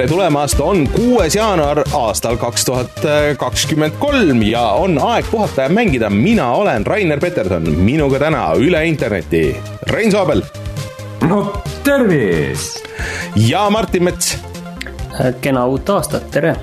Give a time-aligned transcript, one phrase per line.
[0.00, 3.02] tere tulemast, on kuues jaanuar aastal kaks tuhat
[3.36, 6.08] kakskümmend kolm ja on aeg puhata ja mängida.
[6.10, 9.56] mina olen Rainer Peterson, minuga täna üle interneti
[9.92, 10.40] Rein Soobel.
[11.28, 11.52] no
[11.84, 12.88] tervist.
[13.36, 14.38] ja Martin Mets.
[15.40, 16.56] kena uut aastat, tere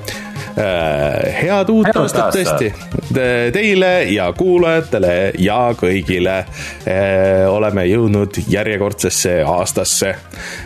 [0.58, 2.72] head uut Head aastat tõesti
[3.54, 6.38] teile ja kuulajatele ja kõigile.
[6.88, 10.10] Äh, oleme jõudnud järjekordsesse aastasse.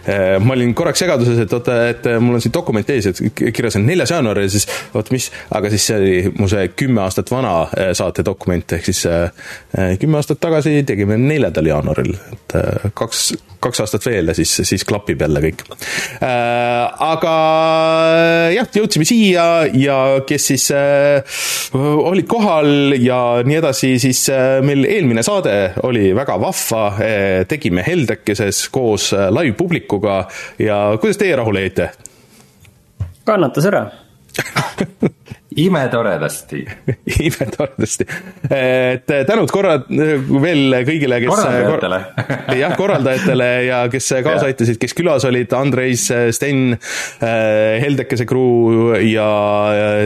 [0.07, 3.77] Äh, ma olin korraks segaduses, et oota, et mul on siin dokument ees, et kirjas
[3.79, 7.31] on neljas jaanuar ja siis oot, mis, aga siis see oli mu see kümme aastat
[7.31, 9.31] vana äh, saate dokument, ehk siis äh,
[9.99, 14.85] kümme aastat tagasi tegime neljandal jaanuaril, et äh, kaks, kaks aastat veel ja siis, siis
[14.87, 15.63] klapib jälle kõik.
[16.21, 17.35] aga
[18.55, 19.45] jah, jõudsime siia
[19.77, 19.97] ja
[20.27, 21.41] kes siis äh,
[21.77, 25.55] olid kohal ja nii edasi, siis äh, meil eelmine saade
[25.87, 30.23] oli väga vahva äh,, tegime Heldekeses koos äh, live-publikuga
[30.61, 31.91] ja kuidas teie rahule jäite?
[33.25, 33.85] kannatas ära
[35.55, 36.65] imetoredasti.
[37.27, 38.05] imetoredasti.
[38.55, 42.01] et tänud korra veel kõigile, kes korraldajatele.
[42.61, 46.75] jah, korraldajatele ja kes kaasa aitasid, kes külas olid, Andreis, Sten,
[47.21, 49.29] Heldekese crew ja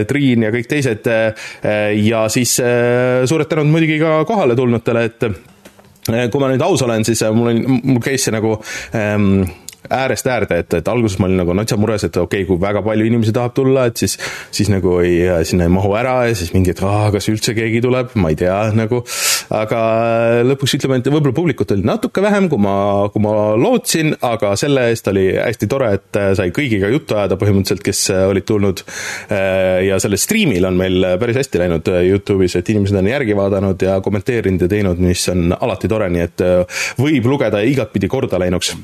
[0.08, 1.10] Triin ja kõik teised.
[2.06, 6.82] ja siis eh, suured tänud muidugi ka kohale tulnutele, et eh, kui ma nüüd aus
[6.86, 7.62] olen, siis mul on,
[7.94, 8.56] mul käis see nagu
[8.96, 9.46] ähm,
[9.90, 12.82] äärest äärde, et, et alguses ma olin nagu natsa mures, et okei okay,, kui väga
[12.86, 14.16] palju inimesi tahab tulla, et siis,
[14.54, 17.82] siis nagu ei, sinna ei mahu ära ja siis mingi, et aa, kas üldse keegi
[17.84, 19.02] tuleb, ma ei tea nagu.
[19.56, 19.80] aga
[20.46, 22.76] lõpuks ütleme, et võib-olla publikut oli natuke vähem, kui ma,
[23.14, 27.84] kui ma lootsin, aga selle eest oli hästi tore, et sai kõigiga juttu ajada põhimõtteliselt,
[27.86, 28.82] kes olid tulnud.
[29.86, 34.00] ja sellel striimil on meil päris hästi läinud Youtube'is, et inimesed on järgi vaadanud ja
[34.04, 36.46] kommenteerinud ja teinud, mis on alati tore, nii et
[36.98, 38.74] võib lugeda igatpidi korda läinuks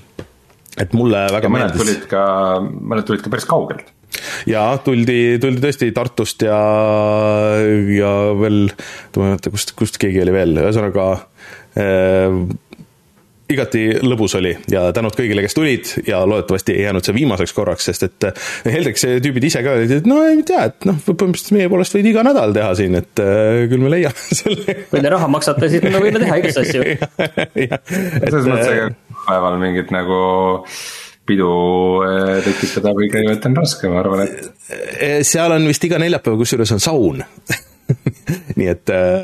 [0.81, 1.83] et mulle väga ja mõned meeldis.
[1.83, 2.23] tulid ka,
[2.63, 3.93] mõned tulid ka päris kaugelt.
[4.49, 6.59] jaa, tuldi, tuldi tõesti Tartust ja,
[7.97, 8.67] ja veel,
[9.17, 11.09] ma ei mäleta, kust, kust keegi oli veel, ühesõnaga
[11.81, 12.43] äh,
[13.53, 17.89] igati lõbus oli ja tänud kõigile, kes tulid ja loodetavasti ei jäänud see viimaseks korraks,
[17.91, 18.29] sest et
[18.65, 22.09] Heldeks tüübid ise ka olid, et no ei tea, et noh, põhimõtteliselt meie poolest võid
[22.13, 24.79] iga nädal teha siin, et äh, küll me leiame selle.
[24.91, 26.87] kui te raha maksate, siis me võime teha igast asju
[28.33, 28.91] selles mõttes, ega
[29.27, 30.21] päeval mingit nagu
[31.27, 31.51] pidu
[32.07, 36.39] eh, tekitada või käivet on raske, ma arvan, et Eh, seal on vist iga neljapäev,
[36.41, 37.23] kusjuures on saun
[38.59, 39.19] nii et äh,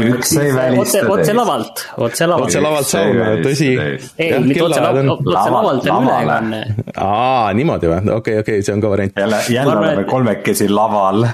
[0.00, 1.36] üks ei otse, välista otse teist.
[1.38, 2.60] lavalt, otse lavalt otse.
[2.64, 6.60] lavalt saun ei, tõsi ei, mitte otse lavalt, otse Lava- lavalt on ülekanne.
[6.96, 8.00] aa, niimoodi või?
[8.16, 9.16] okei, okei, see on ka variant.
[9.22, 11.24] jälle, jälle oleme kolmekesi laval.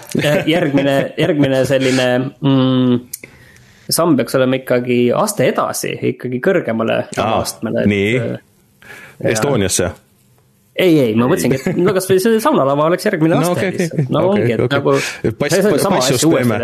[0.47, 3.01] järgmine, järgmine selline mm,
[3.91, 7.87] samm peaks olema ikkagi aste edasi, ikkagi kõrgemale astmele.
[7.87, 8.19] nii.
[9.33, 9.91] Estoniasse.
[10.77, 14.11] ei, ei, ma mõtlesingi, et no kasvõi see saunalava oleks järgmine No aste okei, lihtsalt,
[14.13, 14.79] no okei, ongi, et okei.
[14.79, 14.99] nagu.
[15.41, 16.61] Pass- passust teeme.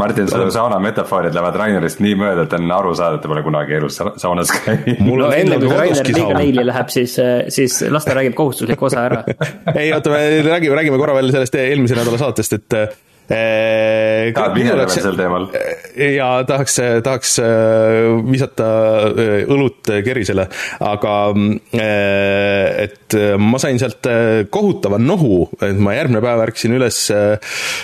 [0.00, 3.42] Martin, su sauna metafoorid lähevad Rainerist nii mööda, et on aru saada, et ta pole
[3.44, 5.02] kunagi elus sa- saunas käinud.
[5.04, 7.16] mul no on enne endal kui Rainer liiga neili läheb, siis,
[7.52, 9.20] siis las ta räägib kohustusliku osa ära.
[9.76, 12.78] ei, oota, me räägime, räägime korra veel sellest eelmise nädala saatest, et
[13.30, 15.48] äh, minna läks- veel sel teemal?
[15.96, 18.68] ja tahaks, tahaks äh, visata
[19.12, 20.48] äh, õlut kerisele,
[20.80, 26.76] aga äh, et äh, ma sain sealt äh, kohutava nohu, et ma järgmine päev ärkasin
[26.78, 27.36] üles äh,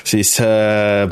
[0.05, 1.07] siis äh,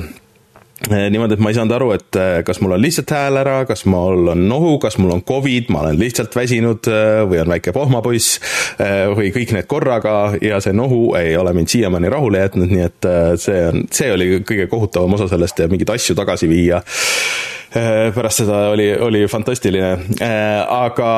[0.90, 3.86] niimoodi, et ma ei saanud aru, et äh, kas mul on lihtsalt hääl ära, kas
[3.88, 7.72] mul on nohu, kas mul on Covid, ma olen lihtsalt väsinud äh, või on väike
[7.76, 8.40] pohmapoiss
[9.16, 13.08] või kõik need korraga ja see nohu ei ole mind siiamaani rahule jätnud, nii et
[13.40, 16.82] see on, see oli kõige kohutavam osa sellest ja mingeid asju tagasi viia
[18.16, 19.90] pärast seda oli, oli fantastiline.
[20.76, 21.10] aga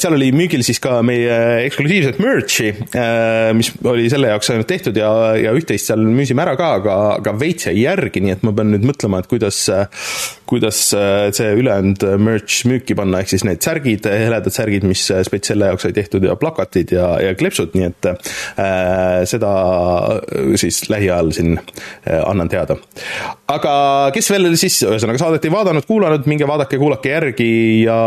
[0.00, 2.70] seal oli müügil siis ka meie eksklusiivset merch'i,
[3.56, 7.34] mis oli selle jaoks ainult tehtud ja, ja üht-teist seal müüsime ära ka, aga, aga
[7.40, 9.62] veits jäi järgi, nii et ma pean nüüd mõtlema, et kuidas,
[10.50, 15.70] kuidas see ülejäänud merch müüki panna, ehk siis need särgid, heledad särgid, mis spets selle
[15.70, 19.52] jaoks sai tehtud ja plakatid ja, ja kleepsud, nii et äh, seda
[20.60, 21.58] siis lähiajal siin
[22.24, 22.78] annan teada.
[23.50, 23.74] aga
[24.14, 27.50] kes veel siis, ühesõnaga saadet ei vaadanud, kuulanud, minge vaadake, kuulake järgi
[27.82, 27.98] ja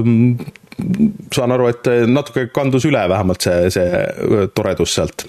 [0.00, 0.52] mm,
[1.34, 4.04] saan aru, et natuke kandus üle vähemalt see, see
[4.56, 5.26] toredus sealt.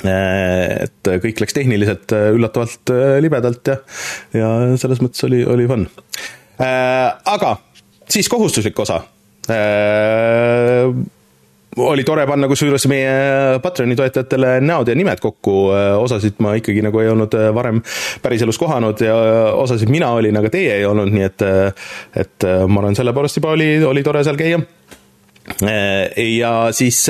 [0.00, 3.76] et kõik läks tehniliselt üllatavalt libedalt ja,
[4.32, 4.50] ja
[4.80, 5.84] selles mõttes oli, oli fun.
[6.60, 7.50] aga
[8.08, 9.02] siis kohustuslik osa
[11.76, 13.12] oli tore panna kusjuures meie
[13.62, 15.54] Patreoni toetajatele näod ja nimed kokku,
[16.02, 17.78] osasid ma ikkagi nagu ei olnud varem
[18.22, 19.14] päriselus kohanud ja
[19.54, 21.46] osasid mina olin, aga teie ei olnud, nii et,
[22.24, 24.58] et ma arvan, selle poolest juba oli, oli tore seal käia.
[25.60, 27.04] Ja siis,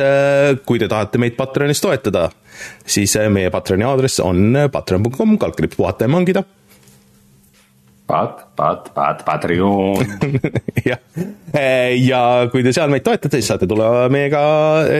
[0.66, 2.28] kui te tahate meid Patreonis toetada,
[2.84, 6.44] siis meie Patreoni aadress on patreon.com, kaldkriips puhata ja mangida.
[8.10, 10.04] Pat, pat, pat, Patreon
[10.90, 11.00] jah,
[11.96, 12.22] ja
[12.52, 14.42] kui te seal meid toetate, siis saate tulla meiega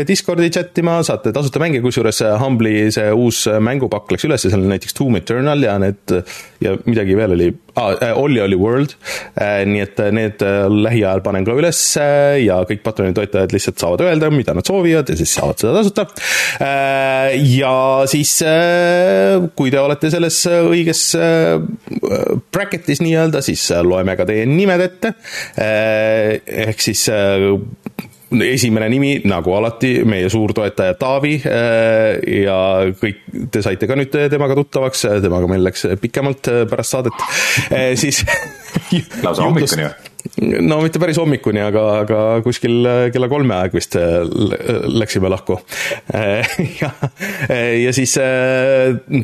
[0.08, 4.70] Discordi chat ima, saate tasuta mänge, kusjuures Humble'i see uus mängupakk läks üles, seal on
[4.72, 6.16] näiteks Doom Eternal ja need
[6.60, 8.96] ja midagi veel oli ah,, Olli oli World.
[9.40, 11.80] nii et need lähiajal panen ka üles
[12.40, 16.06] ja kõik Patreoni toetajad lihtsalt saavad öelda, mida nad soovivad ja siis saavad seda tasuta.
[17.36, 17.74] ja
[18.10, 18.34] siis,
[19.56, 21.04] kui te olete selles õiges
[22.54, 25.14] bracket'is nii-öelda, siis äh, loeme ka teie nimed ette.
[25.61, 27.49] Äh, ehk siis äh,
[28.47, 32.58] esimene nimi, nagu alati, meie suurtoetaja Taavi ja
[33.00, 37.26] kõik, te saite ka nüüd temaga tuttavaks, temaga meil läks pikemalt pärast saadet,
[37.99, 38.23] siis
[39.26, 40.09] lausa hommikuni või?
[40.40, 44.20] No mitte päris hommikuni, aga, aga kuskil äh, kella kolme aeg vist äh,
[44.90, 45.58] läksime lahku.
[46.14, 46.49] Äh,
[46.81, 46.90] ja,
[47.50, 48.17] ja siis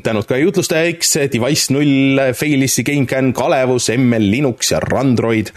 [0.06, 5.52] tänud ka jutlustaja X, Device null, Failissi, GameCAN, Kalevus, ML Linux ja Randroid.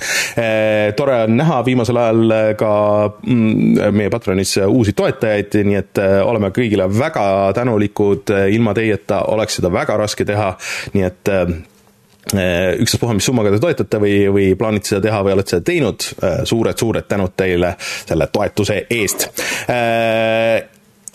[0.95, 2.71] tore on näha viimasel ajal ka
[3.25, 7.25] mm, meie Patronis uusi toetajaid, nii et oleme kõigile väga
[7.57, 10.53] tänulikud, ilma teieta oleks seda väga raske teha,
[10.95, 11.33] nii et
[12.30, 16.10] ükstaspuha, mis summaga te toetate või, või plaanite seda teha või olete seda teinud,
[16.51, 19.30] suured-suured eh, tänud teile selle toetuse eest.
[19.71, 20.60] Eh,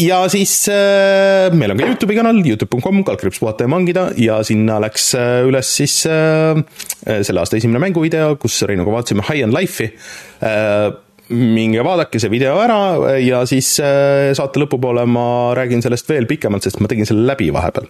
[0.01, 4.81] ja siis äh, meil on ka Youtube'i kanal, Youtube.com, kaldkriips puhata ja mangida ja sinna
[4.83, 6.59] läks äh, üles siis äh,
[7.05, 9.93] selle aasta esimene mänguvideo, kus Reinuga vaatasime High on Life'i.
[10.43, 10.89] Äh,
[11.33, 15.27] minge vaadake see video ära ja siis äh, saate lõpupoole ma
[15.57, 17.89] räägin sellest veel pikemalt, sest ma tegin selle läbi vahepeal.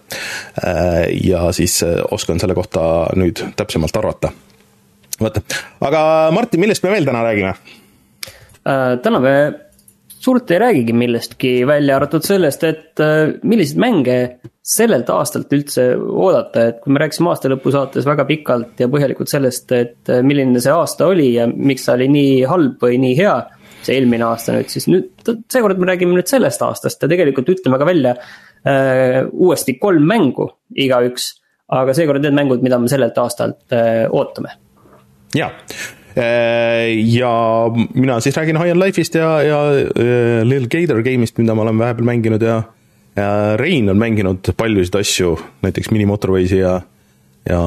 [0.63, 4.31] Äh, ja siis äh, oskan selle kohta nüüd täpsemalt arvata.
[5.19, 5.39] vot,
[5.87, 6.05] aga
[6.35, 7.55] Martin, millest me veel täna räägime?
[8.65, 9.31] täna me
[10.25, 14.17] suurt ei räägigi millestki, välja arvatud sellest, et äh, milliseid mänge
[14.65, 19.71] sellelt aastalt üldse oodata, et kui me rääkisime aastalõpu saates väga pikalt ja põhjalikult sellest,
[19.77, 23.35] et äh, milline see aasta oli ja miks ta oli nii halb või nii hea,
[23.85, 25.11] see eelmine aasta nüüd, siis nüüd,
[25.51, 30.49] seekord me räägime nüüd sellest aastast ja tegelikult ütleme ka välja äh, uuesti kolm mängu
[30.87, 31.35] igaüks,
[31.75, 34.57] aga seekord need mängud, mida me sellelt aastalt äh, ootame.
[35.37, 35.51] jaa
[36.15, 37.31] ja
[37.93, 41.81] mina siis räägin High on Life'ist ja, ja äh, Little Gator game'ist, mida ma olen
[41.81, 42.61] vahepeal mänginud ja
[43.15, 46.81] ja Rein on mänginud paljusid asju, näiteks Mini Motorwaysi ja,
[47.49, 47.59] ja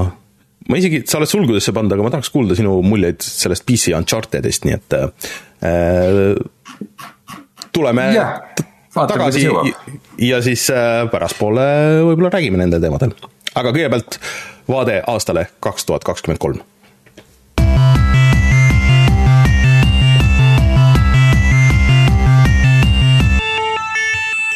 [0.68, 4.68] ma isegi, sa oled sulgudesse pannud, aga ma tahaks kuulda sinu muljeid sellest PC Unchartedist,
[4.68, 5.08] nii et äh,
[7.72, 8.36] tuleme yeah,
[8.94, 9.46] tagasi
[10.28, 11.68] ja siis äh, pärastpoole
[12.10, 13.16] võib-olla räägime nendel teemadel.
[13.54, 14.20] aga kõigepealt
[14.68, 16.60] vaade aastale kaks tuhat kakskümmend kolm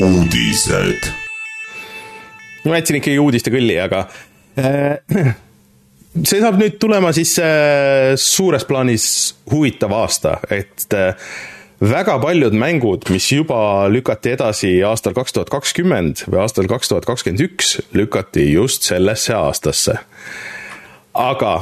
[0.02, 1.12] uudised.
[2.64, 4.04] ma jätsin ikkagi uudiste kõlli, aga
[4.58, 4.99] äh,
[6.28, 9.06] see saab nüüd tulema siis äh, suures plaanis
[9.52, 11.14] huvitav aasta, et äh,
[11.82, 17.06] väga paljud mängud, mis juba lükati edasi aastal kaks tuhat kakskümmend või aastal kaks tuhat
[17.06, 19.99] kakskümmend üks, lükati just sellesse aastasse.
[21.14, 21.54] aga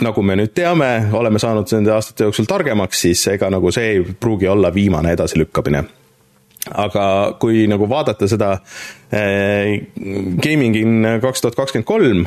[0.00, 4.04] nagu me nüüd teame, oleme saanud nende aastate jooksul targemaks, siis ega nagu see ei
[4.20, 5.84] pruugi olla viimane edasilükkamine
[6.68, 7.04] aga
[7.40, 8.52] kui nagu vaadata seda
[9.12, 9.80] äh,
[10.44, 12.26] Gaming in kaks tuhat kakskümmend kolm,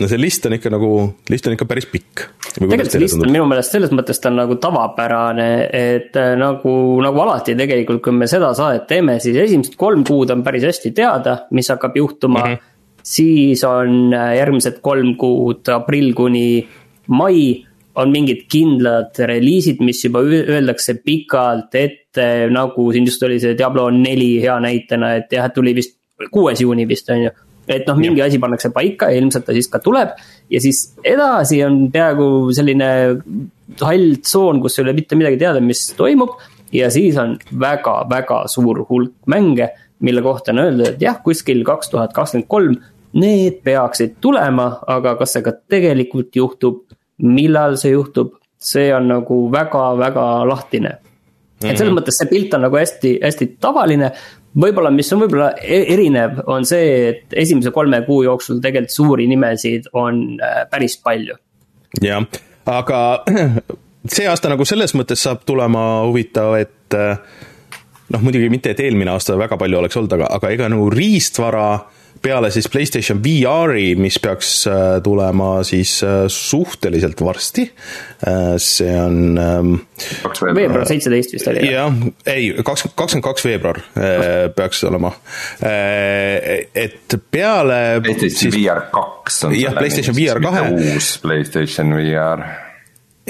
[0.00, 0.90] no see list on ikka nagu,
[1.32, 2.24] list on ikka päris pikk.
[2.54, 6.74] tegelikult see list on minu meelest selles mõttes ta on nagu tavapärane, et äh, nagu,
[7.04, 10.94] nagu alati tegelikult, kui me seda saadet teeme, siis esimesed kolm kuud on päris hästi
[10.96, 12.52] teada, mis hakkab juhtuma mm.
[12.54, 13.02] -hmm.
[13.02, 16.68] siis on äh, järgmised kolm kuud, aprill kuni
[17.08, 17.66] mai
[17.98, 23.88] on mingid kindlad reliisid, mis juba öeldakse pikalt ette, nagu siin just oli see Diablo
[23.94, 25.96] neli hea näitena, et jah, tuli vist
[26.30, 27.32] kuues juuni vist on ju.
[27.70, 28.26] et noh, mingi ja.
[28.26, 30.16] asi pannakse paika ja ilmselt ta siis ka tuleb
[30.50, 32.88] ja siis edasi on peaaegu selline
[33.80, 36.34] hall tsoon, kus ei ole mitte midagi teada, mis toimub.
[36.74, 39.70] ja siis on väga-väga suur hulk mänge,
[40.00, 42.78] mille kohta on öeldud, et jah, kuskil kaks tuhat kakskümmend kolm
[43.12, 46.84] need peaksid tulema, aga kas see ka tegelikult juhtub
[47.22, 50.98] millal see juhtub, see on nagu väga-väga lahtine.
[51.60, 51.98] et selles mhm.
[51.98, 54.12] mõttes see pilt on nagu hästi, hästi tavaline.
[54.60, 59.28] võib-olla, mis on võib-olla e-, erinev, on see, et esimese kolme kuu jooksul tegelikult suuri
[59.30, 61.36] nimesid on äh, päris palju.
[62.02, 62.26] jah,
[62.66, 63.00] aga
[64.16, 67.20] see aasta nagu selles mõttes saab tulema huvitav, et äh,
[68.10, 71.66] noh, muidugi mitte, et eelmine aasta väga palju oleks olnud, aga, aga ega nagu riistvara
[72.22, 74.52] peale siis Playstation VR-i, mis peaks
[75.04, 75.96] tulema siis
[76.28, 77.66] suhteliselt varsti,
[78.60, 79.74] see on ähm,
[80.54, 81.64] veebruar seitseteist vist oli.
[81.72, 81.94] jah,
[82.28, 83.82] ei, kakskümmend, kakskümmend kaks veebruar
[84.56, 85.12] peaks olema.
[85.60, 90.66] et peale PlayStation siis, VR kaks on jah, PlayStation VR kahe.
[90.76, 92.44] uus PlayStation VR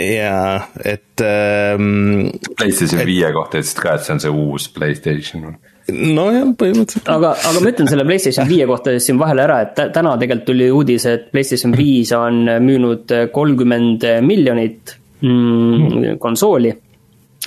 [0.01, 2.31] jaa, et ähm,.
[2.57, 5.55] PlayStation viie kohta ütlesid ka, et see on see uus Playstation
[5.95, 7.09] nojah, põhimõtteliselt.
[7.13, 10.69] aga, aga ma ütlen selle PlayStation viie kohta siin vahele ära, et täna tegelikult tuli
[10.75, 14.95] uudis, et PlayStation viis on müünud kolmkümmend miljonit
[15.25, 16.73] mm, konsooli.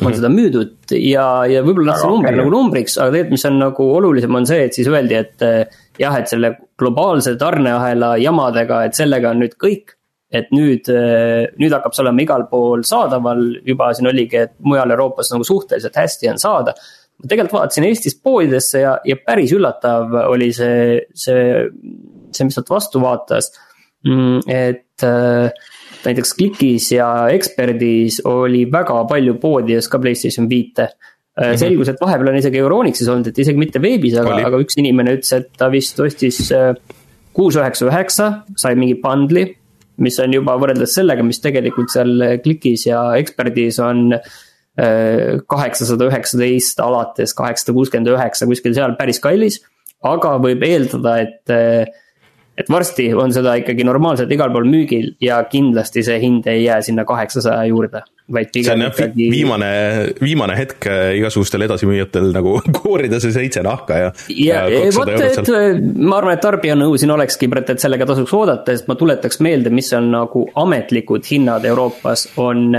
[0.01, 0.17] on mm.
[0.17, 2.39] seda müüdud ja, ja võib-olla noh, see number okay.
[2.41, 5.49] nagu numbriks, aga tegelikult, mis on nagu olulisem, on see, et siis öeldi, et
[6.01, 9.97] jah, et selle globaalse tarneahela jamadega, et sellega on nüüd kõik
[10.33, 14.95] et nüüd, äh, nüüd hakkab see olema igal pool saadaval, juba siin oligi, et mujal
[14.95, 16.73] Euroopas nagu suhteliselt hästi on saada.
[17.27, 21.63] Tegelikult vaatasin Eestis poodidesse ja, ja päris üllatav oli see, see,
[22.33, 23.51] see, mis sealt vastu vaatas.
[24.07, 25.71] Mm, et äh,
[26.03, 30.93] näiteks Klikis ja Experdis oli väga palju poodides ka Playstation viite
[31.33, 31.57] Mm -hmm.
[31.57, 35.15] selgus, et vahepeal on isegi Euronixis olnud, et isegi mitte veebis, aga, aga üks inimene
[35.15, 36.51] ütles, et ta vist ostis
[37.33, 39.55] kuus üheksa üheksa, sai mingi bundle'i
[39.97, 44.31] mis on juba võrreldes sellega, mis tegelikult seal klikis ja eksperdis on äh,
[44.73, 49.59] kaheksasada üheksateist alates kaheksasada kuuskümmend üheksa, kuskil seal päris kallis.
[50.03, 51.85] aga võib eeldada, et, äh,
[52.57, 56.81] et varsti on seda ikkagi normaalselt igal pool müügil ja kindlasti see hind ei jää
[56.81, 58.01] sinna kaheksasaja juurde
[58.31, 59.27] vaid pigem ikkagi...
[59.31, 59.69] viimane,
[60.21, 64.11] viimane hetk äh, igasugustel edasimüüjatel nagu koorida see seitse nahka ja.
[64.31, 65.53] ja, ja vot, et
[65.99, 69.91] ma arvan, et tarbijanõu siin olekski, et sellega tasuks oodata, sest ma tuletaks meelde, mis
[69.97, 72.71] on nagu ametlikud hinnad Euroopas, on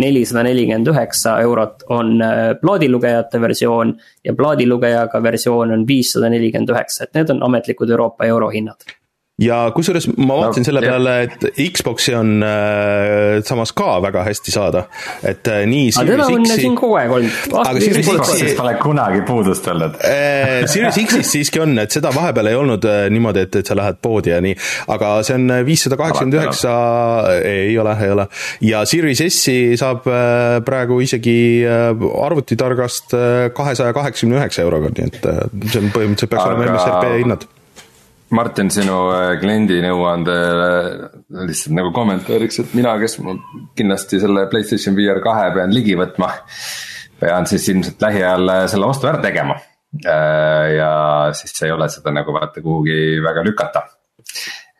[0.00, 7.04] nelisada nelikümmend üheksa eurot on äh, plaadilugejate versioon ja plaadilugejaga versioon on viissada nelikümmend üheksa,
[7.04, 8.94] et need on ametlikud Euroopa eurohinnad
[9.42, 14.52] ja kusjuures ma vaatasin no, selle peale, et Xbox'i on äh, samas ka väga hästi
[14.54, 14.84] saada,
[15.26, 16.04] et äh, nii X-i.
[16.04, 17.56] aga teda on siin kogu aeg olnud.
[17.64, 18.52] aga Series X-i.
[18.54, 20.62] pole kunagi puudust olnud äh,.
[20.70, 23.98] Series X-is siiski on, et seda vahepeal ei olnud äh, niimoodi, et, et sa lähed
[24.04, 24.54] poodi ja nii,
[24.94, 26.76] aga see on viissada kaheksakümmend üheksa,
[27.50, 28.28] ei ole, ei ole.
[28.70, 31.36] ja Series S-i saab äh, praegu isegi
[31.66, 31.90] äh,
[32.28, 36.54] arvutitargast äh, kahesaja kaheksakümne üheksa euroga, nii et äh, see on põhimõtteliselt peaks aga...
[36.54, 37.50] olema MSRP hinnad
[38.34, 40.70] Martin, sinu äh, kliendi nõuandele
[41.46, 43.36] lihtsalt nagu kommentaariks, et mina, kes ma
[43.78, 46.32] kindlasti selle Playstation VR kahe pean ligi võtma.
[47.20, 49.58] pean siis ilmselt lähiajal äh, selle ostu ära tegema.
[50.02, 50.90] Äh, ja
[51.38, 53.84] siis ei ole seda nagu vaata kuhugi väga lükata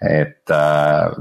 [0.04, 1.12] et äh,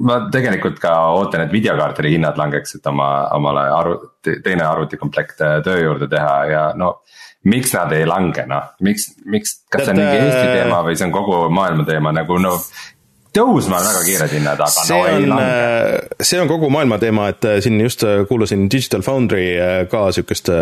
[0.00, 5.76] ma tegelikult ka ootan, et videokaartide hinnad langeks, et oma, omale arvuti, teine arvutikomplekt töö
[5.84, 6.94] juurde teha ja no
[7.44, 10.98] miks nad ei lange, noh, miks, miks, kas see on mingi Eesti äh, teema või
[10.98, 12.12] see on kogu maailma teema?
[12.14, 12.54] Nagu no
[13.34, 15.48] tõusma on väga kiired hinnad, aga see no ei on, lange.
[15.48, 19.46] Äh, see on kogu maailma teema, et äh, siin just kuulasin Digital Foundry
[19.90, 20.52] ka sihukest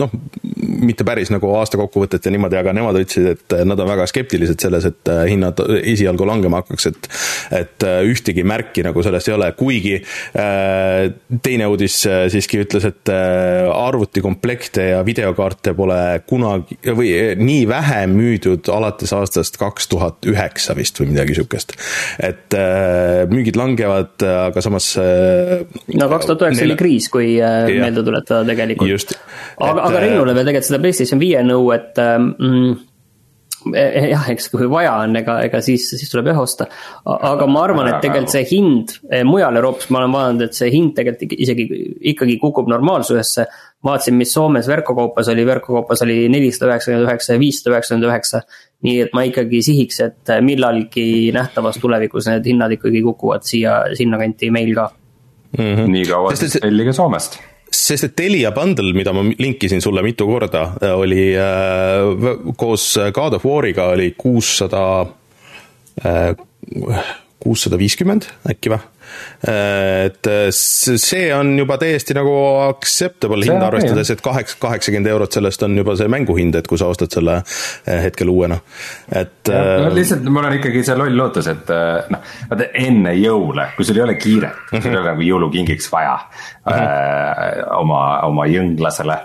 [0.00, 0.18] noh,
[0.56, 4.88] mitte päris nagu aastakokkuvõtet ja niimoodi, aga nemad ütlesid, et nad on väga skeptilised selles,
[4.88, 7.10] et hinnad esialgu langema hakkaks, et
[7.56, 9.94] et ühtegi märki nagu sellest ei ole, kuigi
[11.46, 11.98] teine uudis
[12.32, 19.90] siiski ütles, et arvutikomplekte ja videokaarte pole kunagi või nii vähe müüdud alates aastast kaks
[19.92, 21.76] tuhat üheksa vist või midagi sihukest
[22.22, 25.64] et äh, müügid langevad, aga samas äh,.
[25.94, 29.16] no kaks tuhat üheksa oli kriis, kui äh, meelde tuletada tegelikult.
[29.60, 32.76] aga, aga Reinule veel tegelikult seda PlayStation viie nõu, et mm,
[34.12, 36.68] jah, eks kui vaja on, ega, ega siis, siis tuleb jah osta.
[37.04, 38.94] aga ma arvan, et tegelikult see hind
[39.26, 41.66] mujal Euroopas, ma olen vaadanud, et see hind tegelikult isegi
[42.12, 43.46] ikkagi kukub normaalsusesse.
[43.86, 48.42] vaatasin, mis Soomes verkkokaupas oli, verkkokaupas oli nelisada üheksakümmend üheksa ja viissada üheksakümmend üheksa
[48.86, 54.50] nii et ma ikkagi sihiks, et millalgi nähtavas tulevikus need hinnad ikkagi kukuvad siia, sinnakanti
[54.54, 54.90] meil ka
[55.58, 55.74] mm.
[55.74, 55.92] -hmm.
[55.96, 57.40] nii kaua siis tellige Soomest
[57.76, 60.64] sest et Telia bundle, mida ma linkisin sulle mitu korda,
[60.96, 65.06] oli äh, koos God of War'iga oli kuussada
[66.04, 66.32] äh,,
[67.42, 68.82] kuussada viiskümmend äkki või?
[69.46, 72.32] et äh, see on juba täiesti nagu
[72.64, 76.88] acceptable hind, arvestades, et kaheksa, kaheksakümmend eurot sellest on juba see mänguhind, et kui sa
[76.90, 78.58] ostad selle äh, hetkel uuena,
[79.06, 79.46] et.
[79.46, 81.70] No, äh, lihtsalt mul on ikkagi see loll lootus, et
[82.12, 84.82] noh, vaata enne jõule, kui sul ei ole kiiret mm, -hmm.
[84.82, 86.82] sul ei ole nagu jõulukingiks vaja mm -hmm.
[86.82, 89.20] äh, oma, oma jõnglasele,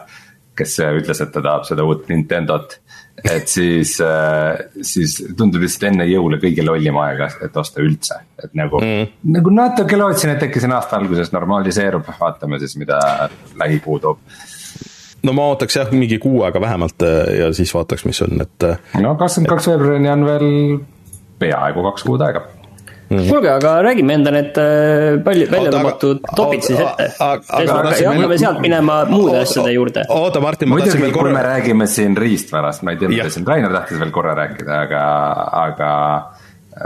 [0.56, 2.81] kes ütles, et ta tahab seda uut Nintendot
[3.24, 8.54] et siis, äh, siis tundub lihtsalt enne jõule kõige lollim aeg, et osta üldse, et
[8.58, 13.00] nagu mm., nagu natuke lootsin, et äkki see aasta alguses normaliseerub, vaatame siis, mida
[13.60, 14.24] lähikuu toob
[15.28, 17.06] no ma ootaks jah, mingi kuu aega vähemalt
[17.38, 18.72] ja siis vaataks, mis on, et.
[19.02, 20.50] no kakskümmend kaks veebruarini on veel
[21.42, 22.46] peaaegu kaks kuud aega
[23.12, 23.28] mm..
[23.30, 27.08] kuulge, aga räägime enda need äh, palju, välja lubatud topid siis ette.
[27.20, 30.06] ja hakkame sealt minema muude asjade juurde.
[30.10, 31.32] oota, Martin, ma tahtsin veel korra.
[31.32, 34.80] kui me räägime siin riistvarast, ma ei tea, mida siin Rainer tahtis veel korra rääkida,
[34.88, 35.04] aga,
[35.66, 35.92] aga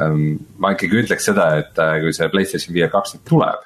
[0.02, 0.26] ähm,
[0.62, 3.64] ma ikkagi ütleks seda, et äh, kui see Playstation VR kaks nüüd tuleb,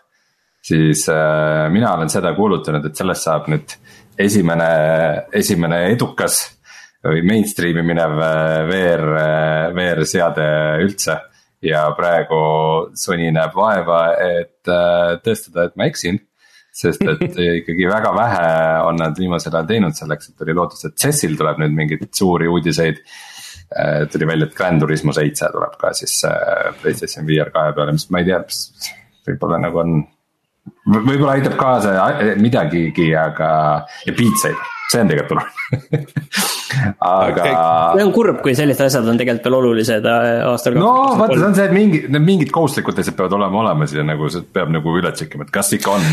[0.72, 3.78] siis äh, mina olen seda kuulutanud, et sellest saab nüüd
[4.20, 4.72] esimene,
[5.34, 6.44] esimene edukas
[7.06, 8.18] või mainstream'i minev
[8.68, 9.06] VR,
[9.72, 10.48] VR-seade
[10.84, 11.16] üldse
[11.66, 12.39] ja praegu
[12.98, 16.20] Sony näeb vaeva, et äh, tõestada, et ma eksin.
[16.80, 18.51] sest et ikkagi väga vähe
[18.88, 22.48] on nad viimasel ajal teinud selleks, et oli lootus, et CES-il tuleb nüüd mingeid suuri
[22.48, 23.01] uudiseid.
[23.70, 27.94] Äh, tuli välja, et Grand Turismo seitse tuleb ka siis äh, Playstation VR kahe peale,
[27.98, 28.42] mis ma ei tea,
[29.28, 30.01] võib-olla nagu on.
[30.89, 33.50] võib-olla aitab kaasa midagigi, aga
[34.08, 35.48] ja Beat Saber, see on tegelikult oluline
[37.10, 37.46] aga.
[37.96, 40.77] see on kurb, kui sellised asjad on tegelikult veel olulised äh, aastal.
[40.79, 44.05] no vaata, see on see, et mingi, need mingid kohustuslikud asjad peavad olema olemas ja
[44.05, 46.08] nagu see peab nagu üle check ima, et kas ikka on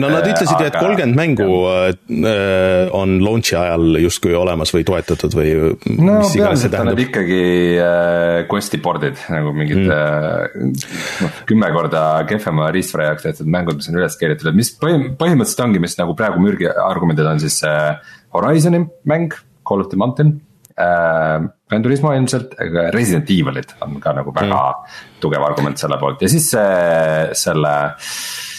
[0.00, 5.34] no nad ütlesid ju, et kolmkümmend mängu äh, on launch'i ajal justkui olemas või toetatud
[5.36, 5.52] või
[5.98, 7.40] no peamiselt on need ikkagi
[7.82, 9.90] äh, Questi board'id nagu mingid mm.
[9.92, 14.72] äh, noh, kümme korda kehvema riistvara jaoks tehtud mängud, mis on üles keeritud, et mis
[14.80, 17.98] põhim-, põhimõtteliselt ongi, mis nagu praegu mürgi argumendid on siis äh,
[18.36, 19.36] Horizon'i mäng
[19.68, 20.38] Call of the Mountain
[20.78, 21.50] äh,.
[21.72, 24.96] Gran Turismo ilmselt, aga Resident Evilid on ka nagu väga mm.
[25.24, 28.50] tugev argument selle poolt ja siis see, selle äh,.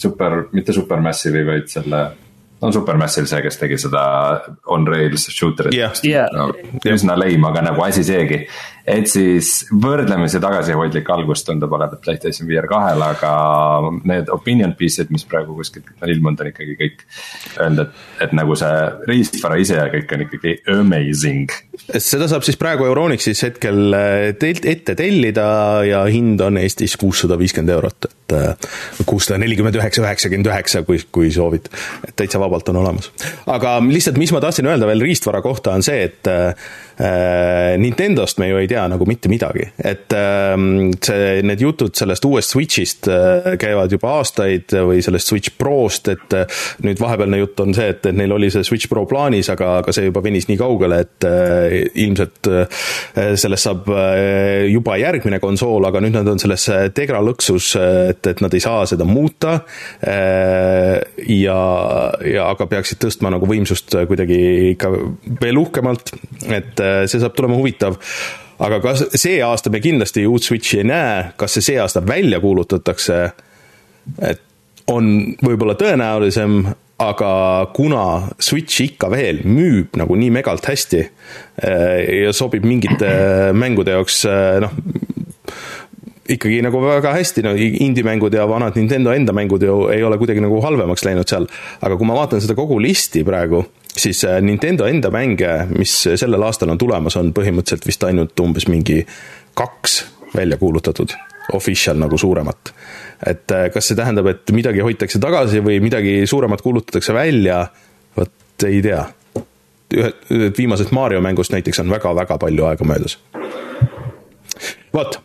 [0.00, 2.02] Super, mitte Supermassive'i, vaid selle
[2.60, 4.02] on Supermassive see, kes tegi seda
[4.72, 5.94] on rails shooter'it yeah..
[6.04, 6.28] Yeah.
[6.34, 6.50] No,
[6.92, 8.42] üsna lame, aga nagu asi seegi.
[8.88, 13.32] Et siis võrdlemisi tagasihoidlik algus tundub olevat PlayStation VR kahel, aga
[14.08, 17.04] need opinion piece'id, mis praegu kuskilt on ilmunud, on ikkagi kõik.
[17.60, 18.72] Öelda, et, et nagu see
[19.10, 21.56] riistvara ise ja kõik on ikkagi amazing.
[21.96, 25.46] seda saab siis praegu Euronixis hetkel eh, teilt ette tellida
[25.86, 28.70] ja hind on Eestis kuussada viiskümmend eurot, et eh,
[29.06, 31.70] kuussada nelikümmend üheksa, üheksakümmend üheksa, kui, kui soovid.
[32.06, 33.10] et täitsa vabalt on olemas.
[33.46, 36.54] aga lihtsalt, mis ma tahtsin öelda veel riistvara kohta, on see, et äh,
[37.80, 40.54] Nintendost me ju ei tea nagu mitte midagi, et äh,
[41.02, 46.36] see, need jutud sellest uuest Switch'ist äh, käivad juba aastaid või sellest Switch Prost, et
[46.36, 49.76] äh, nüüd vahepealne jutt on see, et, et neil oli see Switch Pro plaanis, aga,
[49.82, 52.48] aga see juba venis nii kaugele, et äh, ilmselt
[53.40, 53.88] sellest saab
[54.70, 56.64] juba järgmine konsool, aga nüüd nad on selles
[56.96, 59.56] Tegra lõksus, et, et nad ei saa seda muuta
[60.00, 61.58] ja,
[62.26, 64.40] ja aga peaksid tõstma nagu võimsust kuidagi
[64.74, 64.92] ikka
[65.42, 66.14] veel uhkemalt,
[66.48, 67.98] et see saab tulema huvitav
[68.60, 72.40] aga kas see aasta me kindlasti uut Switchi ei näe, kas see see aasta välja
[72.42, 73.18] kuulutatakse,
[74.28, 74.46] et
[74.90, 75.10] on
[75.44, 76.62] võib-olla tõenäolisem,
[77.00, 77.32] aga
[77.76, 78.04] kuna
[78.42, 83.10] Switch ikka veel müüb nagu nii megalt hästi äh, ja sobib mingite
[83.62, 84.24] mängude jaoks
[84.64, 84.74] noh,
[86.30, 90.42] ikkagi nagu väga hästi, no indie-mängud ja vanad Nintendo enda mängud ju ei ole kuidagi
[90.44, 91.48] nagu halvemaks läinud seal.
[91.80, 93.64] aga kui ma vaatan seda kogu listi praegu,
[93.96, 98.68] siis äh, Nintendo enda mänge, mis sellel aastal on tulemas, on põhimõtteliselt vist ainult umbes
[98.70, 99.02] mingi
[99.58, 100.00] kaks
[100.34, 101.14] välja kuulutatud,
[101.52, 102.74] official nagu suuremat.
[103.26, 107.66] et äh, kas see tähendab, et midagi hoitakse tagasi või midagi suuremat kuulutatakse välja,
[108.16, 109.04] vot ei tea.
[109.94, 113.18] ühed, viimasest Mario mängust näiteks on väga-väga palju aega möödas.
[114.94, 115.18] vot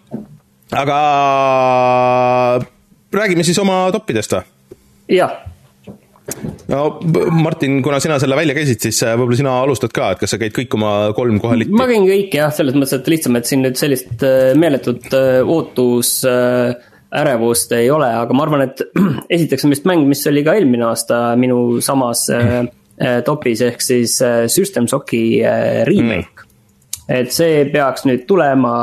[0.72, 1.00] aga
[3.14, 4.44] räägime siis oma toppidest või?
[5.10, 5.36] jah.
[6.72, 6.80] No
[7.32, 10.40] Martin, kuna sina selle välja käisid, siis äh, võib-olla sina alustad ka, et kas sa
[10.42, 11.76] käid kõik oma kolm kohe litti?
[11.78, 15.40] ma käin kõik jah, selles mõttes, et lihtsam, et siin nüüd sellist äh, meeletut äh,
[15.44, 16.18] ootus
[17.16, 18.82] ärevust ei ole, aga ma arvan, et
[19.38, 22.28] esiteks on vist mäng, mis oli ka eelmine aasta minu samas
[23.28, 24.18] topis, ehk siis
[24.52, 25.42] System Shocki
[25.88, 26.52] remake mm..
[27.12, 28.76] et see peaks nüüd tulema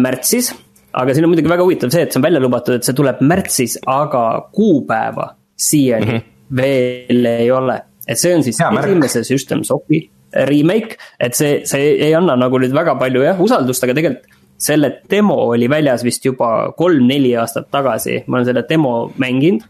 [0.00, 0.50] märtsis
[0.96, 3.20] aga siin on muidugi väga huvitav see, et see on välja lubatud, et see tuleb
[3.20, 4.22] märtsis, aga
[4.56, 6.56] kuupäeva siiani mm -hmm.
[6.56, 7.80] veel ei ole.
[8.06, 10.10] et see on siis ja, esimese System Shocki
[10.44, 14.90] remake, et see, see ei anna nagu nüüd väga palju jah, usaldust, aga tegelikult selle
[15.10, 19.66] demo oli väljas vist juba kolm-neli aastat tagasi, ma olen selle demo mänginud.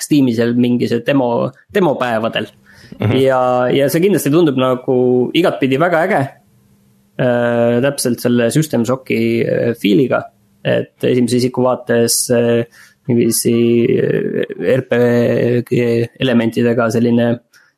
[0.00, 3.06] Steamis seal mingi see demo, demopäevadel mm.
[3.06, 3.16] -hmm.
[3.20, 3.40] ja,
[3.72, 4.96] ja see kindlasti tundub nagu
[5.34, 10.22] igatpidi väga äge äh, täpselt selle System Shocki äh, feel'iga.
[10.64, 12.66] et esimese isiku vaates äh,
[13.10, 13.54] niiviisi
[13.94, 14.42] äh,
[14.78, 15.80] RPG
[16.22, 17.30] elementidega selline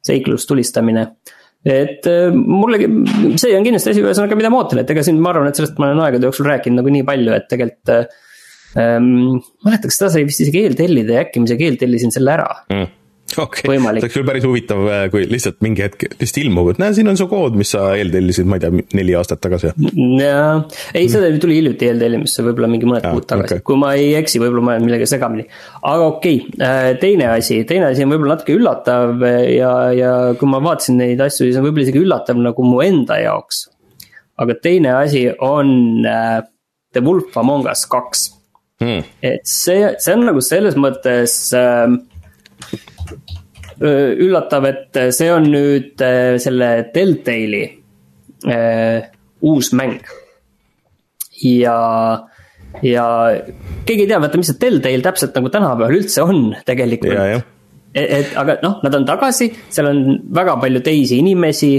[0.03, 1.09] seiklus tulistamine.
[1.63, 2.81] Et äh, mulle,
[3.41, 5.79] see on kindlasti asi, ühesõnaga, mida ma ootan, et ega siin ma arvan, et sellest
[5.83, 7.95] ma olen aegade jooksul rääkinud nagu nii palju, et tegelikult
[8.81, 9.39] ähm,.
[9.67, 12.51] mäletan, kas seda sai vist isegi eeltellida ja äkki ma isegi eeltellisin selle ära.
[12.73, 12.91] Mm
[13.39, 16.81] okei okay., see oleks küll päris huvitav, äh, kui lihtsalt mingi hetk lihtsalt ilmub, et
[16.83, 19.73] näe, siin on su kood, mis sa eeltellisid, ma ei tea, neli aastat tagasi.
[20.21, 20.51] jaa,
[20.99, 24.43] ei, see tuli hiljuti eeltellimisse, võib-olla mingi mõned kuud tagasi okay., kui ma ei eksi,
[24.43, 25.47] võib-olla ma olen millegagi segamini.
[25.81, 30.51] aga okei okay., äh, teine asi, teine asi on võib-olla natuke üllatav ja, ja kui
[30.51, 33.67] ma vaatasin neid asju, siis on võib-olla isegi üllatav nagu mu enda jaoks.
[34.43, 36.39] aga teine asi on äh,
[36.93, 38.29] The Wolf Among Us kaks
[38.83, 39.05] hmm..
[39.25, 41.87] et see, see on nagu selles mõttes äh,
[43.81, 46.03] üllatav, et see on nüüd
[46.43, 47.63] selle Deltali
[48.49, 49.11] äh,
[49.43, 50.01] uus mäng.
[51.43, 51.79] ja,
[52.83, 53.07] ja
[53.87, 57.17] keegi ei tea, vaata, mis see Deltale täpselt nagu tänapäeval üldse on tegelikult.
[57.95, 60.05] et, et aga noh, nad on tagasi, seal on
[60.35, 61.73] väga palju teisi inimesi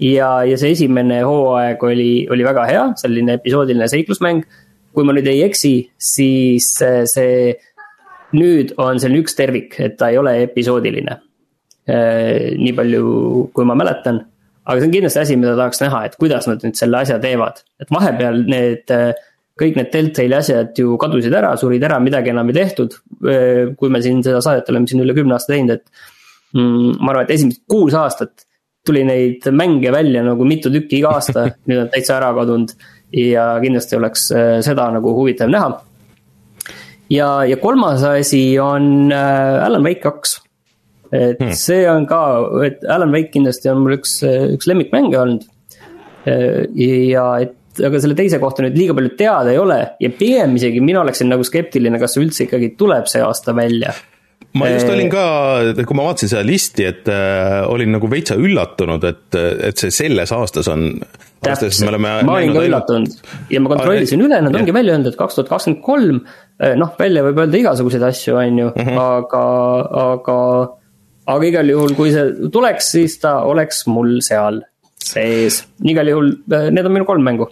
[0.00, 4.46] ja, ja see esimene hooaeg oli, oli väga hea, selline episoodiline seiklusmäng.
[4.92, 6.74] kui ma nüüd ei eksi, siis
[7.08, 7.52] see
[8.36, 11.31] nüüd on selline üks tervik, et ta ei ole episoodiline Äh,
[11.88, 13.06] nii palju,
[13.54, 14.20] kui ma mäletan.
[14.62, 17.56] aga see on kindlasti asi, mida tahaks näha, et kuidas nad nüüd selle asja teevad,
[17.82, 19.10] et vahepeal need äh,
[19.58, 22.94] kõik need Deltali asjad ju kadusid ära, surid ära, midagi enam ei tehtud.
[23.26, 26.06] Äh, kui me siin seda saadet oleme siin üle kümne aasta teinud, et
[26.54, 28.46] mm, ma arvan, et esimesed kuus aastat
[28.86, 32.74] tuli neid mänge välja nagu mitu tükki iga aasta, nüüd on täitsa ära kadunud.
[33.12, 34.30] ja kindlasti oleks
[34.64, 35.74] seda nagu huvitav näha.
[37.12, 40.38] ja, ja kolmas asi on Alan Wake kaks
[41.12, 41.56] et hmm.
[41.56, 42.20] see on ka,
[42.66, 45.48] et Alan Wake kindlasti on mul üks, üks lemmikmänge olnud.
[46.22, 50.80] ja et, aga selle teise kohta nüüd liiga palju teada ei ole ja pigem isegi
[50.84, 53.90] mina oleksin nagu skeptiline, kas see üldse ikkagi tuleb see aasta välja
[54.58, 55.24] ma just olin ka,
[55.88, 60.32] kui ma vaatasin seda listi, et äh, olin nagu veitsa üllatunud, et, et see selles
[60.36, 60.90] aastas on.
[61.42, 65.38] täpselt, ma olin ka üllatunud ja ma kontrollisin üle, nad ongi välja öelnud, et kaks
[65.38, 66.20] tuhat kakskümmend kolm.
[66.78, 69.00] noh, välja võib öelda igasuguseid asju, on ju, mhm.
[69.02, 69.46] aga,
[70.04, 70.38] aga
[71.30, 74.62] aga igal juhul, kui see tuleks, siis ta oleks mul seal
[75.02, 77.48] sees, igal juhul äh, need on minu kolm mängu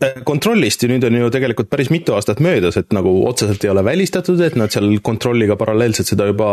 [0.00, 3.72] äh, kontrollist ju nüüd on ju tegelikult päris mitu aastat möödas, et nagu otseselt ei
[3.72, 6.48] ole välistatud, et nad seal kontrolliga paralleelselt seda juba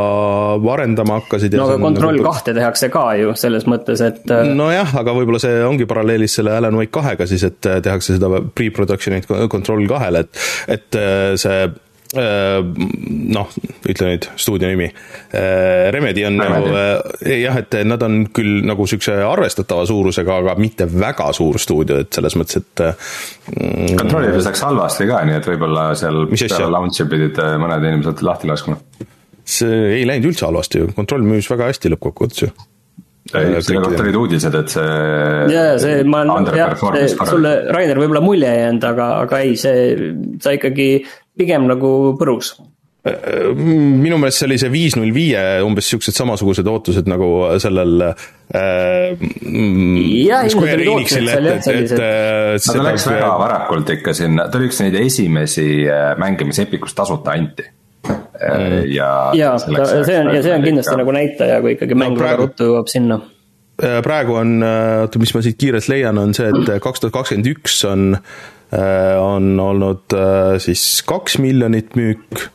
[0.76, 1.56] arendama hakkasid.
[1.60, 2.28] no aga kontroll nagu...
[2.32, 4.24] kahte tehakse ka ju selles mõttes, et.
[4.32, 8.44] Äh, nojah, aga võib-olla see ongi paralleelis selle Alan Wake kahega siis, et tehakse seda
[8.56, 10.46] pre-production'it kontroll kahele, et,
[10.80, 11.02] et
[11.40, 11.80] see Äh,
[12.14, 13.54] noh,
[13.90, 14.90] ütle nüüd stuudio nimi.
[15.34, 20.58] Äh, Remedi on nagu äh, jah, et nad on küll nagu siukse arvestatava suurusega, aga
[20.62, 23.96] mitte väga suur stuudio, et selles mõttes, et mm,.
[24.02, 28.78] kontrollides läks halvasti ka, nii et võib-olla seal peale launch'i pidid mõned inimesed lahti laskma.
[29.44, 32.54] see ei läinud üldse halvasti ju, kontroll müüs väga hästi lõppkokkuvõttes ju
[33.32, 34.88] ei, selle kohta olid uudised, et see.
[35.54, 36.74] jaa, see, ma olen, jah,
[37.30, 40.12] sulle, Rainer, võib-olla mulje ei jäänud, aga, aga ei, see,
[40.44, 40.88] sa ikkagi
[41.38, 42.54] pigem nagu põrus
[43.04, 47.28] minu meelest see oli see viis null viie umbes siuksed samasugused ootused nagu
[47.60, 49.18] sellel äh,.
[50.24, 52.00] jah, ilmselt olid ootused seal jah sellised.
[52.00, 56.64] Äh, ta läks väga varakult ikka sinna, ta oli üks neid esimesi äh, mänge, mis
[56.64, 57.68] Epicus tasuta anti
[58.08, 58.80] mm..
[58.94, 59.12] ja.
[59.36, 62.40] ja ta, see on, ja see on kindlasti nagu näitaja, kui ikkagi mäng no, väga
[62.40, 63.20] ruttu jõuab sinna
[63.76, 67.82] praegu on, oota, mis ma siit kiirelt leian, on see, et kaks tuhat kakskümmend üks
[67.90, 68.53] on Äh,
[69.20, 72.46] on olnud äh, siis kaks miljonit müük.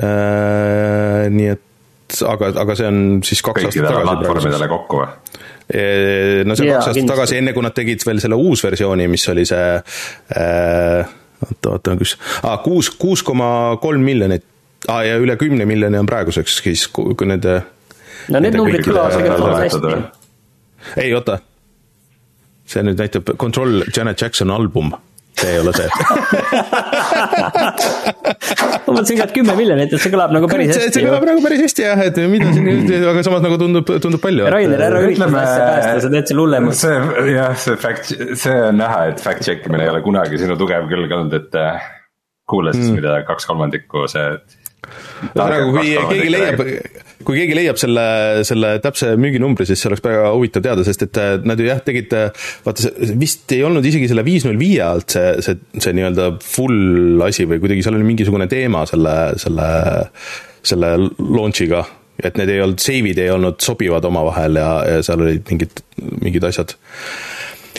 [0.00, 4.06] Äh, nii et aga, aga see on siis kaks aastat tagasi.
[4.08, 5.10] platvormidele kokku või?
[5.70, 9.44] no see yeah, kaks aastat tagasi, enne kui nad tegid veel selle uusversiooni, mis oli
[9.46, 9.66] see
[11.46, 14.46] oota, oota, kus ah,, kuus, kuus koma kolm miljonit
[14.88, 17.60] ah, ja üle kümne miljoni on praeguseks siis, kui nende.
[18.32, 19.94] no need numbrid kõlavad tegelikult hästi.
[21.04, 21.38] ei, oota.
[22.66, 24.90] see nüüd näitab Control Janet Jackson album
[25.38, 25.88] see ei ole see
[28.86, 30.90] ma mõtlesin ka, et kümme miljonit, et see kõlab nagu päris hästi.
[30.96, 34.22] see kõlab nagu päris hästi jah, et mida siin nüüd, aga samas nagu tundub, tundub
[34.22, 34.48] palju.
[34.52, 36.82] Rainer, ära ürita seda asja päästa, sa teed selle hullemaks.
[36.84, 36.96] see
[37.34, 38.04] jah, see fact,
[38.42, 41.52] see on näha, et fact check imine ei ole kunagi sinu tugev külg olnud, et
[41.60, 41.88] äh,
[42.50, 42.98] kuula siis mm.
[42.98, 44.26] mida kaks kolmandikku see
[45.34, 46.62] praegu, kui keegi leiab,
[47.26, 48.04] kui keegi leiab selle,
[48.48, 51.82] selle täpse müüginumbri, siis see oleks väga huvitav teada, sest et äh, nad ju jah,
[51.84, 55.60] tegid, äh, vaata see vist ei olnud isegi selle viis null viie alt see, see,
[55.76, 59.70] see nii-öelda full asi või kuidagi seal oli mingisugune teema selle, selle,
[60.66, 61.84] selle launch'iga.
[62.20, 65.84] et need ei olnud, save'id ei olnud sobivad omavahel ja, ja seal olid mingid,
[66.20, 66.76] mingid asjad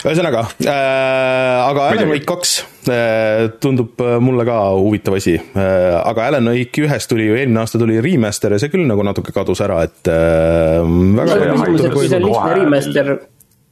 [0.02, 2.54] ühesõnaga äh,, aga Alan Wake kaks
[2.90, 5.98] äh, tundub äh, mulle ka huvitav asi äh,.
[6.00, 9.34] aga Alan Wake ühest tuli ju eelmine aasta tuli remaster ja see küll nagu natuke
[9.36, 10.80] kadus ära, et äh,
[11.20, 13.12] väga no, küsimus, et kui see on lihtne remaster,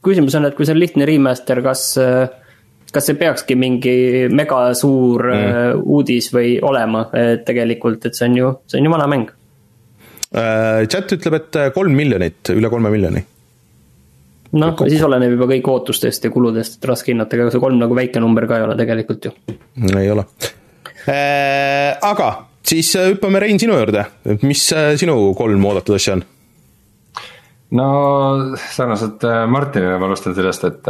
[0.06, 1.84] küsimus on, et kui see on lihtne remaster, kas
[2.90, 3.96] kas see peakski mingi
[4.34, 5.82] megasuur mm.
[5.82, 9.36] uudis või olema, et tegelikult, et see on ju, see on ju vana mäng
[10.30, 13.22] chat ütleb, et kolm miljonit, üle kolme miljoni.
[14.58, 17.96] Noh, siis oleneb juba kõik ootustest ja kuludest, et raske hinnata, ega see kolm nagu
[17.96, 19.34] väike number ka ei ole tegelikult ju.
[19.94, 20.26] ei ole.
[21.06, 22.28] Aga
[22.66, 24.04] siis hüppame, Rein, sinu juurde,
[24.42, 24.66] mis
[25.00, 26.26] sinu kolm oodatud asja on?
[27.78, 27.90] no
[28.74, 30.80] sarnaselt Martinile ma alustan sellest, et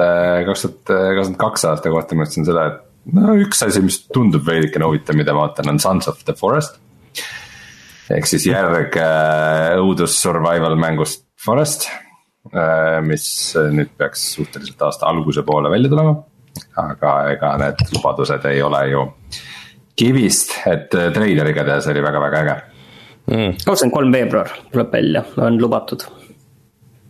[0.47, 4.45] kaks tuhat kakskümmend kaks aasta kohta ma ütlesin seda, et no üks asi, mis tundub
[4.47, 6.79] veidikene huvitav, mida ma vaatan, on Sons of the Forest.
[8.11, 12.10] ehk siis järg äh, õudus survival mängust Forest, äh,
[13.07, 13.25] mis
[13.71, 16.15] nüüd peaks suhteliselt aasta alguse poole välja tulema.
[16.81, 19.05] aga ega need lubadused ei ole ju
[20.01, 22.57] kivist, et äh, treiler igatahes oli väga-väga äge.
[23.31, 23.59] Mm..
[23.65, 26.07] kakskümmend kolm veebruar tuleb välja, on lubatud.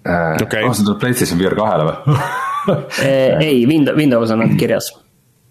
[0.00, 0.64] Okay..
[0.64, 2.16] oh, see tuleb PlayStation VR kahele või?
[3.46, 4.90] Ei, Windows, Windows on nad kirjas.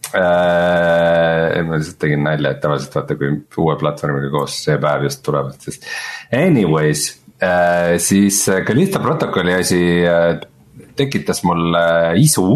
[0.09, 1.59] Äh,.
[1.65, 5.57] ma lihtsalt tegin nalja, et tavaliselt vaata, kui uue platvormiga koos see päev just tulevad,
[5.61, 5.81] siis
[6.33, 7.28] anyways äh,,
[8.03, 10.33] siis Callisto protokolli asi äh,
[10.99, 12.49] tekitas mulle äh, isu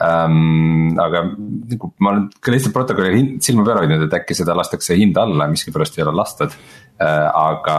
[0.00, 0.96] ähm,.
[0.98, 5.50] aga nagu ma olen Callisto protokolli silma peal hoidnud, et äkki seda lastakse hinda alla,
[5.52, 7.78] miskipärast ei ole lastud äh,, aga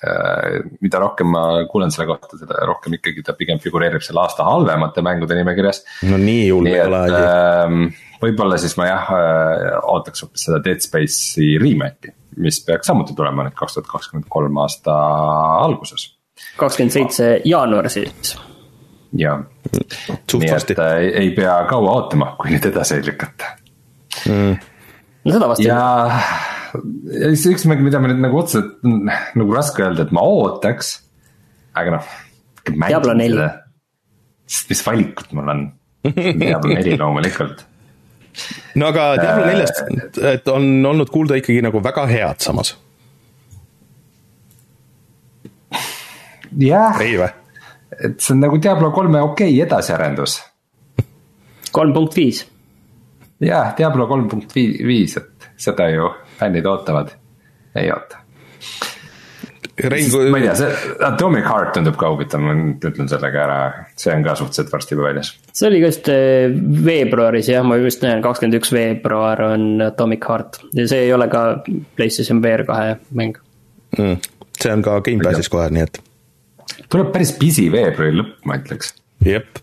[0.00, 4.46] Äh, mida rohkem ma kuulen selle kohta, seda rohkem ikkagi ta pigem figureerib selle aasta
[4.48, 5.82] halvemate mängude nimekirjas.
[6.08, 8.06] no nii hull ei ole asi.
[8.20, 12.12] Võib-olla siis ma jah äh, ootaks hoopis seda Dead Space'i remake'i,
[12.44, 14.94] mis peaks samuti tulema nüüd kaks tuhat kakskümmend kolm aasta
[15.64, 16.10] alguses.
[16.60, 18.34] kakskümmend seitse jaanuar siis.
[19.16, 19.40] jah,
[19.72, 23.54] nii et äh, ei, pea kaua ootama, kui nüüd edasi ei lükata
[24.28, 24.54] mm..
[25.24, 25.64] no seda vast.
[25.64, 25.80] ja
[26.74, 30.92] ja siis üks mäng, mida ma nüüd nagu otseselt nagu raske öelda, et ma ootaks,
[31.78, 32.12] aga noh.
[32.70, 33.48] Diablo neli.
[34.50, 35.66] sest mis valikut mul on,
[36.04, 37.64] Diablo neli loomulikult.
[38.74, 39.82] No aga Diablo äh, neljast,
[40.32, 42.76] et on olnud kuulda ikkagi nagu väga head samas.
[46.58, 47.00] jah.
[47.02, 47.30] ei või?
[47.98, 50.40] et see on nagu Diablo kolme okei okay edasiarendus.
[51.72, 52.46] kolm punkt viis.
[53.40, 57.12] jah, Diablo kolm punkt viis, et seda ju fännid ootavad,
[57.76, 58.24] ei oota.
[59.80, 60.30] Rein, kui.
[60.32, 63.58] ma ei tea, see Atomic Heart tundub ka huvitav, ma nüüd ütlen selle ka ära,
[63.98, 65.32] see on ka suhteliselt varsti juba väljas.
[65.52, 66.52] see oli just eh,
[66.86, 71.30] veebruaris jah, ma just näen, kakskümmend üks veebruar on Atomic Heart ja see ei ole
[71.32, 71.44] ka
[71.96, 73.38] PlayStation VR kahe mäng
[73.96, 74.16] mm,.
[74.60, 76.02] see on ka Gamepassis kohe, nii et.
[76.88, 78.94] tuleb päris pisi veebruari lõpp, ma ütleks.
[79.26, 79.62] jep.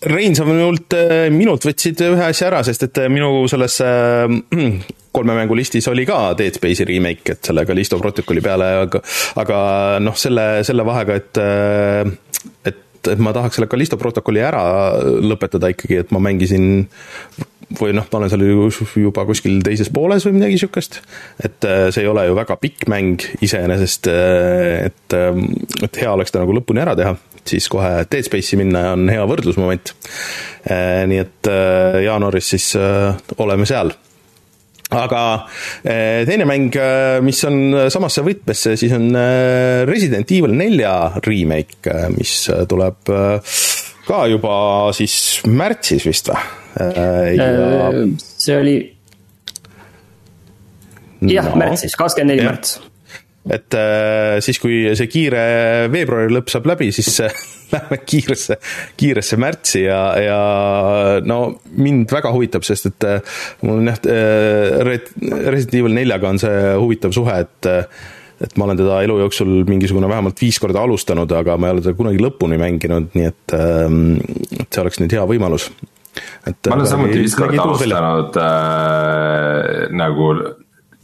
[0.00, 4.24] Rein, sa minult, äh, minult võtsid ühe asja ära, sest et äh, minu selles äh,
[5.12, 9.02] kolme mängu listis oli ka Dead Space'i remake, et selle Callisto protokolli peale, aga
[9.42, 9.60] aga
[10.02, 11.40] noh, selle, selle vahega, et
[12.70, 12.82] et,
[13.14, 14.64] et ma tahaks selle Callisto protokolli ära
[15.24, 16.84] lõpetada ikkagi, et ma mängisin
[17.78, 18.42] või noh, ma olen seal
[18.98, 21.00] juba kuskil teises pooles või midagi niisugust,
[21.38, 26.56] et see ei ole ju väga pikk mäng iseenesest, et, et hea oleks ta nagu
[26.58, 27.14] lõpuni ära teha
[27.50, 29.94] siis kohe Dead Space'i minna on hea võrdlusmoment.
[30.70, 33.94] Äh, nii et äh, jaanuaris siis äh, oleme seal
[34.96, 35.22] aga
[35.84, 36.74] teine mäng,
[37.24, 39.10] mis on samasse võtmesse, siis on
[39.88, 40.94] Resident Evil nelja
[41.26, 42.34] remake, mis
[42.70, 43.12] tuleb
[44.08, 44.54] ka juba
[44.96, 45.14] siis
[45.46, 46.40] märtsis vist või?
[47.36, 47.50] Ja...
[48.18, 48.76] see oli
[51.30, 52.78] jah no., märtsis, kakskümmend neli märts
[53.50, 53.74] et
[54.44, 55.42] siis, kui see kiire
[55.92, 57.16] veebruari lõpp saab läbi, siis
[57.74, 58.58] lähme kiiresse,
[59.00, 60.40] kiiresse märtsi ja, ja
[61.26, 61.40] no
[61.76, 64.00] mind väga huvitab, sest et äh, mul on jah,
[65.50, 67.70] Resident Evil neljaga on see huvitav suhe, et
[68.40, 71.84] et ma olen teda elu jooksul mingisugune vähemalt viis korda alustanud, aga ma ei ole
[71.84, 74.14] teda kunagi lõpuni mänginud, nii et, ähm,
[74.56, 75.68] et see oleks nüüd hea võimalus.
[76.48, 80.32] ma olen samuti viis korda alustanud äh, nagu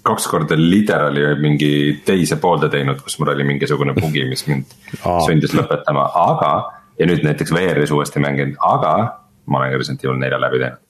[0.07, 5.55] kaks korda literally mingi teise poolde teinud, kus mul oli mingisugune bugi, mis mind sundis
[5.57, 6.55] lõpetama, aga.
[6.97, 8.97] ja nüüd näiteks VR-is uuesti mänginud, aga
[9.47, 10.86] ma olen ka Resident Evil nelja läbi teinud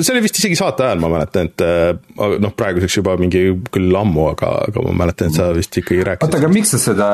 [0.00, 3.42] see oli vist isegi saate ajal, ma mäletan, et äh, noh, praeguseks juba mingi
[3.74, 6.28] küll ammu, aga, aga ma mäletan, et sa vist ikkagi rääkisid.
[6.28, 7.10] oota, aga miks sa seda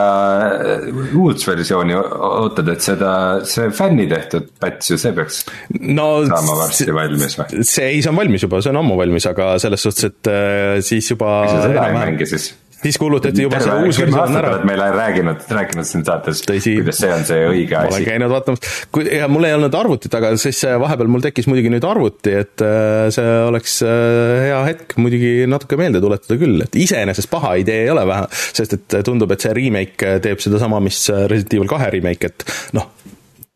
[0.77, 0.87] äh,
[1.19, 3.13] uut versiooni ootad, et seda,
[3.49, 5.43] see fänni tehtud patch ju, see peaks
[5.81, 7.67] no, saama varsti valmis või?
[7.67, 11.11] see ei, on valmis juba, see on ammu valmis, aga selles suhtes, et äh, siis
[11.15, 11.43] juba.
[11.45, 12.53] miks sa seda ei mängi siis?
[12.83, 14.53] Siis kuulutati juba see uus versioon ära.
[14.67, 17.91] meile rääkinud, rääkinud siin saates, kuidas see on see õige asi.
[17.91, 21.49] ma olen käinud vaatamas, kui, ja mul ei olnud arvutit, aga siis vahepeal mul tekkis
[21.51, 26.63] muidugi nüüd arvuti, et äh, see oleks äh, hea hetk muidugi natuke meelde tuletada küll,
[26.65, 30.83] et iseenesest paha idee ei ole vähe, sest et tundub, et see remake teeb sedasama,
[30.85, 32.47] mis Resident Evil kahe remake, et
[32.79, 32.91] noh,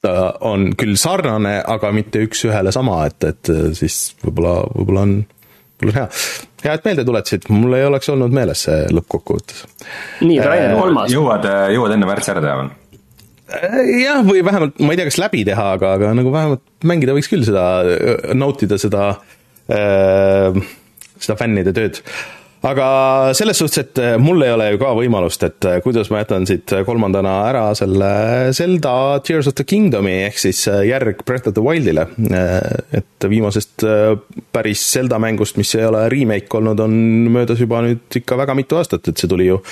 [0.02, 5.20] ta on küll sarnane, aga mitte üks-ühele sama, et, et siis võib-olla, võib-olla on,
[5.78, 6.08] võib-olla on hea
[6.62, 9.64] hea, et meelde tuletasid, mul ei oleks olnud meeles see lõppkokkuvõttes.
[10.22, 11.12] nii, Rainer, kolmas.
[11.14, 12.70] jõuad, jõuad enne märtsi ära teha või?
[14.02, 17.28] jah, või vähemalt, ma ei tea, kas läbi teha, aga, aga nagu vähemalt mängida võiks
[17.32, 17.66] küll seda,
[18.38, 19.08] nautida seda
[19.72, 20.62] äh,,
[21.18, 22.00] seda fännide tööd
[22.62, 22.86] aga
[23.36, 27.34] selles suhtes, et mul ei ole ju ka võimalust, et kuidas ma jätan siit kolmandana
[27.48, 28.10] ära selle
[28.56, 28.94] Zelda
[29.26, 32.06] Tears of the Kingdomi ehk siis järg Breath of the Wildile.
[32.92, 33.86] et viimasest
[34.52, 36.94] päris Zelda mängust, mis ei ole remake olnud, on
[37.34, 39.62] möödas juba nüüd ikka väga mitu aastat, et see tuli ju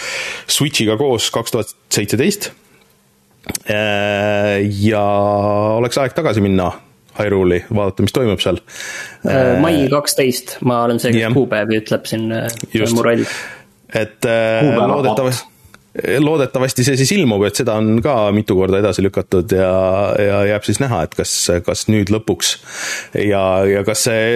[0.50, 2.53] Switch'iga koos kaks tuhat seitseteist
[3.70, 5.03] Äh, ja
[5.81, 6.70] oleks aeg tagasi minna
[7.26, 8.61] Hyrule'i, vaadata, mis toimub seal.
[9.28, 12.28] Äh, mai kaksteist, ma olen see, kes kuupäevi ütleb siin,
[12.66, 13.24] see on mu roll.
[13.90, 15.50] et loodetavasti
[16.18, 19.70] loodetavasti see siis ilmub, et seda on ka mitu korda edasi lükatud ja,
[20.22, 21.33] ja jääb siis näha, et kas,
[21.66, 22.52] kas nüüd lõpuks
[23.18, 24.28] ja, ja kas see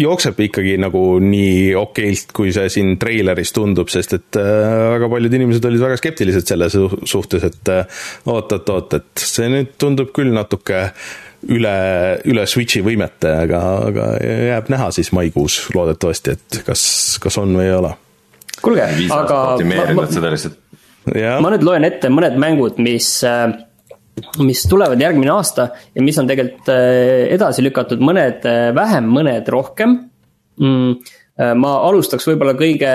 [0.00, 5.40] jookseb ikkagi nagu nii okeilt, kui see siin treileris tundub, sest et äh, väga paljud
[5.40, 7.74] inimesed olid väga skeptilised selle suhtes, et
[8.24, 10.86] oot-oot-oot, äh, et see nüüd tundub küll natuke
[11.48, 11.74] üle,
[12.28, 16.82] üle Switchi võimete, aga, aga jääb näha siis maikuus loodetavasti, et kas,
[17.22, 17.94] kas on või ei ole
[18.60, 19.38] kuulge, aga.
[19.54, 20.58] optimeerinud seda lihtsalt
[21.40, 23.48] ma nüüd loen ette mõned mängud, mis, äh,
[24.42, 29.50] mis tulevad järgmine aasta ja mis on tegelikult äh, edasi lükatud, mõned äh, vähem, mõned
[29.52, 29.98] rohkem
[30.60, 32.88] mm ma alustaks võib-olla kõige,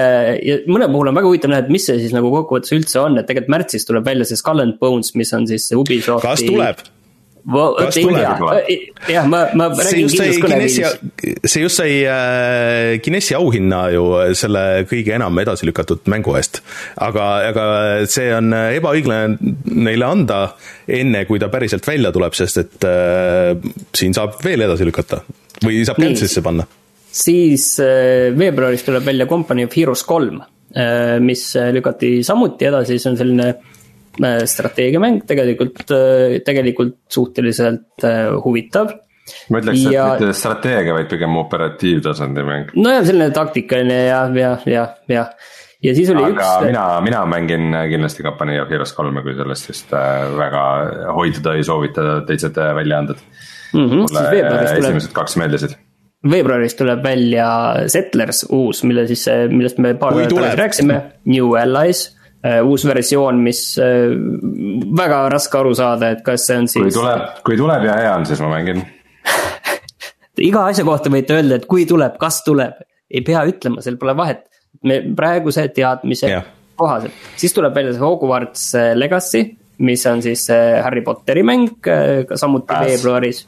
[0.45, 3.15] ja mõne puhul on väga huvitav näha, et mis see siis nagu kokkuvõttes üldse on,
[3.17, 6.27] et tegelikult märtsis tuleb välja see Skull and Bones, mis on siis Ubisofti.
[6.27, 6.83] kas tuleb?
[7.45, 8.39] Kas tuleb?
[9.09, 11.43] jah, ma, ma räägin kindlast kõneviilis.
[11.45, 14.05] see just sai äh, Guinessi auhinna ju
[14.37, 16.61] selle kõige enam edasi lükatud mängu eest.
[16.97, 17.65] aga, aga
[18.09, 20.39] see on ebaõiglane neile anda
[20.87, 23.53] enne, kui ta päriselt välja tuleb, sest et äh,
[23.95, 25.21] siin saab veel edasi lükata
[25.61, 26.65] või saab cancel'isse panna.
[27.05, 33.13] siis äh, veebruaris tuleb välja Company of Heroes kolm äh,, mis lükati samuti edasi, see
[33.13, 33.74] on selline Äh,
[34.49, 38.93] strateegiamäng, tegelikult, äh, tegelikult suhteliselt äh, huvitav
[39.49, 42.73] ma ütleks ja..., et mitte strateegia, vaid pigem operatiivtasandi mäng.
[42.77, 45.25] nojah, selline taktikaline ja, ja, ja, ja,
[45.83, 46.67] ja siis oli aga üks.
[46.67, 49.95] mina, mina mängin kindlasti Company of Heroes kolme, kui sellest just
[50.37, 50.63] väga
[51.17, 53.17] hoiduda ei soovita teised väljaanded
[53.73, 53.81] mm.
[53.81, 55.17] -hmm, mulle esimesed tuleb...
[55.17, 55.77] kaks meeldisid
[56.25, 57.47] veebruaris tuleb välja
[57.91, 62.14] Settlers uus, mille siis, millest me paar nädalat tagasi rääkisime, New Allies Äh,
[62.65, 64.11] uus versioon, mis äh,
[64.97, 66.83] väga raske aru saada, et kas see on siis.
[66.83, 68.83] kui tuleb, kui tuleb ja hea on, siis ma mängin
[70.49, 74.15] iga asja kohta võite öelda, et kui tuleb, kas tuleb, ei pea ütlema, seal pole
[74.17, 74.45] vahet.
[74.85, 76.45] me praeguse teadmise yeah.
[76.77, 79.45] kohaselt, siis tuleb välja see Hogwarts äh, Legacy,
[79.85, 81.73] mis on siis Harry Potteri mäng,
[82.35, 82.91] samuti Pääs.
[82.91, 83.41] veebruaris.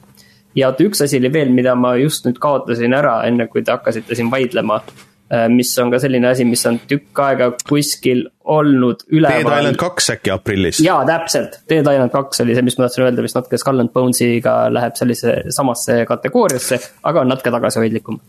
[0.55, 3.75] ja oota, üks asi oli veel, mida ma just nüüd kaotasin ära, enne kui te
[3.75, 5.16] hakkasite siin vaidlema Äh,
[5.51, 9.43] mis on ka selline asi, mis on tükk aega kuskil olnud üleval.
[9.43, 10.79] Dead Island kaks äkki aprillis.
[10.83, 13.91] jaa, täpselt, Dead Island kaks oli see, mis ma tahtsin öelda, mis natuke Skull and
[13.95, 16.79] Bonesiga läheb sellise samasse kategooriasse,
[17.11, 18.21] aga on natuke tagasihoidlikum.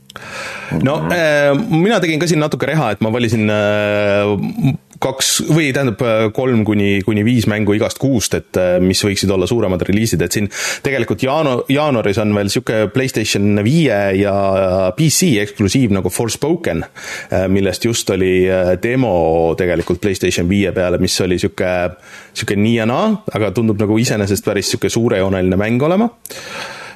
[0.83, 6.03] no äh, mina tegin ka siin natuke reha, et ma valisin äh, kaks või tähendab
[6.35, 10.35] kolm kuni, kuni viis mängu igast kuust, et äh, mis võiksid olla suuremad reliisid, et
[10.35, 10.49] siin
[10.85, 14.35] tegelikult jaanu-, jaanuaris on veel niisugune PlayStation viie ja
[14.97, 21.21] PC eksklusiiv nagu Forspoken, äh, millest just oli äh, demo tegelikult PlayStation viie peale, mis
[21.25, 21.95] oli niisugune,
[22.33, 26.11] niisugune nii ja naa, aga tundub nagu iseenesest päris niisugune suurejooneline mäng olema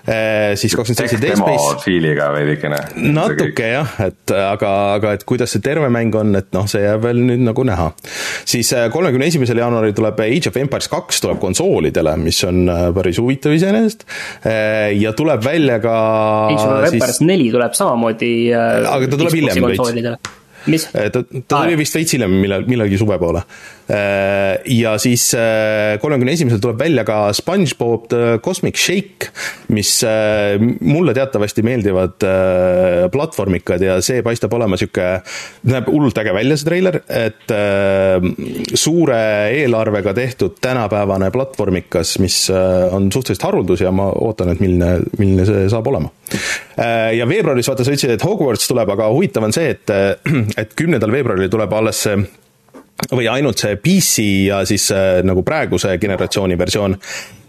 [0.02, 1.84] siis kakskümmend seitse Dead Space.
[1.84, 2.78] fiiliga veidikene.
[3.14, 7.04] natuke jah, et aga, aga et kuidas see terve mäng on, et noh, see jääb
[7.06, 7.92] veel nüüd nagu näha.
[8.48, 12.84] siis eh, kolmekümne esimesel jaanuaril tuleb Age of Empires kaks tuleb konsoolidele, mis on eh,
[12.96, 14.06] päris huvitav iseenesest.
[14.98, 15.96] ja tuleb välja ka.
[16.50, 18.34] Age of Empires neli tuleb samamoodi.
[18.52, 20.88] aga ta tuleb hiljem veits mis?
[20.92, 23.42] ta, ta tuli vist veits hiljem, millal, millalgi suve poole.
[23.92, 29.32] Äh, ja siis äh, kolmekümne esimesel tuleb välja ka SpongeBob The Cosmic Shake,
[29.74, 32.22] mis äh, mulle teatavasti meeldivad
[33.12, 35.20] platvormikad ja see paistab olema niisugune,
[35.68, 37.52] näeb hullult äge välja, see treiler, et
[38.78, 39.18] suure
[39.58, 45.66] eelarvega tehtud tänapäevane platvormikas, mis on suhteliselt haruldus ja ma ootan, et milline, milline see
[45.72, 46.12] saab olema.
[47.18, 49.92] Ja veebruaris, vaata, sa ütlesid, et Hogwarts tuleb, aga huvitav on see, et,
[50.62, 52.22] et kümnendal veebruaril tuleb alles see
[53.10, 56.96] või ainult see PC ja siis äh, nagu praeguse generatsiooni versioon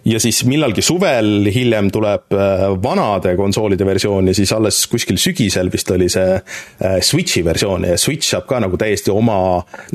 [0.06, 5.72] ja siis millalgi suvel hiljem tuleb äh, vanade konsoolide versioon ja siis alles kuskil sügisel
[5.72, 9.38] vist oli see äh, Switchi versioon ja Switch saab ka nagu täiesti oma,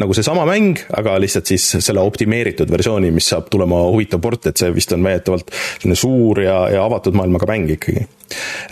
[0.01, 4.61] nagu seesama mäng, aga lihtsalt siis selle optimeeritud versiooni, mis saab tulema huvitav port, et
[4.61, 8.07] see vist on väidetavalt selline suur ja, ja avatud maailmaga mäng ikkagi.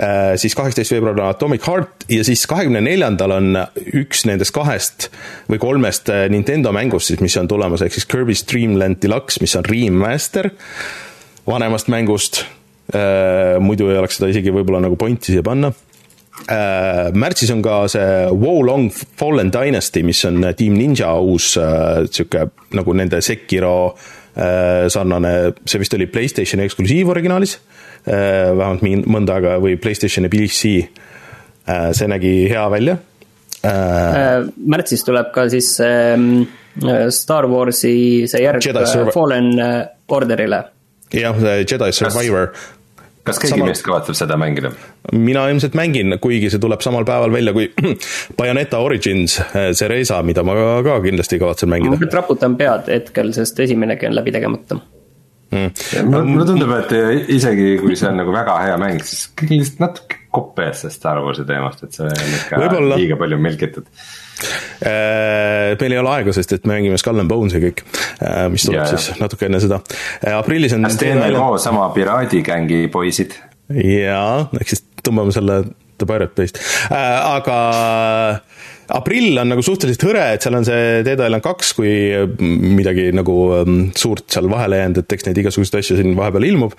[0.01, 3.55] Äh, siis kaheksateist veebruar on Atomic Heart ja siis kahekümne neljandal on
[3.97, 5.11] üks nendest kahest
[5.53, 9.57] või kolmest Nintendo mängust siis, mis on tulemas, ehk siis Kirby's Dream Land Deluxe, mis
[9.57, 10.53] on remaster
[11.47, 12.45] vanemast mängust,
[12.95, 15.73] äh, muidu ei oleks seda isegi võib-olla nagu pointi siia panna.
[16.53, 22.45] Äh, märtsis on ka see Wo Long Fallen Dynasty, mis on Team Ninja uus äh,
[22.77, 23.79] nagu nende Sekiro
[24.37, 25.31] sarnane,
[25.65, 27.55] see vist oli Playstationi eksklusiiv originaalis,
[28.05, 30.73] vähemalt mõnda aega, või Playstationi PC.
[31.97, 32.99] see nägi hea välja.
[33.65, 36.45] märtsis tuleb ka siis ähm,
[37.09, 38.69] Star Warsi see järg
[39.17, 39.55] Fallen
[40.13, 40.61] Orderile
[41.17, 42.51] jah, Jedi Survivor.
[43.27, 43.71] kas keegi Samal...
[43.73, 44.73] meist kavatseb seda mängida?
[45.13, 47.71] mina ilmselt mängin, kuigi see tuleb samal päeval välja kui
[48.39, 51.97] Bayoneta Origins, eh, Cereza, mida ma ka, ka kindlasti kavatsen mängida.
[51.97, 56.13] ma raputan pead hetkel, sest esimenegi on läbi tegemata mm..
[56.13, 56.95] mulle tundub, et
[57.39, 61.25] isegi kui see on nagu väga hea mäng, siis lihtsalt natuke kopp ees sellest Star
[61.25, 64.26] Warsi teemast, et see on ikka liiga palju milkitud Äh,
[65.81, 67.83] meil ei ole aega, sest et me mängime Skull and Bones'i kõik,
[68.21, 68.93] äh, mis tuleb yeah.
[68.93, 69.81] siis natuke enne seda.
[70.21, 70.87] Äh, aprillis on.
[70.87, 73.39] kas teeme loo sama piraadigängi poisid?
[73.73, 75.63] jaa, ehk siis tõmbame selle
[75.97, 76.61] The Pirate Bay'st,
[76.93, 77.57] aga
[78.95, 81.91] aprill on nagu suhteliselt hõre, et seal on see Dead Island kaks, kui
[82.41, 86.77] midagi nagu um, suurt seal vahele jäänud, et eks neid igasuguseid asju siin vahepeal ilmub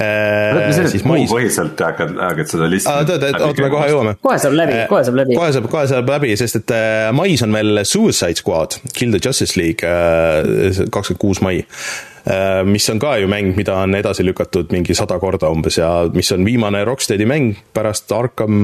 [0.00, 0.72] äh,.
[0.90, 1.28] siis mais.
[1.30, 2.90] põhiliselt hakkad, hakkad seda listi.
[2.90, 4.16] oota, me kohe jõuame.
[4.24, 5.36] kohe saab läbi, kohe saab läbi.
[5.38, 9.22] kohe saab, kohe saab läbi, sest et äh, mais on meil Suicide Squad, Kill the
[9.22, 14.26] Justice League äh,, kakskümmend kuus mai äh, mis on ka ju mäng, mida on edasi
[14.26, 18.58] lükatud mingi sada korda umbes ja mis on viimane Rocksteadi mäng pärast Arkham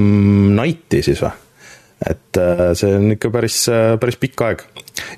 [0.51, 1.31] Knighti siis või?
[2.09, 4.63] Et äh, see on ikka päris, äh, päris pikk aeg.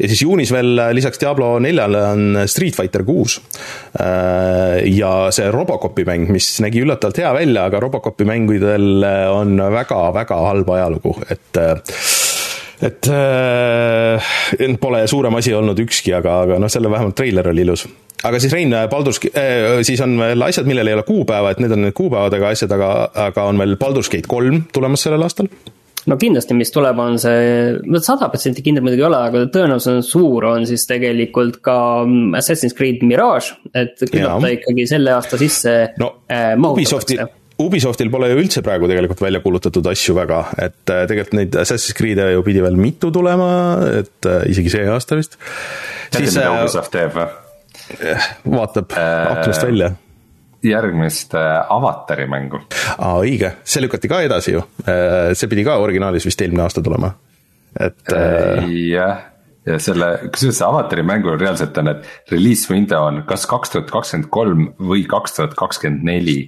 [0.01, 3.39] ja siis juunis veel äh, lisaks Diablo neljale on Street Fighter kuus.
[3.93, 10.71] ja see Robocopi mäng, mis nägi üllatavalt hea välja, aga Robocopi mängudel on väga-väga halb
[10.75, 11.61] ajalugu, et
[12.83, 17.85] et äh, pole suurem asi olnud ükski, aga, aga noh, selle vähemalt treiler oli ilus.
[18.27, 21.71] aga siis Rein, Baldur's äh,, siis on veel asjad, millel ei ole kuupäeva, et need
[21.71, 22.91] on need kuupäevadega asjad, aga,
[23.29, 25.47] aga on veel Baldur's Gate kolm tulemas sellel aastal
[26.09, 29.91] no kindlasti, mis tuleb, on see, no sada protsenti kindel muidugi ei ole, aga tõenäosus
[29.93, 35.15] on suur, on siis tegelikult ka mm, Assassin's Creed Mirage, et küllap ta ikkagi selle
[35.15, 37.29] aasta sisse no, äh, mahutatakse.
[37.63, 41.95] Ubisoftil pole ju üldse praegu tegelikult välja kuulutatud asju väga, et äh, tegelikult neid Assassin's
[41.97, 43.51] Creed'e ju pidi veel mitu tulema,
[44.01, 45.37] et äh, isegi see aasta vist.
[46.09, 47.31] teate, mida Ubisoft teeb või?
[48.47, 49.93] vaatab äh, aknast välja
[50.63, 52.61] järgmist äh, avatari mängu.
[52.97, 56.81] aa, õige, see lükati ka edasi ju, äh, see pidi ka originaalis vist eelmine aasta
[56.85, 57.09] tulema,
[57.79, 58.03] et.
[58.13, 59.17] Äh, jah,
[59.67, 63.91] ja selle, kusjuures see avatari mängul reaalselt on, et release window on kas kaks tuhat
[63.91, 64.61] kakskümmend kolm
[64.91, 66.39] või kaks tuhat kakskümmend neli.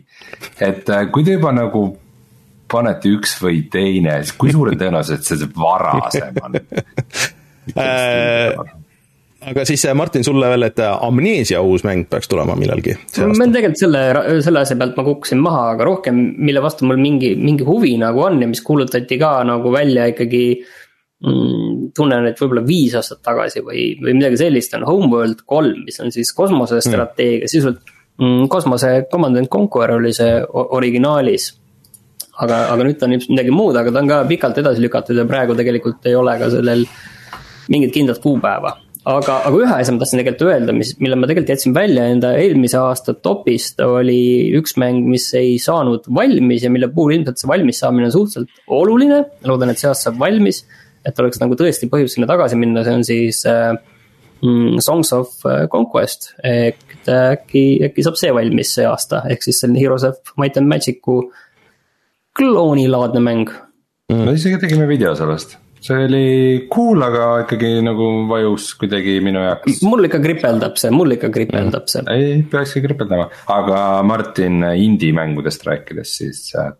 [0.59, 1.81] et kui te juba nagu
[2.71, 6.53] panete üks või teine, siis kui suure tõenäosusega see varasem on
[9.49, 12.95] aga siis äh, Martin, sulle veel, et äh, Amnesia uus mäng peaks tulema millalgi.
[13.21, 14.03] ma tegelikult selle,
[14.45, 18.25] selle asja pealt ma kukkusin maha, aga rohkem, mille vastu mul mingi, mingi huvi nagu
[18.25, 20.45] on ja mis kuulutati ka nagu välja ikkagi
[21.25, 21.91] mm,.
[21.97, 26.13] tunnen, et võib-olla viis aastat tagasi või, või midagi sellist on Homeworld kolm, mis on
[26.15, 31.51] siis kosmosestrateegia mm., sisuliselt mm, kosmose Command and Conquer oli see originaalis
[32.41, 35.27] aga, aga nüüd ta on midagi muud, aga ta on ka pikalt edasi lükatud ja
[35.29, 36.83] praegu tegelikult ei ole ka sellel
[37.71, 38.75] mingit kindlat kuupäeva
[39.05, 42.31] aga, aga ühe asja ma tahtsin tegelikult öelda, mis, mille ma tegelikult jätsin välja enda
[42.39, 47.51] eelmise aasta topist, oli üks mäng, mis ei saanud valmis ja mille puhul ilmselt see
[47.51, 49.21] valmis saamine on suhteliselt oluline.
[49.45, 50.63] loodan, et see aasta saab valmis,
[51.05, 53.75] et oleks nagu tõesti põhjust sinna tagasi minna, see on siis äh,
[54.41, 56.31] mm, Songs of äh, Conquest.
[56.43, 60.71] et äkki, äkki saab see valmis see aasta, ehk siis selline Heroes of Might and
[60.71, 61.21] Magic'u
[62.35, 63.53] kloonilaadne mäng.
[64.09, 64.25] Mm..
[64.25, 66.27] me isegi tegime video sellest see oli
[66.71, 69.83] cool, aga ikkagi nagu vajus kuidagi minu jaoks.
[69.85, 72.05] mul ikka kripeldab see, mul ikka kripeldab see.
[72.13, 76.73] ei, peakski kripeldama, aga Martin indie-mängudest rääkides, siis äh,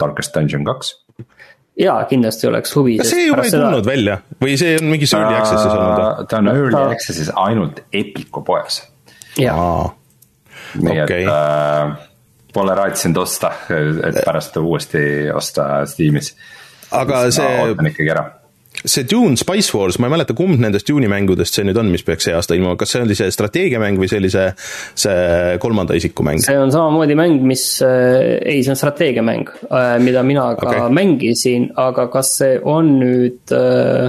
[0.00, 0.96] Darkest Dungeon kaks
[1.78, 2.96] jaa, kindlasti oleks huvi.
[2.98, 3.68] kas see juba ei seda...
[3.68, 6.28] tulnud välja või see on mingis early access'is olnud või?
[6.32, 6.84] ta on early ta...
[6.96, 8.80] access'is ainult Epiku poes.
[9.38, 11.22] nii okay.
[11.22, 11.94] et äh,
[12.54, 16.32] pole raatsinud osta, et pärast uuesti osta Steamis.
[16.90, 17.54] aga see.
[17.62, 18.26] ootan ikkagi ära
[18.84, 22.04] see Dune Spice Wars, ma ei mäleta, kumb nendest Dune'i mängudest see nüüd on, mis
[22.06, 24.46] peaks see aasta ilmuma, kas see oli see strateegiamäng või see oli see,
[24.98, 26.42] see kolmanda isiku mäng?
[26.44, 30.86] see on samamoodi mäng, mis äh,, ei, see on strateegiamäng äh,, mida mina ka okay.
[30.94, 34.08] mängisin, aga kas see on nüüd äh,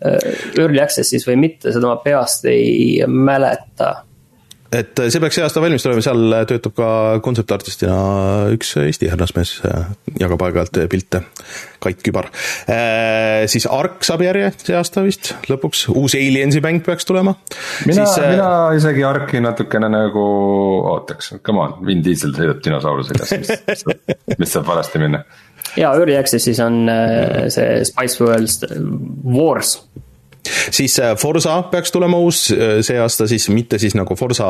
[0.00, 3.94] äh early access'is või mitte, seda ma peast ei mäleta
[4.70, 6.88] et see peaks see aasta valmis tulema, seal töötab ka
[7.24, 7.96] kontsertartistina
[8.54, 9.56] üks Eesti härrasmees,
[10.20, 11.22] jagab aeg-ajalt pilte,
[11.82, 12.28] Kait Kübar
[12.70, 12.78] e,.
[13.50, 17.34] siis Ark saab järje see aasta vist lõpuks, uus Aliensi mäng peaks tulema.
[17.88, 20.26] mina äh, mina isegi Arki natukene nagu
[20.94, 23.86] ootaks, come on, Vin Diesel sõidab dinosaurusega, mis,
[24.38, 25.24] mis saab valesti minna?
[25.78, 28.70] jaa, Early Access'is on äh, see Spice World
[29.26, 29.80] Wars
[30.70, 34.46] siis äh, Forsa peaks tulema uus äh, see aasta siis, mitte siis nagu Forsa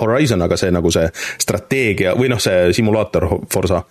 [0.00, 1.06] Horizon, aga see nagu see
[1.42, 3.82] strateegia või noh, see simulaator Forsa,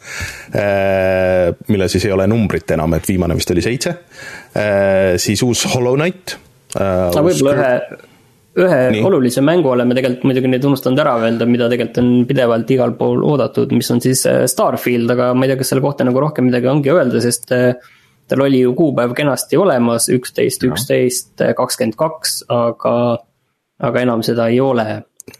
[0.52, 3.96] äh, millel siis ei ole numbrit enam, et viimane vist oli seitse,
[5.22, 6.38] siis uus Hollow Knight.
[6.76, 7.74] aga võib-olla ühe
[8.58, 9.04] ühe Nii.
[9.06, 13.22] olulise mängu oleme tegelikult muidugi nüüd unustanud ära öelda, mida tegelikult on pidevalt igal pool
[13.28, 16.72] oodatud, mis on siis Starfield, aga ma ei tea, kas selle kohta nagu rohkem midagi
[16.72, 17.54] ongi öelda, sest
[18.28, 22.96] tal oli ju kuupäev kenasti olemas, üksteist, üksteist, kakskümmend kaks, aga,
[23.80, 24.86] aga enam seda ei ole.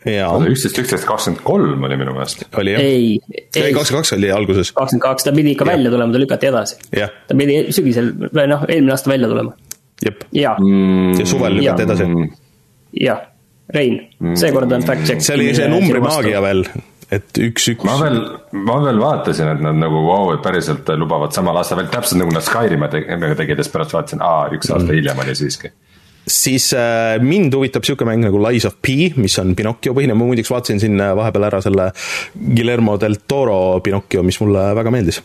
[0.08, 2.48] üksteist, üksteist, kakskümmend kolm oli minu meelest.
[2.58, 2.84] oli jah?
[2.84, 3.14] ei,
[3.56, 4.74] ei, kakskümmend kaks oli alguses.
[4.74, 5.76] kakskümmend kaks, ta pidi ikka ja.
[5.76, 6.82] välja tulema, ta lükati edasi.
[6.92, 9.56] ta pidi sügisel, või noh, eelmine aasta välja tulema.
[10.06, 10.28] jep.
[10.32, 11.18] ja mm,.
[11.20, 12.12] ja suvel lükati edasi.
[13.08, 13.26] jah,
[13.76, 14.00] Rein,
[14.40, 15.22] seekord on fact check.
[15.22, 16.64] see oli see numbrimaagia veel
[17.12, 17.86] et üks-üks.
[17.88, 18.22] ma veel,
[18.68, 22.22] ma veel vaatasin, et nad nagu vau wow,, et päriselt lubavad samal aastal veel täpselt
[22.22, 24.96] nagu nad Skyrimi tegid ja siis pärast vaatasin, aa, üks aasta mm.
[25.00, 25.74] hiljem oli siiski
[26.28, 30.28] siis äh, mind huvitab niisugune mäng nagu Lies of P, mis on Pinocchio põhine, ma
[30.28, 31.88] muideks vaatasin siin äh, vahepeal ära selle
[32.36, 35.22] Guillermo del Toro Pinocchio, mis mulle väga meeldis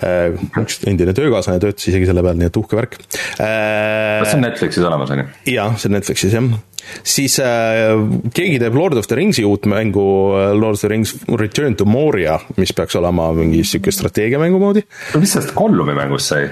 [0.00, 0.32] äh,.
[0.62, 4.22] üks endine töökaaslane töötas isegi selle peal, nii et uhke värk äh,.
[4.22, 5.28] kas see on Netflixis olemas, on ju?
[5.52, 6.48] jaa, see on Netflixis, jah
[7.02, 7.94] siis äh,
[8.34, 10.06] keegi teeb Lord of the Ringsi uut mängu,
[10.38, 14.84] äh, Lord of the Rings Return to Moria, mis peaks olema mingi sihuke strateegiamängu moodi.
[15.18, 16.48] mis sellest Gollumi mängust sai?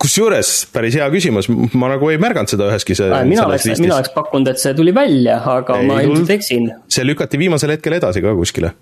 [0.00, 4.14] kusjuures päris hea küsimus, ma nagu ei märganud seda üheski see, mina oleks, mina oleks
[4.14, 6.70] pakkunud, et see tuli välja, aga ei, ma ilmselt eksin.
[6.90, 8.72] see lükati viimasel hetkel edasi ka kuskile.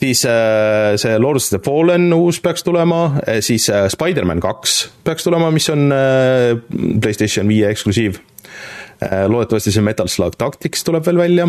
[0.00, 4.80] siis äh, see Lord of the Fallen uus peaks tulema, äh, siis äh, Spider-man kaks
[5.06, 6.56] peaks tulema, mis on äh,
[6.98, 11.48] PlayStation viie eksklusiiv Äh, loodetavasti see Metal Slug Tactics tuleb veel välja.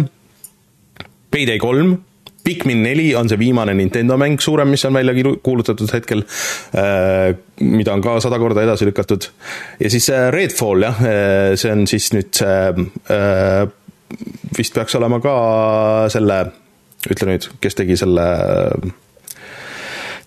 [1.31, 1.97] Payday kolm,
[2.43, 6.23] Pikmin neli on see viimane Nintendo mäng suurem, mis on välja kuulutatud hetkel,
[6.73, 9.29] äh, mida on ka sada korda edasi lükatud.
[9.79, 11.03] ja siis äh, Redfall jah,
[11.55, 12.57] see on siis nüüd see,
[14.57, 15.35] vist peaks olema ka
[16.09, 16.41] selle,
[17.09, 18.25] ütle nüüd, kes tegi selle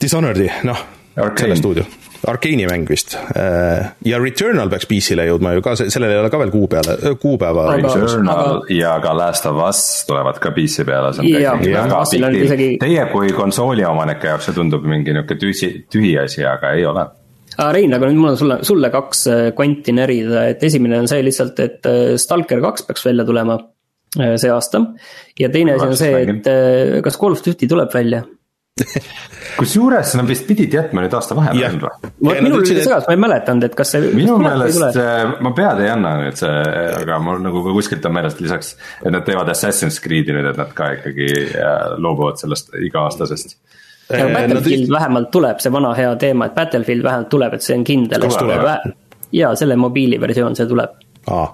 [0.00, 0.86] Dishonored'i, noh,
[1.34, 3.16] selle stuudio Arkeeni mäng vist.
[3.36, 6.96] Äh, ja Returnal peaks PC-le jõudma ju ka, sellel ei ole ka veel kuu peale,
[7.20, 7.66] kuupäeva.
[7.76, 8.74] Returnal aga...
[8.74, 12.70] ja ka Last of Us tulevad ka PC peale, see on tõesti väga pikk isegi...
[12.84, 17.06] Teie kui konsooli omanike jaoks see tundub mingi niisugune tühi, tühi asi, aga ei ole
[17.54, 19.20] Rein, aga nüüd mul on sulle, sulle kaks
[19.54, 23.60] konti äh, närida, et esimene on see lihtsalt, et äh, Stalker kaks peaks välja tulema
[24.14, 24.80] see aasta.
[25.38, 26.48] ja teine asi on see, et
[27.02, 28.22] kas Call of Duty tuleb välja
[29.58, 32.38] kusjuures nad vist pidid jätma nüüd aasta vahepeal või?
[32.42, 34.08] minul oli segas, ma ei mäletanud, et kas see.
[34.18, 34.98] minu meelest,
[35.46, 36.56] ma pead ei anna nüüd see,
[37.04, 40.74] aga mul nagu kuskilt on meelest lisaks, et nad teevad Assassin's Creed'i nüüd, et nad
[40.74, 41.30] ka ikkagi
[42.02, 43.54] loobuvad sellest iga-aastasest
[44.10, 47.78] ja Battlefield no, vähemalt tuleb, see vana hea teema, et Battlefield vähemalt tuleb, et see
[47.78, 48.26] on kindel.
[49.32, 51.46] ja selle mobiiliversioon, see tuleb aa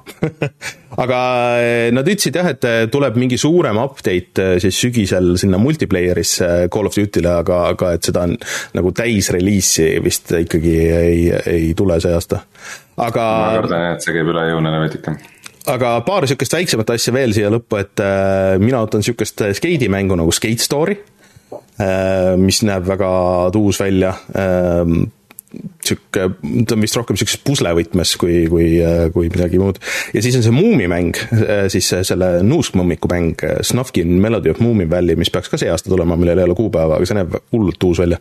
[1.03, 1.19] aga
[1.63, 6.71] eh, nad ütlesid jah, et eh, tuleb mingi suurem update eh, siis sügisel sinna multiplayer'isse
[6.73, 8.35] Call of Duty'le, aga, aga et seda on
[8.77, 11.21] nagu täisreliisi vist ikkagi ei,
[11.53, 12.43] ei tule see aasta.
[12.97, 13.29] aga.
[13.45, 15.15] ma kardan jah, et see käib üle jõu neile veidike
[15.71, 18.03] aga paar niisugust väiksemat asja veel siia lõppu, et
[18.63, 20.99] mina ootan niisugust skeidimängu nagu Skate Story
[22.41, 23.11] mis näeb väga
[23.55, 24.13] tuus välja
[25.85, 26.27] sihuke,
[26.69, 28.69] ta on vist rohkem sihukeses puslevõtmes kui, kui,
[29.15, 29.81] kui midagi muud.
[30.15, 31.19] ja siis on see Muumimäng,
[31.73, 36.19] siis selle nuuskmõmmiku mäng, Snufkin Melody of Moomin Valley, mis peaks ka see aasta tulema,
[36.21, 38.21] millel ei ole kuupäeva, aga see näeb hullult uus välja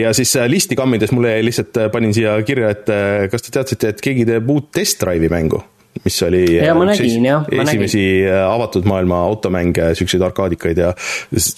[0.00, 2.90] ja siis listi kammides mulle jäi lihtsalt, panin siia kirja, et
[3.30, 5.62] kas te teadsite, et keegi teeb uut Test Drive'i mängu?
[6.04, 8.44] mis oli ja, nägin, jah, esimesi nägin.
[8.48, 10.92] avatud maailma automänge, siukseid arkaadikaid ja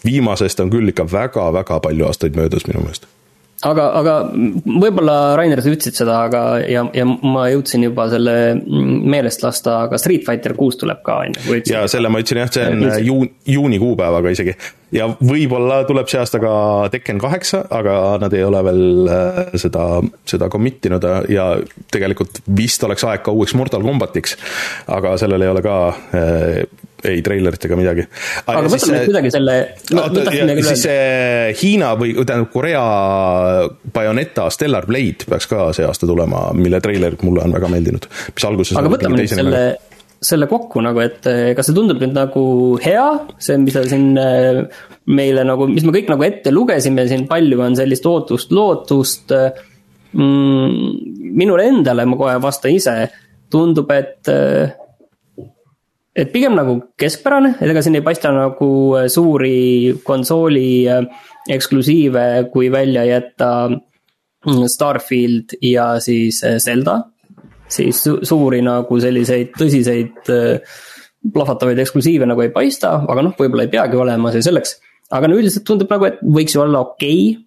[0.04, 3.08] viimasest on küll ikka väga-väga palju aastaid möödas minu meelest
[3.64, 4.14] aga, aga
[4.66, 10.00] võib-olla Rainer, sa ütlesid seda, aga ja, ja ma jõudsin juba selle meelest lasta, aga
[10.00, 11.60] Street Fighter kuus tuleb ka, on ju.
[11.72, 14.56] ja selle ma ütlesin jah, see on juun, juuni kuupäevaga isegi.
[14.96, 16.54] ja võib-olla tuleb see aasta ka
[16.92, 19.86] Tekken kaheksa, aga nad ei ole veel äh, seda,
[20.28, 21.48] seda commit inud ja
[21.92, 24.36] tegelikult vist oleks aeg ka uueks Mortal Combatiks.
[24.92, 25.78] aga sellel ei ole ka
[26.12, 28.06] äh, ei treilerit ega midagi.
[28.46, 29.56] aga võtame nüüd kuidagi selle
[29.96, 30.06] no,.
[30.70, 32.84] siis see Hiina või tähendab Korea
[33.92, 38.48] Bayoneta Stellar Blade peaks ka see aasta tulema, mille treiler mulle on väga meeldinud, mis
[38.48, 39.62] alguses aga võtame nüüd selle,
[40.24, 42.46] selle kokku nagu, et eh, kas see tundub nüüd nagu
[42.82, 43.06] hea,
[43.42, 44.62] see, mis sa siin eh,
[45.12, 51.30] meile nagu, mis me kõik nagu ette lugesime siin, palju on sellist ootust, lootust mm,.
[51.36, 52.96] minule endale, ma kohe vastan ise,
[53.52, 54.72] tundub, et eh,
[56.16, 61.04] et pigem nagu keskpärane, et ega siin ei paista nagu äh, suuri konsooli äh,
[61.52, 67.02] eksklusiive, kui välja jätta mm, Starfield ja siis äh, Zelda.
[67.68, 70.28] siis suuri nagu selliseid tõsiseid
[71.34, 74.76] plahvatavaid eksklusiive nagu ei paista, aga noh, võib-olla ei peagi olema, see selleks.
[75.10, 77.42] aga no üldiselt tundub nagu, et võiks ju olla okei okay,,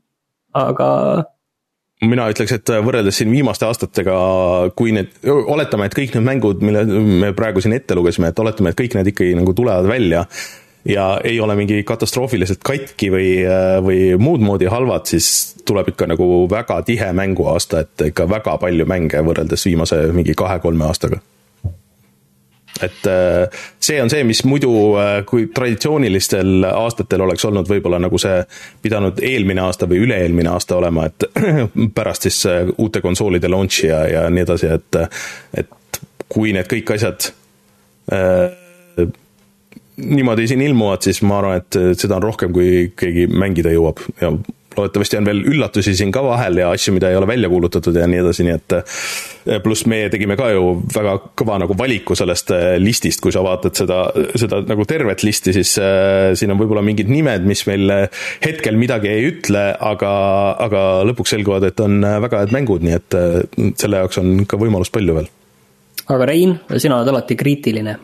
[0.60, 0.90] aga
[2.08, 4.16] mina ütleks, et võrreldes siin viimaste aastatega,
[4.78, 6.86] kui need, oletame, et kõik need mängud, mille
[7.24, 10.26] me praegu siin ette lugesime, et oletame, et kõik need ikkagi nagu tulevad välja
[10.88, 13.32] ja ei ole mingi katastroofiliselt katki või,
[13.84, 18.88] või muud moodi halvad, siis tuleb ikka nagu väga tihe mänguaasta, et ikka väga palju
[18.90, 21.20] mänge võrreldes viimase mingi kahe-kolme aastaga
[22.84, 28.20] et äh, see on see, mis muidu, äh, kui traditsioonilistel aastatel oleks olnud võib-olla nagu
[28.22, 28.42] see
[28.84, 31.28] pidanud eelmine aasta või üle-eelmine aasta olema, et
[31.98, 35.02] pärast siis äh, uute konsoolide launch'i ja, ja nii edasi, et,
[35.64, 37.32] et kui need kõik asjad
[38.14, 39.08] äh,
[40.00, 44.00] niimoodi siin ilmuvad, siis ma arvan, et seda on rohkem, kui keegi mängida jõuab.
[44.22, 44.32] Ja
[44.78, 48.08] loodetavasti on veel üllatusi siin ka vahel ja asju, mida ei ole välja kuulutatud ja
[48.10, 52.54] nii edasi, nii et eh, pluss meie tegime ka ju väga kõva nagu valiku sellest
[52.56, 54.02] eh, listist, kui sa vaatad seda,
[54.40, 57.96] seda nagu tervet listi, siis äh, siin on võib-olla mingid nimed, mis meil
[58.44, 60.14] hetkel midagi ei ütle, aga,
[60.68, 63.42] aga lõpuks selguvad, et on väga head mängud, nii et äh,
[63.80, 65.34] selle jaoks on ikka võimalust palju veel.
[66.10, 67.98] aga Rein, sina oled alati kriitiline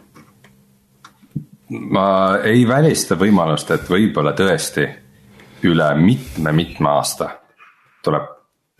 [1.69, 2.09] ma
[2.45, 4.85] ei välista võimalust, et võib-olla tõesti
[5.65, 7.29] üle mitme-mitme aasta
[8.05, 8.29] tuleb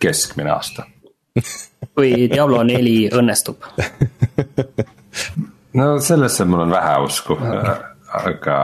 [0.02, 0.86] keskmine aasta.
[1.94, 3.64] kui Diablo neli õnnestub.
[5.78, 7.36] no sellesse mul on vähe usku,
[8.20, 8.58] aga,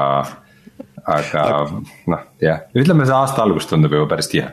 [1.04, 1.46] aga
[2.12, 4.52] noh, jah, ütleme see aasta algus tundub juba päris tihe.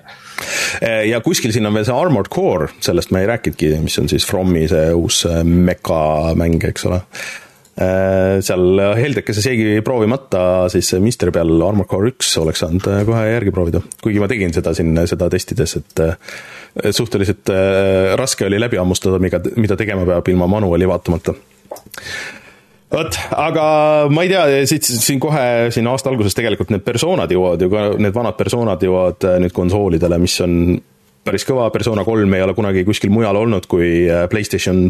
[1.08, 4.28] Ja kuskil siin on veel see Armored Core, sellest me ei rääkinudki, mis on siis
[4.28, 7.04] Fromi see uus mekamäng, eks ole
[7.80, 13.54] seal heldekese seegi proovimata, siis Mister peal Armor Core üks oleks saanud äh, kohe järgi
[13.56, 13.82] proovida.
[14.04, 16.18] kuigi ma tegin seda siin, seda testides, et äh,
[16.92, 17.50] suhteliselt
[18.20, 21.34] raske oli läbi hammustada, mida, mida tegema peab ilma manuali vaatamata
[22.92, 23.66] vot, aga
[24.12, 27.84] ma ei tea, siit, siin kohe siin aasta alguses tegelikult need persoonad jõuavad ju ka,
[28.02, 30.56] need vanad persoonad jõuavad nüüd konsoolidele, mis on
[31.30, 34.88] päris kõva, Persona kolm ei ole kunagi kuskil mujal olnud kui äh, Playstation,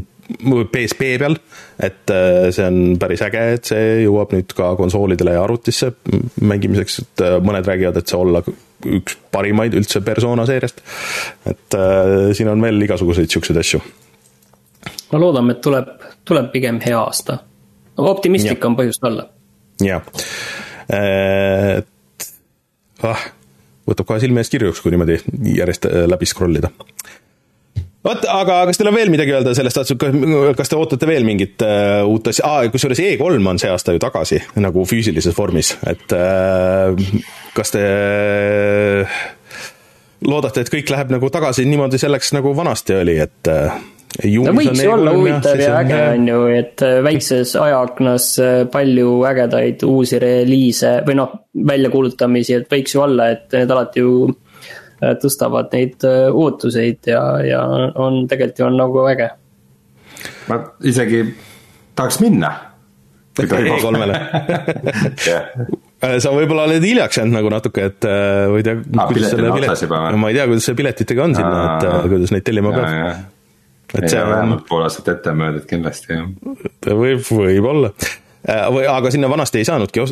[0.71, 1.35] PSP peal.
[1.81, 5.91] et äh, see on päris äge, et see jõuab nüüd ka konsoolidele ja arvutisse
[6.41, 8.43] mängimiseks, et äh, mõned räägivad, et see olla
[8.99, 10.83] üks parimaid üldse Persona seeriast.
[11.49, 13.81] et äh, siin on veel igasuguseid siukseid asju.
[15.11, 15.91] no loodame, et tuleb,
[16.25, 17.41] tuleb pigem hea aasta.
[17.97, 18.69] optimistlik ja.
[18.71, 19.27] on põhjust olla.
[19.83, 20.07] jah,
[20.89, 22.31] et
[23.03, 23.27] ah
[23.89, 25.19] võtab kohe silme ees kirjuks, kui niimoodi
[25.55, 26.71] järjest äh, läbi scroll ida.
[28.05, 29.95] vot, aga kas teil on veel midagi öelda sellest,
[30.57, 34.01] kas te ootate veel mingit uh, uut asja ah,, kusjuures E3 on see aasta ju
[34.03, 36.95] tagasi nagu füüsilises vormis, et uh,
[37.57, 37.85] kas te
[40.25, 43.79] loodate, et kõik läheb nagu tagasi niimoodi selleks, nagu vanasti oli, et uh,
[44.17, 49.11] no võiks ju olla huvitav ja äge on ju, et äh, väikses ajaaknas äh, palju
[49.29, 51.35] ägedaid uusi reliise või noh,
[51.69, 57.61] väljakuulutamisi, et võiks ju olla, et need alati ju äh, tõstavad neid ootuseid ja, ja
[58.01, 59.29] on tegelikult ju on nagu äge.
[60.49, 61.23] ma isegi
[61.95, 62.55] tahaks minna.
[63.39, 64.15] E3-le
[66.23, 68.07] sa võib-olla oled hiljaks jäänud nagu natuke, et
[68.51, 69.13] või tea ah,.
[70.19, 73.37] ma ei tea, kuidas see piletitega on sinna, et kuidas neid tellima peab
[73.97, 74.31] et see on.
[74.33, 76.25] vähemalt pool aastat ette mõeldud kindlasti, jah.
[76.87, 80.03] võib, võib-olla äh, või, aga sinna vanasti ei saanudki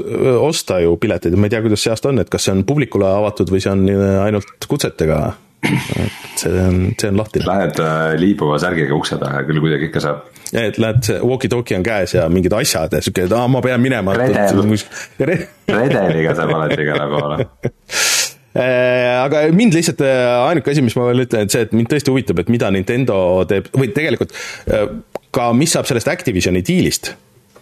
[0.42, 3.10] osta ju pileteid, ma ei tea, kuidas see aasta on, et kas see on publikule
[3.10, 5.22] avatud või see on äh, ainult kutsetega.
[5.68, 7.48] et see on, see on lahtine.
[7.50, 10.28] Lähed äh, liibuva särgiga ukse taha ja küll kuidagi ikka saab.
[10.54, 14.16] et lähed, walkie-talkie on käes ja mingid asjad ja sihuke, et aa, ma pean minema.
[14.18, 17.48] redel, redeliga saab alati igale poole
[18.58, 22.42] aga mind lihtsalt ainuke asi, mis ma veel ütlen, et see, et mind tõesti huvitab,
[22.42, 24.34] et mida Nintendo teeb või tegelikult
[24.66, 27.14] ka, mis saab sellest Activisioni diilist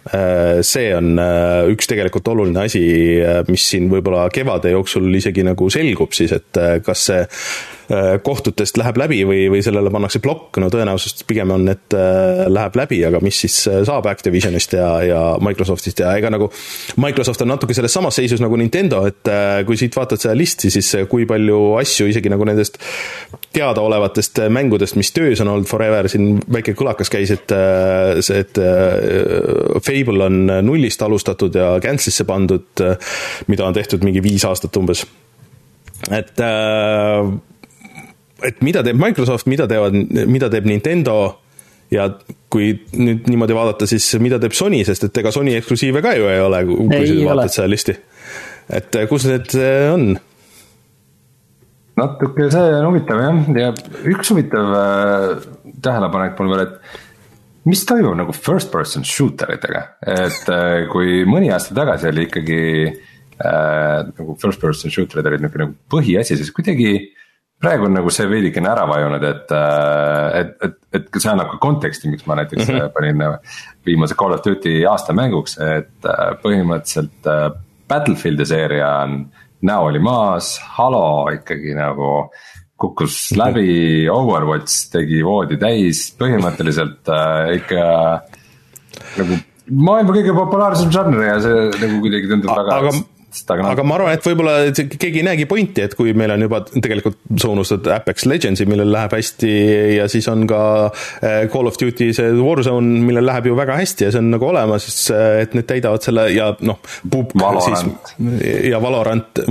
[0.06, 1.18] see on
[1.72, 2.80] üks tegelikult oluline asi,
[3.50, 7.24] mis siin võib-olla kevade jooksul isegi nagu selgub siis, et kas see
[7.85, 7.85] Äh,
[8.22, 12.78] kohtutest läheb läbi või, või sellele pannakse plokk, no tõenäosus pigem on, et äh, läheb
[12.78, 16.48] läbi, aga mis siis äh, saab Activisionist ja, ja Microsoftist ja ega nagu
[17.02, 19.30] Microsoft on natuke selles samas seisus nagu Nintendo, et
[19.66, 22.78] kui siit vaatad seda listi, siis kui palju asju isegi nagu nendest
[23.56, 27.54] teadaolevatest mängudest, mis töös on olnud forever, siin väike kõlakas käis, et
[28.24, 28.60] see, et
[29.86, 32.84] Fable on nullist alustatud ja cancel'isse pandud,
[33.50, 35.06] mida on tehtud mingi viis aastat umbes.
[36.10, 37.30] et äh,
[38.44, 39.96] et mida teeb Microsoft, mida teevad,
[40.28, 41.16] mida teeb Nintendo
[41.92, 42.08] ja
[42.52, 46.28] kui nüüd niimoodi vaadata, siis mida teeb Sony, sest et ega Sony eksklusiive ka ju
[46.30, 47.96] ei ole, kui ei sa vaatad seda listi.
[48.76, 50.16] et eh, kus need eh, on?
[51.96, 53.72] natuke see on huvitav jah, ja
[54.12, 55.26] üks huvitav äh,
[55.84, 61.50] tähelepanek mul veel, et mis toimub nagu first person shooter itega, et äh, kui mõni
[61.54, 66.92] aasta tagasi oli ikkagi äh, nagu first person shooter'id olid nagu, nagu põhiasi, siis kuidagi
[67.62, 71.60] praegu on nagu see veidikene ära vajunud, et, äh, et, et, et see annab ka
[71.62, 72.92] konteksti, miks ma näiteks mm -hmm.
[72.96, 73.38] panin äh,
[73.86, 76.10] viimase Call of Duty aasta mänguks, et
[76.42, 77.30] põhimõtteliselt
[77.88, 79.26] Battlefieldi seeria on
[79.62, 82.30] näo oli maas, Halo ikkagi nagu
[82.76, 87.08] kukkus läbi, Overwatch tegi voodi täis, põhimõtteliselt
[87.56, 87.84] ikka
[89.16, 89.38] nagu
[89.70, 92.90] maailma kõige populaarsem žanr ja see nagu kuidagi tundub väga aga
[93.44, 93.70] aga, no.
[93.74, 97.18] aga ma arvan, et võib-olla keegi ei näegi pointi, et kui meil on juba tegelikult
[97.40, 99.52] sa unustad Apex Legendsi, millel läheb hästi
[99.96, 100.60] ja siis on ka
[101.20, 104.48] eh, Call of Duty see Warzone, millel läheb ju väga hästi ja see on nagu
[104.48, 106.80] olemas, eh, et need täidavad selle ja noh,
[107.12, 108.14] Valorant.
[108.70, 109.42] ja Valorant,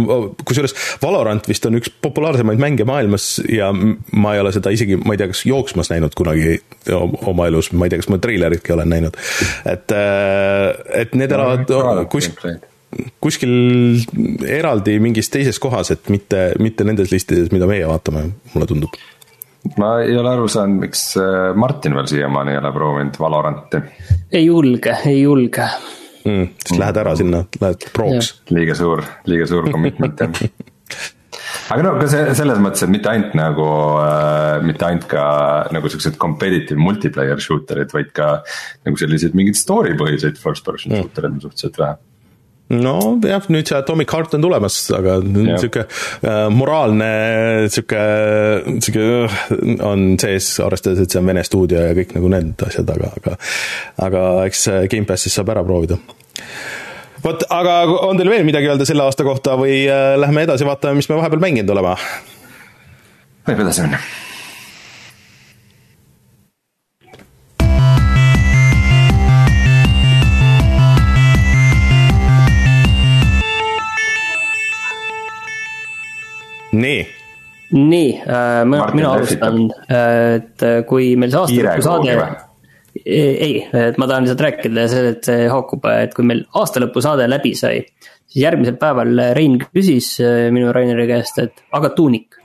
[0.46, 5.16] kusjuures Valorant vist on üks populaarsemaid mänge maailmas ja ma ei ole seda isegi, ma
[5.16, 6.60] ei tea, kas jooksmas näinud kunagi
[7.26, 9.20] oma elus, ma ei tea, kas ma treileritki olen näinud.
[9.66, 11.70] et, eh, et need elavad
[12.12, 12.32] kus
[13.24, 13.52] kuskil
[14.48, 18.96] eraldi mingis teises kohas, et mitte, mitte nendes listides, mida meie vaatame, mulle tundub.
[19.82, 23.82] ma ei ole aru saanud, miks äh, Martin veel siiamaani ei ole proovinud Valoranti.
[24.32, 25.68] ei julge, ei julge
[26.26, 26.48] mm,.
[26.68, 28.36] siis lähed ära sinna, lähed prooks.
[28.54, 30.40] liiga suur, liiga suur commitment jah
[31.74, 33.68] aga no ka see selles mõttes, et mitte ainult nagu
[34.04, 35.26] äh,, mitte ainult ka
[35.74, 38.32] nagu siuksed competitive multiplayer shooter'id, vaid ka
[38.86, 41.06] nagu selliseid mingeid story põhiseid first person mm.
[41.06, 41.98] shooter'id on suhteliselt vähe
[42.74, 47.10] nojah, nüüd see Atomic Heart on tulemas, aga sihuke äh, moraalne
[47.70, 48.02] sihuke,
[48.82, 52.90] sihuke äh, on sees, arvestades, et see on Vene stuudio ja kõik nagu need asjad,
[52.96, 53.38] aga, aga
[54.08, 56.00] aga eks Gamepassis saab ära proovida.
[57.26, 61.02] vot, aga on teil veel midagi öelda selle aasta kohta või äh, lähme edasi, vaatame,
[61.02, 61.98] mis me vahepeal mänginud oleme?
[63.46, 64.02] võib edasi minna
[76.76, 77.06] nii
[77.74, 82.28] nii äh,, mina, mina alustan, et äh, kui meil see aastalõpu saade.
[83.06, 87.28] ei, et ma tahan lihtsalt rääkida sellest, et see haakub, et kui meil aastalõpu saade
[87.30, 87.82] läbi sai.
[88.28, 92.38] siis järgmisel päeval Rein küsis äh, minu Raineri käest, et aga tuunik.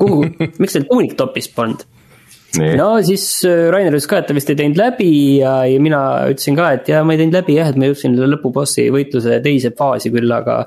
[0.00, 0.24] kuhu,
[0.62, 1.84] miks teil tuunik topis polnud?
[2.56, 5.12] no siis äh, Rainer ütles ka, et ta vist ei teinud läbi
[5.42, 6.02] ja, ja mina
[6.32, 9.76] ütlesin ka, et jaa, ma ei teinud läbi jah, et ma jõudsin lõpubossi võitluse teise
[9.76, 10.62] faasi küll, aga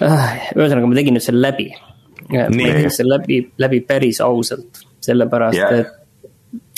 [0.00, 1.70] ühesõnaga, ma tegin nüüd selle läbi.
[2.30, 5.80] ma tegin selle läbi, läbi päris ausalt, sellepärast yeah.
[5.80, 5.96] et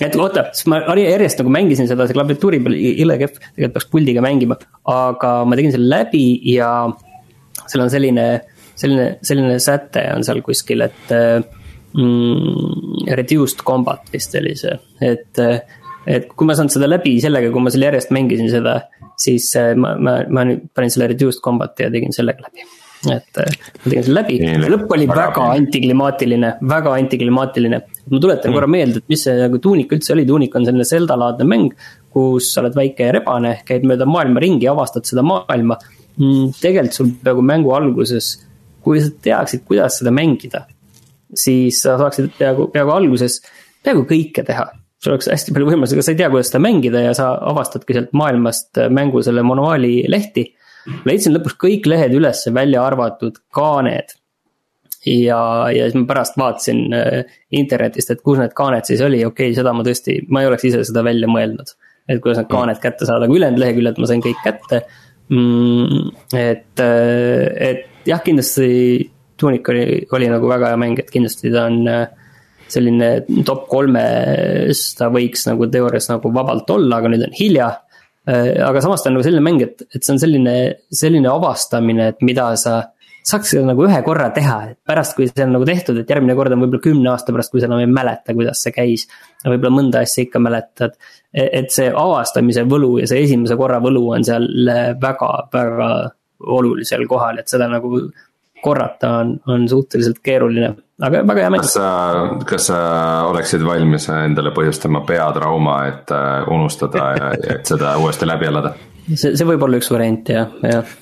[0.02, 3.88] et oota, siis ma järjest nagu mängisin seda, see klaviatuuri peal jõle kehv, tegelikult peaks
[3.92, 4.58] puldiga mängima,
[4.90, 6.70] aga ma tegin selle läbi ja
[7.70, 8.26] seal on selline,
[8.78, 14.74] selline, selline säte on seal kuskil, et mm, reduced combat vist oli see,
[15.08, 15.42] et,
[16.10, 18.80] et kui ma saan seda läbi sellega, kui ma selle järjest mängisin seda,
[19.22, 19.48] siis
[19.78, 22.68] ma, ma, ma nüüd panin selle reduced combat'i ja tegin sellega läbi
[23.10, 24.36] et äh, ma tegin selle läbi,
[24.70, 27.80] lõpp oli väga, antiklimaatiline, väga antiklimaatiline.
[28.10, 28.56] ma tuletan mm.
[28.58, 31.72] korra meelde, et mis see nagu tuunik üldse oli, tuunik on selline Zelda-laadne mäng.
[32.12, 36.52] kus sa oled väike rebane, käid mööda maailma ringi, avastad seda maailma mm,.
[36.60, 38.34] tegelikult sul peaaegu mängu alguses,
[38.84, 40.66] kui sa teaksid, kuidas seda mängida.
[41.34, 43.40] siis sa saaksid peaaegu, peaaegu alguses
[43.82, 44.68] peaaegu kõike teha
[45.02, 47.96] sul oleks hästi palju võimalusi, aga sa ei tea, kuidas seda mängida ja sa avastadki
[47.96, 50.44] sealt maailmast mängu selle manuaali lehti
[51.08, 54.16] leidsin lõpuks kõik lehed üles, välja arvatud kaaned.
[55.06, 55.38] ja,
[55.74, 59.56] ja siis ma pärast vaatasin äh, internetist, et kus need kaaned siis oli, okei okay,,
[59.58, 61.74] seda ma tõesti, ma ei oleks ise seda välja mõelnud.
[62.08, 64.82] et kuidas need kaaned kätte saada, aga ülejäänud leheküljed ma sain kõik kätte
[65.30, 66.10] mm,.
[66.34, 69.10] et, äh, et jah, kindlasti
[69.42, 72.04] Tunic oli, oli nagu väga hea mäng, et kindlasti ta on äh,
[72.70, 73.08] selline
[73.46, 77.68] top kolmes ta võiks nagu teoorias nagu vabalt olla, aga nüüd on hilja.
[77.72, 77.91] Äh,
[78.26, 80.56] aga samas ta on nagu selline mäng, et, et see on selline,
[80.94, 82.80] selline avastamine, et mida sa
[83.26, 86.34] saaks seda nagu ühe korra teha, et pärast, kui see on nagu tehtud, et järgmine
[86.38, 89.06] kord on võib-olla kümne aasta pärast, kui sa enam ei mäleta, kuidas see käis.
[89.44, 90.98] võib-olla mõnda asja ikka mäletad,
[91.30, 94.48] e-, et see avastamise võlu ja see esimese korra võlu on seal
[95.02, 95.88] väga, väga
[96.42, 98.02] olulisel kohal, et seda nagu
[98.62, 101.64] korrata on, on suhteliselt keeruline, aga väga hea mäng.
[101.64, 101.86] kas sa,
[102.48, 102.80] kas sa
[103.30, 108.74] oleksid valmis endale põhjustama peatrauma, et äh, unustada ja et seda uuesti läbi elada?
[109.10, 110.98] see, see võib olla üks variant jah, jah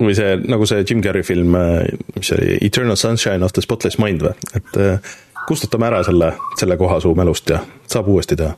[0.00, 1.82] või see, nagu see Jim Carrey film, äh,
[2.14, 5.16] mis see oli, Eternal Sunshine of the Spotless Mind või, et äh,
[5.48, 8.54] kustutame ära selle, selle koha su mälust ja saab uuesti teha.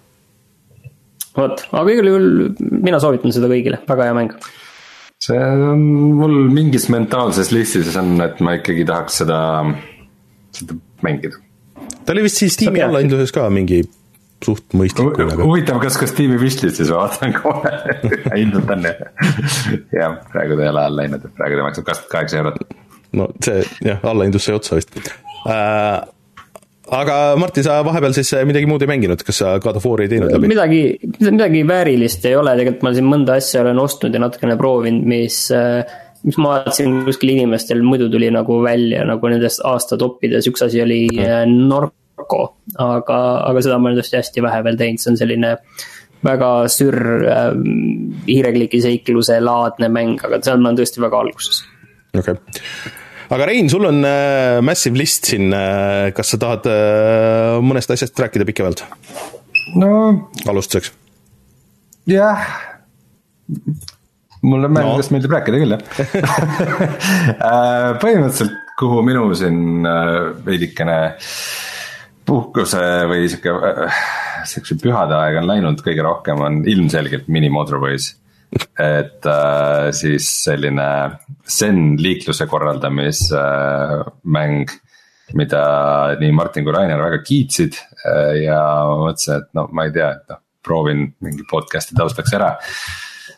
[1.37, 2.31] vot, aga igal juhul
[2.85, 4.37] mina soovitan seda kõigile, väga hea mäng
[5.23, 5.83] see on
[6.19, 9.39] mul mingis mentaalses listis on, et ma ikkagi tahaks seda,
[10.57, 11.41] seda mängida.
[12.05, 13.83] ta oli vist siis Steam'i allahindluses ka mingi
[14.45, 15.17] suht mõistlik.
[15.41, 17.73] huvitav, kas ka Steam'i wishlist'is vaatan kohe
[18.35, 22.43] hindelt on jah, praegu ta ei ole alla läinud, et praegu ta maksab kakskümmend kaheksa
[22.43, 22.77] eurot.
[23.17, 26.05] no see jah, allahindlus sai otsa vist äh,
[26.93, 30.07] aga Martin, sa vahepeal siis äh, midagi muud ei mänginud, kas sa God of War'i
[30.07, 30.51] ei teinud läbi?
[30.53, 30.83] midagi,
[31.25, 35.41] midagi väärilist ei ole, tegelikult ma siin mõnda asja olen ostnud ja natukene proovinud, mis,
[35.55, 35.83] äh,
[36.27, 40.83] mis ma vaatasin kuskil inimestel muidu tuli nagu välja nagu nendest aasta toppides, üks asi
[40.85, 41.57] oli mm.
[41.67, 42.43] Norco.
[42.83, 45.57] aga, aga seda ma olen tõesti hästi vähe veel teinud, see on selline
[46.27, 47.49] väga sür äh,
[48.29, 51.65] hiirekliki seikluse laadne mäng, aga seal ma olen tõesti väga alguses.
[52.15, 57.57] okei okay aga Rein, sul on äh, Massive List siin äh,, kas sa tahad äh,
[57.65, 58.85] mõnest asjast rääkida pikemalt?
[59.79, 59.91] no.
[60.47, 60.93] alustuseks.
[62.11, 62.45] jah.
[64.43, 65.17] mulle mängudest no.
[65.17, 65.83] meeldib rääkida küll, jah
[68.03, 69.87] põhimõtteliselt, kuhu minu siin
[70.45, 71.01] veidikene
[72.27, 73.89] puhkuse või sihuke
[74.47, 78.13] siukse pühade aeg on läinud kõige rohkem, on ilmselgelt mini motorways
[78.79, 81.11] et äh, siis selline
[81.49, 84.75] Zen liikluse korraldamismäng äh,,
[85.35, 85.63] mida
[86.21, 90.25] nii Martin kui Rainer väga kiitsid äh, ja mõtlesin, et no ma ei tea, et
[90.31, 92.61] noh, proovin mingi podcast'i taustaks ära äh,.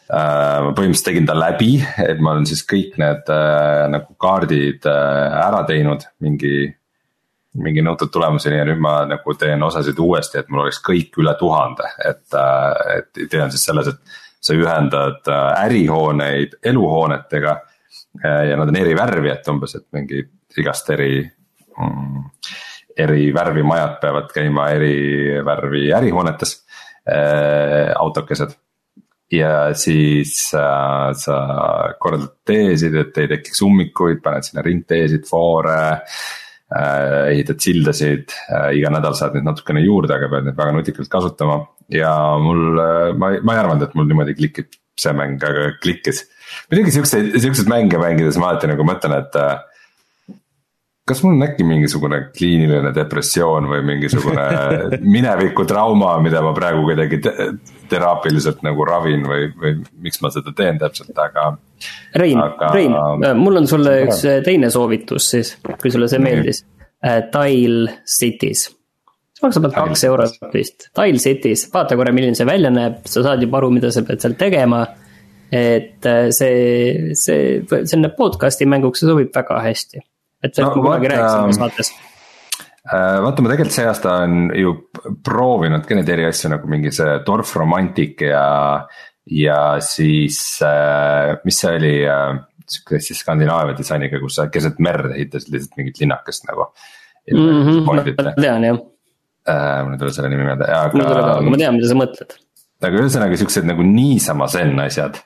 [0.09, 1.73] ma põhimõtteliselt tegin ta läbi,
[2.05, 6.55] et ma olen siis kõik need äh, nagu kaardid äh, ära teinud, mingi
[7.59, 11.33] mingi nõutud tulemuseni ja nüüd ma nagu teen osasid uuesti, et mul oleks kõik üle
[11.41, 13.99] tuhande, et, äh, et idee on siis selles, et
[14.41, 17.57] sa ühendad äh, ärihooneid eluhoonetega.
[18.25, 20.23] Äh, ja nad on eri värvi, et umbes, et mingi
[20.59, 22.25] igast eri mm,,
[22.99, 24.97] eri värvi majad peavad käima eri
[25.47, 26.57] värvi ärihoonetes
[27.07, 28.57] äh,, autokesed
[29.33, 31.39] ja siis äh, sa
[32.01, 36.21] korraldad teesid, et ei tekiks ummikuid, paned sinna ringteesid, foore äh,.
[36.69, 41.63] Ehitad sildasid äh,, iga nädal saad neid natukene juurde, aga pead neid väga nutikalt kasutama
[41.93, 42.13] ja
[42.43, 46.25] mul, äh, ma ei, ma ei arvanud, et mul niimoodi klikib see mäng, aga klikkis.
[46.71, 49.57] muidugi siukseid, siukseid mänge mängides ma alati nagu mõtlen, et äh,
[51.09, 54.45] kas mul on äkki mingisugune kliiniline depressioon või mingisugune
[55.17, 57.35] mineviku trauma, mida ma praegu kuidagi te
[57.89, 61.55] teraapiliselt nagu ravin või, või miks ma seda teen täpselt, aga.
[62.19, 66.65] Rein aga..., Rein, äh, mul on sulle üks teine soovitus siis, kui sulle see meeldis.
[67.31, 68.65] Tile Cities.
[69.39, 73.23] See maksab ainult kaks eurot vist, Tile Cities, vaata korra, milline see välja näeb, sa
[73.23, 74.87] saad juba aru, mida sa pead seal tegema.
[75.49, 80.03] et äh, see, see, selline podcast'i mänguks, see sobib väga hästi.
[80.43, 84.75] et sellest no, ma kunagi rääkisin saates äh, vaata, ma tegelikult see aasta on ju
[85.25, 88.45] proovinud ka neid eri asju nagu mingi see Dorf Romantic ja,
[89.31, 91.95] ja siis, äh, mis see oli,
[92.69, 96.71] sihuke siis Skandinaavia disainiga, kus sa keset merd ehitasid lihtsalt mingit linnakest nagu.
[97.29, 98.79] Mm -hmm, ma tean jah
[99.49, 100.97] äh,, mul ei tule selle nimi meelde, aga.
[100.97, 102.37] mul tuleb, aga ma tean, mida sa mõtled.
[102.89, 105.19] aga ühesõnaga siuksed nagu niisama zen asjad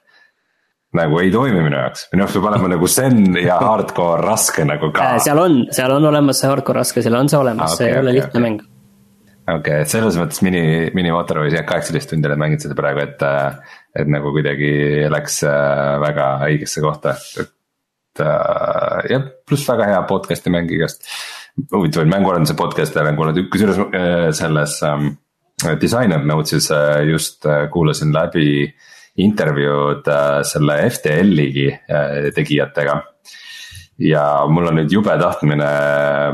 [0.97, 4.93] nagu ei toimi minu jaoks, minu jaoks peab olema nagu zen ja hardcore raske nagu
[4.93, 5.15] ka.
[5.15, 7.89] Äh, seal on, seal on olemas see hardcore raske, seal on see olemas okay,, see
[7.89, 8.45] ei okay, ole lihtne okay.
[8.45, 8.61] mäng.
[9.43, 10.63] Okei okay,, et selles mõttes mini,
[10.97, 13.27] mini Motorways jah, kaheksateist tundi olen mänginud seda praegu, et.
[13.93, 14.71] et nagu kuidagi
[15.13, 17.13] läks äh, väga õigesse kohta,
[17.43, 18.23] et
[19.13, 21.05] jah, pluss väga hea podcast'i mäng igast
[21.73, 25.13] huvitavaid mänguarenduse podcast'e olen kuulanud, kusjuures äh, selles ähm,
[25.81, 28.73] Designer Notes'is äh, just äh, kuulasin läbi
[29.23, 30.07] intervjuud
[30.49, 31.67] selle FTL-igi
[32.33, 32.95] tegijatega.
[34.03, 35.69] Ja mul on nüüd jube tahtmine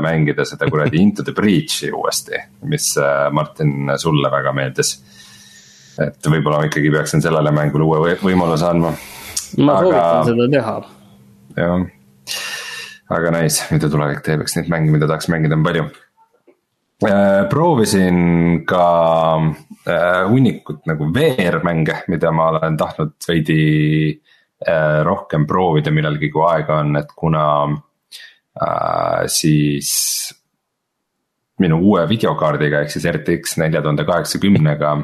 [0.03, 2.39] mängida seda kuradi Into the Breach'i uuesti,
[2.69, 2.91] mis
[3.35, 4.97] Martin sulle väga meeldis.
[5.99, 8.93] et võib-olla ma ikkagi peaksin sellele mängule uue võimaluse andma.
[9.57, 9.89] ma Aga...
[9.89, 10.75] soovitan seda teha.
[11.59, 11.87] jah
[13.09, 15.85] väga nice, mida tulevik teeb, eks neid mänge, mida tahaks mängida, on palju
[17.09, 17.45] äh,.
[17.49, 18.19] proovisin
[18.69, 18.85] ka
[19.39, 23.61] äh, hunnikut nagu VR-mänge, mida ma olen tahtnud veidi
[24.13, 24.38] äh,
[25.05, 27.43] rohkem proovida millalgi, kui aega on, et kuna
[28.59, 29.91] äh, siis
[31.59, 34.95] minu uue videokaardiga ehk siis RTX nelja tuhande kaheksakümnega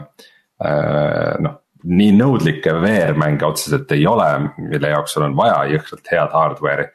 [0.63, 1.35] äh,.
[1.43, 4.27] noh, nii nõudlikke VR-mänge otseselt ei ole,
[4.57, 6.87] mille jaoks sul on vaja jõhkralt head hardware'i,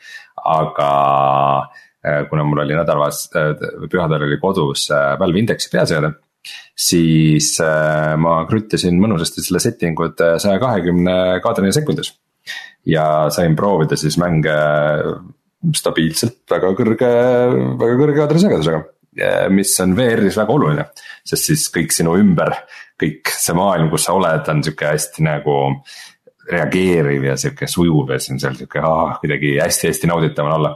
[0.50, 0.88] aga
[1.60, 3.52] äh, kuna mul oli nädalavahetus äh,,
[3.92, 6.14] pühadel oli kodus äh, Valve Indexi peaseade
[6.80, 12.14] siis äh, ma kruttisin mõnusasti selle setting ud saja kahekümne kaadrini sekundis.
[12.86, 13.04] Ja
[13.34, 14.54] sain proovida siis mänge
[15.76, 17.10] stabiilselt väga kõrge,
[17.80, 18.82] väga kõrge kaadrisagedusega
[19.50, 20.84] mis on VR-is väga oluline.
[21.24, 22.54] sest siis kõik sinu ümber,
[23.00, 25.56] kõik see maailm, kus sa oled, on sihuke hästi nagu
[26.50, 30.72] reageeriv ja sihuke sujuv ja siis on seal sihuke ah, kuidagi hästi-hästi nauditav on olla.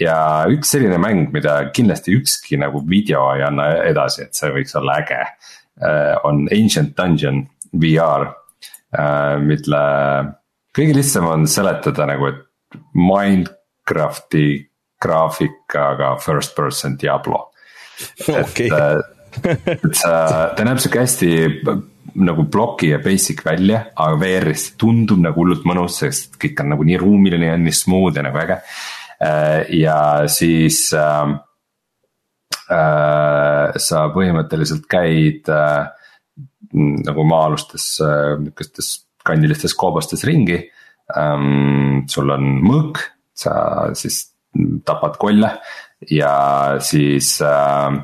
[0.00, 0.16] ja
[0.50, 4.98] üks selline mäng, mida kindlasti ükski nagu video ei anna edasi, et see võiks olla
[5.02, 5.20] äge.
[5.82, 7.44] Äh, on Ancient Dungeon
[7.82, 8.28] VR,
[8.94, 9.84] äh, mille
[10.74, 14.46] kõige lihtsam on seletada nagu, et Minecrafti
[15.02, 17.50] graafikaga first person Diablo
[18.28, 18.70] okei
[19.42, 20.14] et sa,
[20.54, 21.30] ta näeb sihuke hästi
[22.22, 26.86] nagu ploki ja basic välja, aga VR-is tundub nagu hullult mõnus, sest kõik on nagu
[26.86, 28.60] nii ruumiline ja nii smooth ja nagu äge.
[29.24, 29.98] Äh, ja
[30.30, 31.34] siis äh,
[32.70, 35.88] äh, sa põhimõtteliselt käid äh,
[36.74, 38.94] nagu maa-alustes äh, niukestes
[39.26, 40.60] kandilistes koobastes ringi
[41.16, 42.04] ähm,.
[42.10, 43.02] sul on mõõk,
[43.34, 44.28] sa siis
[44.86, 45.50] tapad kolle
[46.10, 46.34] ja
[46.84, 47.96] siis äh,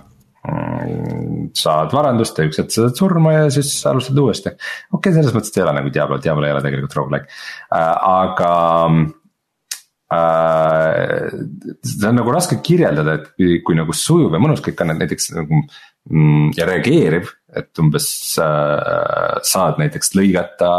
[1.61, 4.53] saad varandust ja üks hetk saad surma ja siis alustad uuesti.
[4.57, 7.95] okei okay,, selles mõttes ei ole nagu Diablo, Diablo ei ole tegelikult rogu-like äh,,
[8.25, 8.53] aga
[10.17, 11.29] äh,.
[11.85, 15.05] seda on nagu raske kirjeldada, et kui, kui nagu sujuv ja mõnus kõik on, et
[15.05, 18.07] näiteks nagu mm, ja reageerib, et umbes
[18.43, 20.71] äh, saad näiteks lõigata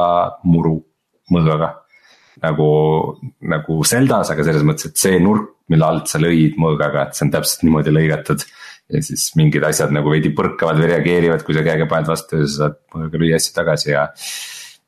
[0.47, 0.77] muru
[1.31, 1.75] mõõgaga
[2.39, 2.67] nagu,
[3.43, 7.27] nagu Zeldas, aga selles mõttes, et see nurk, mille alt sa lõid mõõgaga, et see
[7.27, 8.45] on täpselt niimoodi lõigatud.
[8.91, 12.47] ja siis mingid asjad nagu veidi põrkavad või reageerivad, kui sa käega paned vastu ja
[12.47, 14.07] sa saad mõõgaga lüüa asju tagasi ja.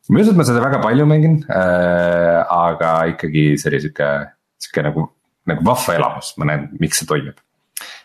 [0.09, 4.11] ma ei usu, et ma seda väga palju mängin äh,, aga ikkagi see oli sihuke,
[4.59, 5.07] sihuke nagu,
[5.47, 7.39] nagu vahva elamus, ma näen, miks see toimib.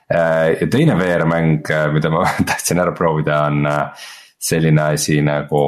[0.08, 5.62] Ja teine VR-mäng, äh, mida ma tahtsin ära proovida, on äh, selline asi nagu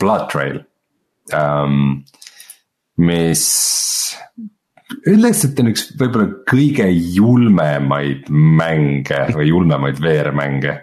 [0.00, 0.62] Blood Trail.
[1.32, 2.02] Um,
[2.98, 3.44] mis
[5.08, 10.80] ütleks, et on üks võib-olla kõige julmemaid mänge või julmemaid VR-mänge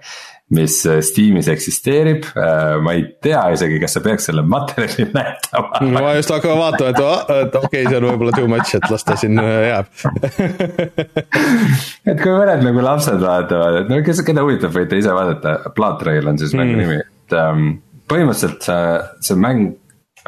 [0.49, 0.75] mis
[1.05, 5.81] Steamis eksisteerib, äh, ma ei tea isegi, kas sa peaks selle materjali näitama.
[5.93, 9.05] ma just hakkan vaatama, et, et okei okay,, see on võib-olla too much, et las
[9.05, 9.85] ta siin äh, jääb
[12.09, 16.01] et kui mõned nagu lapsed vaatavad, et no kes, keda huvitab, võite ise vaadata, Blood
[16.01, 16.81] Trail on siis mängu mm.
[16.81, 17.69] nimi, et um,
[18.09, 18.97] põhimõtteliselt see,
[19.29, 19.69] see mäng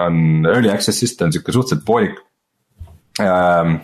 [0.01, 2.21] on early access'ist, ta on sihuke suhteliselt poolik
[3.21, 3.81] ähm,.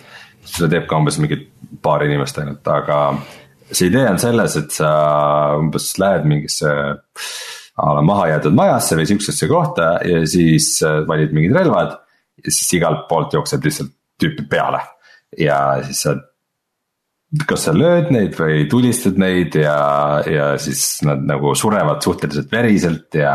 [0.47, 1.41] seda teeb ka umbes mingi
[1.83, 3.01] paar inimest ainult, aga
[3.72, 4.89] see idee on selles, et sa
[5.59, 6.74] umbes lähed mingisse
[7.78, 11.97] a la mahajäetud majasse või sihukesesse kohta ja siis äh, valid mingid relvad.
[12.38, 14.82] ja siis igalt poolt jookseb lihtsalt tüüpi peale
[15.38, 16.15] ja siis sa
[17.47, 19.75] kas sa lööd neid või tulistad neid ja,
[20.23, 23.34] ja siis nad nagu surevad suhteliselt veriselt ja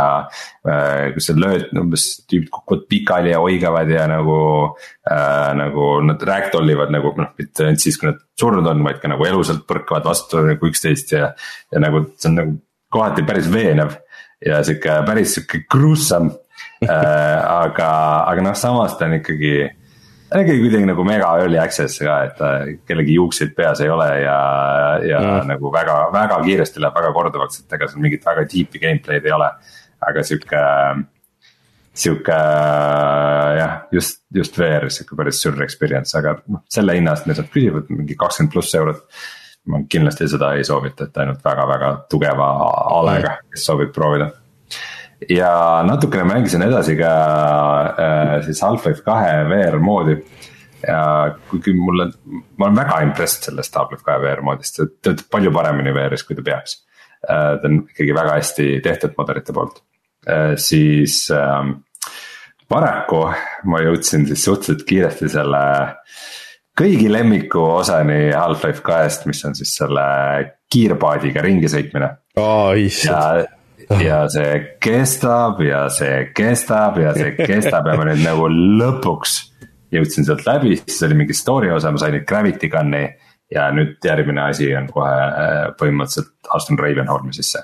[0.64, 1.12] äh,.
[1.12, 4.38] kui sa lööd, umbes tüübid kukuvad pikali ja oigavad ja nagu
[5.05, 9.03] äh,, nagu nad ragdoll ivad nagu noh, mitte ainult siis, kui nad surnud on, vaid
[9.03, 11.34] ka nagu elusalt põrkavad vastu nagu üksteist ja.
[11.68, 12.57] ja nagu see on nagu
[12.93, 13.99] kohati päris veenev
[14.40, 16.32] ja sihuke päris sihuke gruesome
[16.88, 17.93] äh, aga,
[18.24, 19.68] aga noh, samas ta on ikkagi
[20.33, 24.09] ta ikkagi kuidagi nagu mega early access ka, et äh, kellegi juukseid peas ei ole
[24.22, 24.39] ja,
[25.07, 25.53] ja mm.
[25.53, 29.37] nagu väga, väga kiiresti läheb väga korduvaks, et ega seal mingit väga deep'i gameplay'd ei
[29.37, 29.51] ole.
[30.03, 30.62] aga sihuke,
[31.95, 32.41] sihuke
[33.61, 37.53] jah, just, just VR-is sihuke päris sür experience, aga noh, selle hinna eest, mis nad
[37.53, 39.07] küsivad, mingi kakskümmend pluss eurot
[39.70, 42.49] ma kindlasti seda ei soovita, et ainult väga-väga tugeva
[42.99, 44.33] alega, kes soovib proovida
[45.30, 47.12] ja natukene mängisin edasi ka
[47.98, 50.16] äh, siis Half-Life kahe VR moodi.
[50.82, 52.08] ja kuigi mulle,
[52.58, 56.34] ma olen väga impressed sellest Half-Life kahe VR moodist, see töötab palju paremini VR-is, kui
[56.34, 56.80] ta peaks
[57.28, 57.54] äh,.
[57.62, 59.78] ta on ikkagi väga hästi tehtud modelite poolt
[60.26, 61.70] äh,, siis äh,
[62.68, 63.24] paraku
[63.70, 65.62] ma jõudsin siis suhteliselt kiiresti selle
[66.78, 70.04] kõigi lemmiku osani Half-Life kahest, mis on siis selle
[70.72, 72.72] kiirpaadiga ringi sõitmine oh,.
[72.74, 73.46] issand
[74.01, 79.38] ja see kestab ja see kestab ja see kestab ja ma nüüd nagu lõpuks
[79.93, 83.05] jõudsin sealt läbi, siis oli mingi story osa, ma sain nüüd Gravity Gun'i.
[83.53, 87.61] ja nüüd järgmine asi on kohe äh, põhimõtteliselt astun Ravenholmi sisse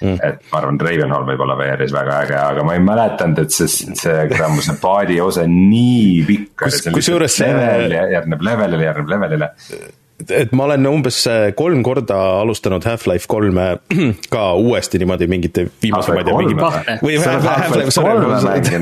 [0.00, 0.16] mm..
[0.24, 3.68] et ma arvan, Ravenholm võib olla VR-is väga äge, aga ma ei mäletanud, et see,
[3.68, 6.96] see see paadi osa nii pikk oli.
[6.96, 7.52] kusjuures see.
[8.16, 9.52] järgneb levelile, järgneb levelile
[10.16, 13.66] et ma olen umbes äh, kolm korda alustanud Half-Life kolme
[14.32, 16.56] ka uuesti niimoodi mingite viimase, ma ei tea, mingi.
[17.04, 18.80] või Half-Life, sorry,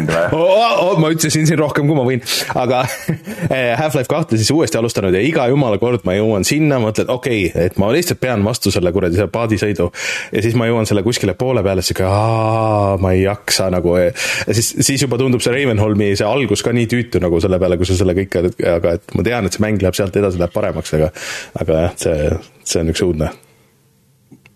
[1.02, 2.22] ma ütlesin siin rohkem, kui ma võin,
[2.54, 7.10] aga äh, Half-Life kahte siis uuesti alustanud ja iga jumala kord ma jõuan sinna, mõtled,
[7.12, 9.90] okei okay,, et ma lihtsalt pean vastu selle kuradi selle paadisõidu.
[10.32, 14.12] ja siis ma jõuan selle kuskile poole peale, sihuke aa, ma ei jaksa nagu ja
[14.54, 17.90] siis, siis juba tundub see Ravenholmi see algus ka nii tüütu nagu selle peale, kui
[17.90, 20.94] sa selle kõike, aga et ma tean, et see mäng läheb sealt edasi, läheb paremaks,
[20.94, 21.10] aga
[21.60, 22.30] aga jah, see,
[22.64, 23.30] see on üks õudne.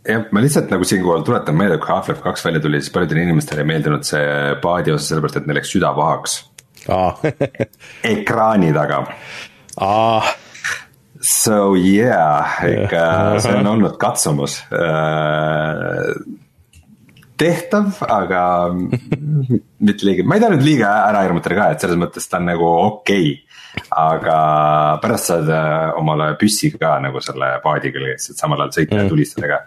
[0.08, 3.60] Jah, ma lihtsalt nagu siinkohal tuletan meelde, kui Half-Life kaks välja tuli, siis paljudele inimestele
[3.64, 6.38] ei meeldinud see paadi osa, sellepärast et neil läks süda pahaks.
[8.14, 9.02] Ekraani taga.
[11.20, 13.02] So yeah, ikka
[13.42, 14.62] see on olnud katsumus.
[14.72, 16.14] Äh,
[17.38, 18.42] tehtav, aga
[19.90, 22.48] mitte liiga, ma ei taha nüüd liiga ära hirmutada ka, et selles mõttes ta on
[22.48, 23.34] nagu okei.
[23.34, 23.47] okay
[23.94, 24.36] aga
[25.02, 29.02] pärast saad äh, omale püssi ka nagu selle paadi külge, et samal ajal sõita mm.
[29.02, 29.58] ja tulistada ka.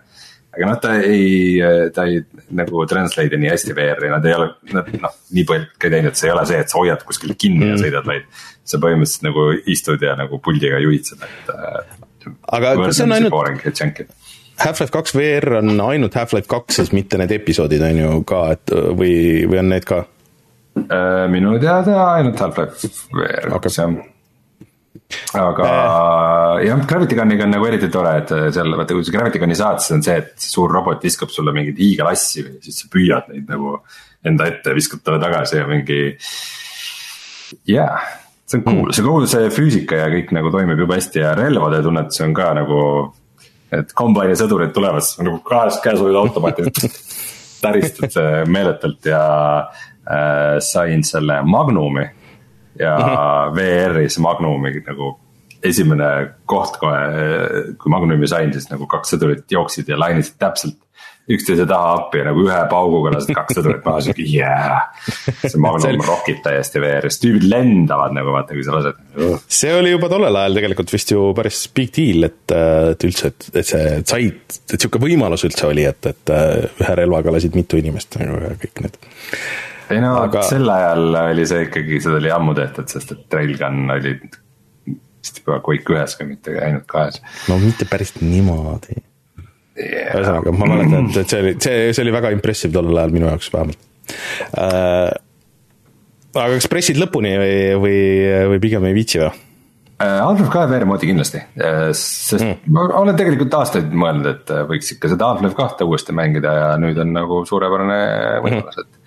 [0.57, 1.59] aga noh, ta ei,
[1.95, 2.21] ta ei
[2.57, 6.29] nagu translate'i nii hästi VR-i, nad ei ole, nad noh, nii palju ei teinud, see
[6.29, 7.73] ei ole see, et sa hoiad kuskil kinni mm.
[7.73, 8.27] ja sõidad, vaid.
[8.67, 11.53] sa põhimõtteliselt nagu istud ja nagu puldiga juhid seda, et.
[11.55, 13.37] Äh, aga kas see on ainult.
[14.61, 18.73] Half-Life kaks VR on ainult Half-Life kaks, siis mitte need episoodid on ju ka, et
[18.97, 19.13] või,
[19.49, 20.03] või on need ka?
[20.71, 23.73] Äh, minu teada ainult Half-Life VR okay.
[23.75, 23.89] jah
[25.35, 26.61] aga äh.
[26.69, 29.81] jah, Gravity Gun'iga on nagu eriti tore, et seal vaata, kui sa Gravity Gun'i saad,
[29.83, 33.51] siis on see, et suur robot viskab sulle mingeid hiigelassi või siis sa püüad neid
[33.51, 33.75] nagu
[34.31, 35.99] enda ette, viskad talle tagasi ja mingi.
[37.67, 38.09] jah yeah,,
[38.47, 41.35] see on cool mm., see kogu see füüsika ja kõik nagu toimib jube hästi ja
[41.35, 42.81] relvade tunnetus on ka nagu.
[43.75, 46.71] et kombaini sõdurid tulevad, siis nagu kahes käes hoiad automaati
[47.61, 48.15] täristad
[48.49, 49.21] meeletult ja
[50.07, 52.05] äh, sain selle Magnumi
[52.79, 53.55] ja -hmm.
[53.55, 55.17] VR-is Magnumi nagu
[55.63, 56.05] esimene
[56.45, 57.01] koht kohe,
[57.77, 60.79] kui Magnumi sain, siis nagu kaks sõdurit jooksid ja lainisid täpselt
[61.31, 64.89] üksteise taha appi ja nagu ühe pauguga lasid kaks sõdurit maha, sihuke yeah.
[65.43, 68.99] see Magnum rokib täiesti VR-is, tüübid lendavad nagu vaata, kui sa lased.
[69.45, 72.55] see oli juba tollel ajal tegelikult vist ju päris big deal, et,
[72.95, 77.37] et üldse, et, et see said, et sihuke võimalus üldse oli, et, et ühe relvaga
[77.37, 79.03] lasid mitu inimest nagu ja kõik need
[79.91, 80.43] ei no aga...
[80.47, 84.15] sel ajal oli see ikkagi, seda oli ammu tehtud, sest et Railgun oli
[85.21, 87.21] vist juba Quake ühes ka, mitte ainult kahes.
[87.49, 90.15] no mitte päris niimoodi yeah..
[90.15, 93.51] ühesõnaga, ma mäletan, et see oli, see, see oli väga impressive tollel ajal minu jaoks
[93.53, 94.17] vähemalt
[94.57, 95.13] äh,.
[96.33, 98.01] aga kas pressid lõpuni või, või,
[98.55, 99.31] või pigem ei viitsi või?
[100.01, 102.71] Äh, Half-Life kahe VR moodi kindlasti, äh, sest mm.
[102.73, 106.97] ma olen tegelikult aastaid mõelnud, et võiks ikka seda Half-Life kahte uuesti mängida ja nüüd
[107.03, 107.99] on nagu suurepärane
[108.41, 109.00] võimalus, et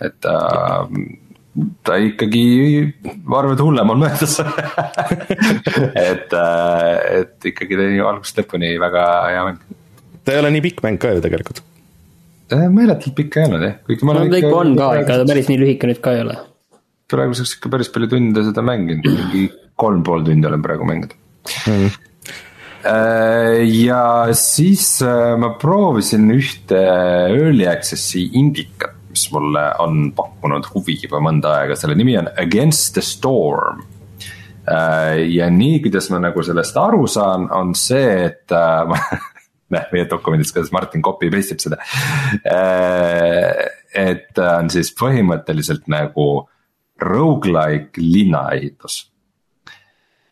[0.00, 0.34] et ta,
[1.86, 2.44] ta ikkagi,
[3.24, 4.36] ma arvan, et hullem on möödas
[6.10, 9.64] et, et ikkagi ta oli algusest lõpuni väga hea mäng.
[10.24, 11.64] ta ei ole nii pikk mäng ka ju tegelikult.
[12.50, 14.54] meeletult pikk ei olnud jah, kuigi ma olen no, ikka.
[14.60, 16.38] on ka ikka, ta päris nii lühike nüüd ka ei ole.
[17.10, 19.48] praeguseks ikka päris palju tunde seda mänginud, mingi
[19.80, 21.18] kolm pool tundi olen praegu mänginud
[21.66, 22.06] mm
[22.80, 31.20] ja siis äh, ma proovisin ühte early access'i indikat mis mulle on pakkunud huvi juba
[31.22, 33.82] mõnda aega, selle nimi on Against the Storm.
[34.70, 39.10] Äh, ja nii, kuidas ma nagu sellest aru saan, on see, et äh,
[39.74, 41.80] näe, meie dokumendis, kuidas Martin copy paste ib seda.
[42.46, 43.66] Äh,
[44.00, 46.30] et on siis põhimõtteliselt nagu
[47.00, 49.06] rogu-like linnaehitus.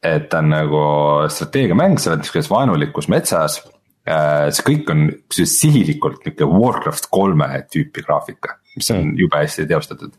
[0.05, 0.81] et ta on nagu
[1.26, 3.57] strateegiamäng, sa oled niisuguses vaenulikus metsas
[4.55, 5.03] see kõik on
[5.35, 9.18] sihilikult nihuke Warcraft kolme tüüpi graafika mis on mm.
[9.22, 10.16] jube hästi teostatud.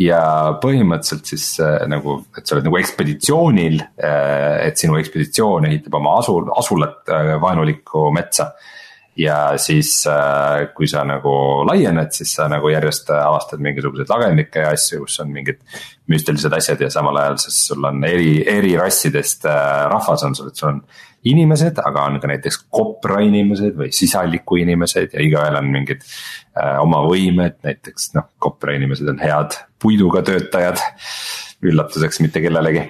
[0.00, 0.20] ja
[0.62, 6.18] põhimõtteliselt siis äh, nagu, et sa oled nagu ekspeditsioonil äh,, et sinu ekspeditsioon ehitab oma
[6.22, 8.52] asul, asulat äh, vaenulikku metsa
[9.20, 11.32] ja siis äh, kui sa nagu
[11.68, 15.60] laiened, siis sa nagu järjest avastad mingisuguseid lagendikke ja asju, kus on mingid
[16.10, 20.48] müstilised asjad ja samal ajal siis sul on eri, eri rassidest äh, rahvas on sul,
[20.48, 20.82] et sul on
[21.28, 26.78] inimesed, aga on ka näiteks kopra inimesed või sisaliku inimesed ja igaühel on mingid äh,
[26.80, 30.80] oma võimed, näiteks noh, kopra inimesed on head puiduga töötajad.
[31.60, 32.80] üllatuseks mitte kellelegi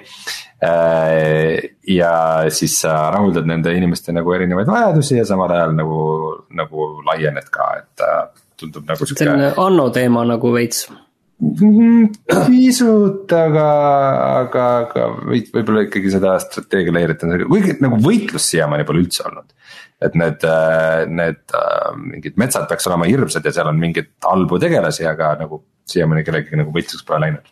[0.63, 1.57] äh,.
[1.87, 2.11] ja
[2.49, 5.97] siis sa rahuldad nende inimeste nagu erinevaid vajadusi ja samal ajal nagu,
[6.55, 8.21] nagu laiened ka, et äh,
[8.55, 9.25] tundub nagu sihuke.
[9.25, 10.85] selline Anno teema nagu veits
[12.47, 13.67] pisut, aga,
[14.43, 19.25] aga, aga võib, võib-olla ikkagi seda strateegia leirit on, kuigi nagu võitlus siiamaani pole üldse
[19.25, 19.49] olnud.
[20.01, 20.45] et need,
[21.09, 21.55] need
[22.01, 26.61] mingid metsad peaks olema hirmsad ja seal on mingeid halbu tegelasi, aga nagu siiamaani kellegagi
[26.61, 27.49] nagu võitluseks pole läinud.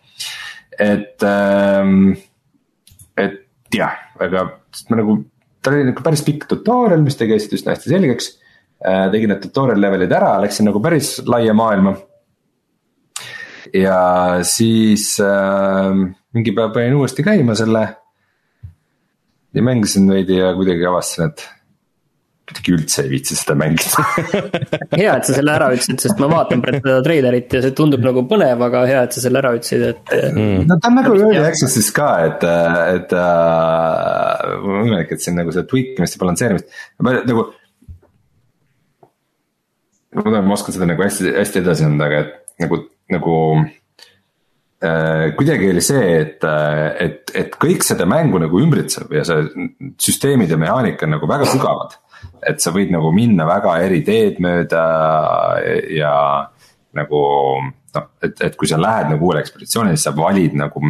[0.86, 1.26] et,
[3.26, 3.42] et
[3.74, 4.46] jah, aga
[4.92, 5.18] ma nagu,
[5.66, 8.30] tal oli nagu päris pikk tutorial, mis tegi asjad üsna hästi selgeks.
[9.16, 11.98] tegin need tutorial level'id ära, läksin nagu päris laia maailma
[13.74, 14.00] ja
[14.48, 15.94] siis äh,
[16.36, 17.88] mingi päev panin uuesti käima selle.
[19.54, 21.48] ja mängisin veidi ja kuidagi avastasin, et
[22.50, 24.04] kuidagi üldse ei viitsi seda mängida
[25.00, 28.04] hea, et sa selle ära ütlesid, sest ma vaatan praegu seda treilerit ja see tundub
[28.06, 30.68] nagu põnev, aga hea, et sa selle ära ütlesid, et mm..
[30.70, 32.46] no ta on nagu early access'is ka, et,
[32.98, 37.48] et äh, võimalik, et siin nagu seda tweak imist ja balansseerimist, nagu.
[40.14, 42.84] ma tean, ma oskan seda nagu hästi, hästi edasi anda, aga et nagu
[43.14, 43.36] nagu
[44.84, 49.50] äh, kuidagi oli see, et, äh, et, et kõik seda mängu nagu ümbritseb ja see
[50.02, 51.98] süsteemid ja mehaanika on nagu väga sügavad.
[52.44, 54.86] et sa võid nagu minna väga eri teed mööda
[55.96, 56.14] ja
[56.96, 57.20] nagu
[57.96, 60.82] noh, et, et kui sa lähed nagu uuele ekspeditsioonile, siis sa valid nagu,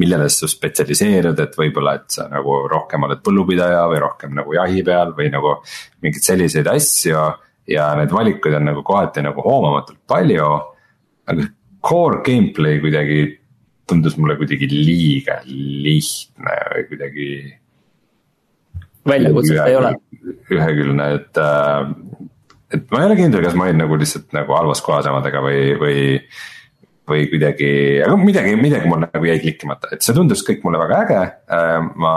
[0.00, 4.82] millele sa spetsialiseerud, et võib-olla, et sa nagu rohkem oled põllupidaja või rohkem nagu jahi
[4.86, 5.58] peal või nagu
[6.04, 7.28] mingeid selliseid asju.
[7.68, 10.50] ja need valikuid on nagu kohati nagu hoomamatult palju.
[11.28, 11.48] aga
[11.84, 13.20] core gameplay kuidagi
[13.88, 17.30] tundus mulle kuidagi liiga lihtne või kuidagi.
[19.08, 19.94] väljakutset ei ole.
[20.52, 21.90] ühekülgne, et, äh,
[22.74, 25.64] et ma ei ole kindel, kas ma olin nagu lihtsalt nagu halvas kohas omadega või,
[25.80, 25.98] või.
[27.08, 27.70] või kuidagi,
[28.04, 31.22] aga midagi, midagi mul nagu jäi klikkimata, et see tundus kõik mulle väga äge.
[31.56, 32.12] Äh, ma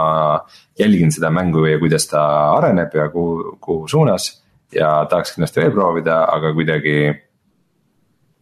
[0.76, 2.20] jälgin seda mängu ja kuidas ta
[2.58, 4.26] areneb ja kuhu, kuhu suunas
[4.74, 6.96] ja tahaks kindlasti veel proovida, aga kuidagi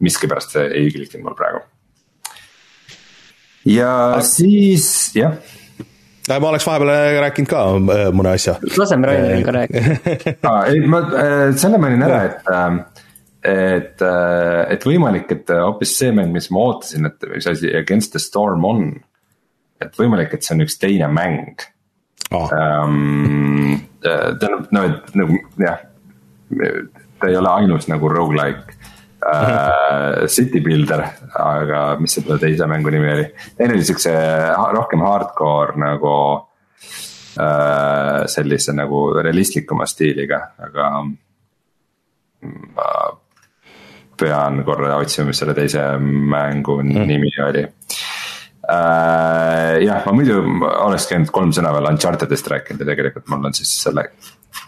[0.00, 1.64] miskipärast see ei klikkinud mul praegu.
[3.68, 4.26] ja Aga...
[4.26, 4.86] siis,
[5.18, 5.38] jah
[6.28, 8.56] ma oleks vahepeal rääkinud ka äh, mõne asja.
[8.78, 13.04] laseme Rainil ka rääkida ei, ma äh, selle mainin ära, et, äh,
[13.50, 14.04] et,
[14.76, 18.66] et võimalik, et hoopis see mäng, mis ma ootasin, et mis asi Against the Storm
[18.68, 18.88] on.
[19.80, 21.64] et võimalik, et see on üks teine mäng
[22.36, 22.50] oh..
[24.02, 25.80] tähendab, no et nagu jah,
[27.20, 28.76] ta ei ole ainus nagu rogu-like
[29.26, 31.04] äh, City Builder,
[31.38, 33.26] aga mis selle teise mängu nimi oli,
[33.56, 34.12] teine oli siukse
[34.76, 36.14] rohkem hardcore nagu
[37.40, 38.26] äh,.
[38.26, 40.90] sellise nagu realistlikuma stiiliga, aga
[42.76, 42.90] ma
[44.20, 47.06] pean korra otsima, mis selle teise mängu mm.
[47.08, 47.70] nimi oli äh,.
[49.84, 50.36] jah, ma muidu
[50.88, 54.02] oleks käinud kolm sõna veel Uncharted'ist rääkinud ja tegelikult mul on siis selle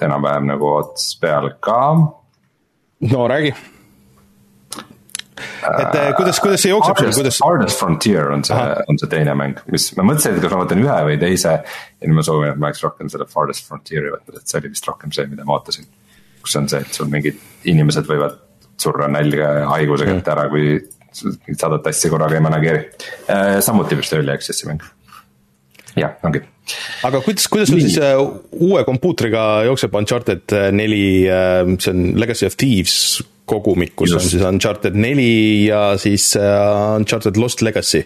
[0.03, 1.83] enam-vähem nagu ots peal ka.
[3.13, 3.53] no räägi
[5.41, 7.41] et äh, kuidas, kuidas see jookseb seal, kuidas?
[7.45, 8.61] Hardest Frontier on see,
[8.91, 11.57] on see teine mäng, mis ma mõtlesin, et kas ma võtan ühe või teise.
[11.63, 14.73] ja nüüd ma soovin, et ma oleks rohkem seda Hardest Frontier'i võtnud, et see oli
[14.75, 15.89] vist rohkem see, mida ma ootasin.
[16.43, 17.39] kus on see, et sul mingid
[17.71, 18.41] inimesed võivad
[18.83, 20.81] surra nälga ja haiguse kätte ära, kui
[21.13, 22.87] sadat asja korraga ei manageeri.
[23.31, 24.85] Äh, samuti vist early access'i mäng.
[25.97, 26.41] jah, ongi
[27.05, 28.23] aga kuidas, kuidas sul siis uh,
[28.65, 33.21] uue kompuutriga jookseb Uncharted neli see on Legacy of Thieves
[33.53, 34.25] kogumik, kus Just.
[34.25, 38.05] on siis Uncharted neli ja siis uh, Uncharted Lost Legacy.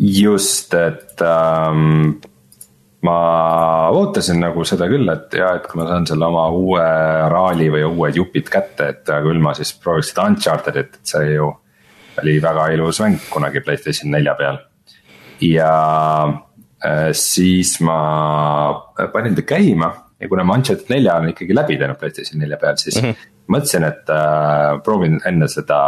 [0.00, 2.14] just, et ähm,
[3.04, 3.16] ma
[3.92, 6.84] ootasin nagu seda küll, et ja, et kui ma saan selle oma uue
[7.32, 11.50] raali või uued jupid kätte, et küll ma siis prooviks seda Uncharted'it, et see ju
[12.20, 14.60] oli väga ilus mäng kunagi Playstation nelja peal.
[15.40, 15.72] ja
[16.84, 18.00] äh, siis ma
[19.12, 22.76] panin ta käima ja kuna ma Uncharted nelja olen ikkagi läbi teinud Playstation nelja peal,
[22.80, 25.80] siis mm -hmm mõtlesin, et äh, proovin enne seda,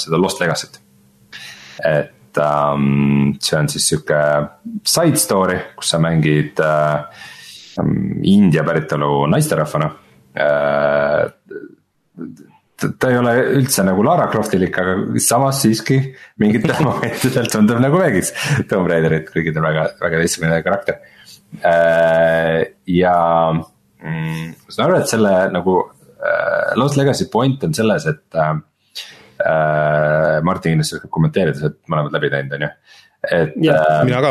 [0.00, 0.80] seda Lost Legacy't.
[1.84, 4.18] et ähm, see on siis sihuke
[4.86, 7.24] side story, kus sa mängid äh,
[8.30, 9.90] India päritolu naisterahvana
[10.38, 11.32] äh,.
[12.84, 15.98] ta ei ole üldse nagu Lara Croftilik, aga samas siiski
[16.42, 18.32] mingitel momentidel tundub nagu mängiks
[18.70, 21.02] Tomb Raiderit, kuigi ta on väga, väga teistsugune karakter
[21.58, 22.62] äh,.
[22.86, 23.14] ja
[24.04, 25.78] mm, ma saan aru, et selle nagu
[26.24, 28.54] Äh, Lost Legacy point on selles, et äh,
[29.44, 30.42] äh,.
[30.42, 32.68] Martin kindlasti oskab kommenteerida, sa oled mõlemad läbi teinud, on ju,
[33.28, 33.56] et.
[33.74, 34.30] Äh, mina ka.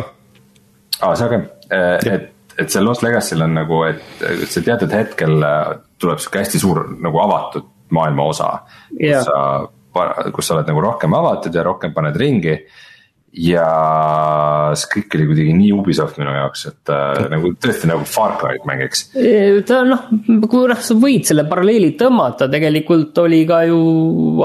[1.01, 5.37] aa, sa ka, äh, et, et see Lost Legacy'l on nagu, et see teatud hetkel
[6.01, 8.49] tuleb sihuke hästi suur nagu avatud maailma osa
[8.97, 9.21] yeah..
[9.21, 12.55] kus sa, kus sa oled nagu rohkem avatud ja rohkem paned ringi
[13.33, 13.65] ja
[14.77, 18.67] see kõik oli kuidagi nii Ubisoft minu jaoks, et äh, nagu tõesti nagu Far Cry'd
[18.69, 19.07] mängiks.
[19.67, 20.05] ta noh,
[20.45, 23.79] kui noh, sa võid selle paralleeli tõmmata, tegelikult oli ka ju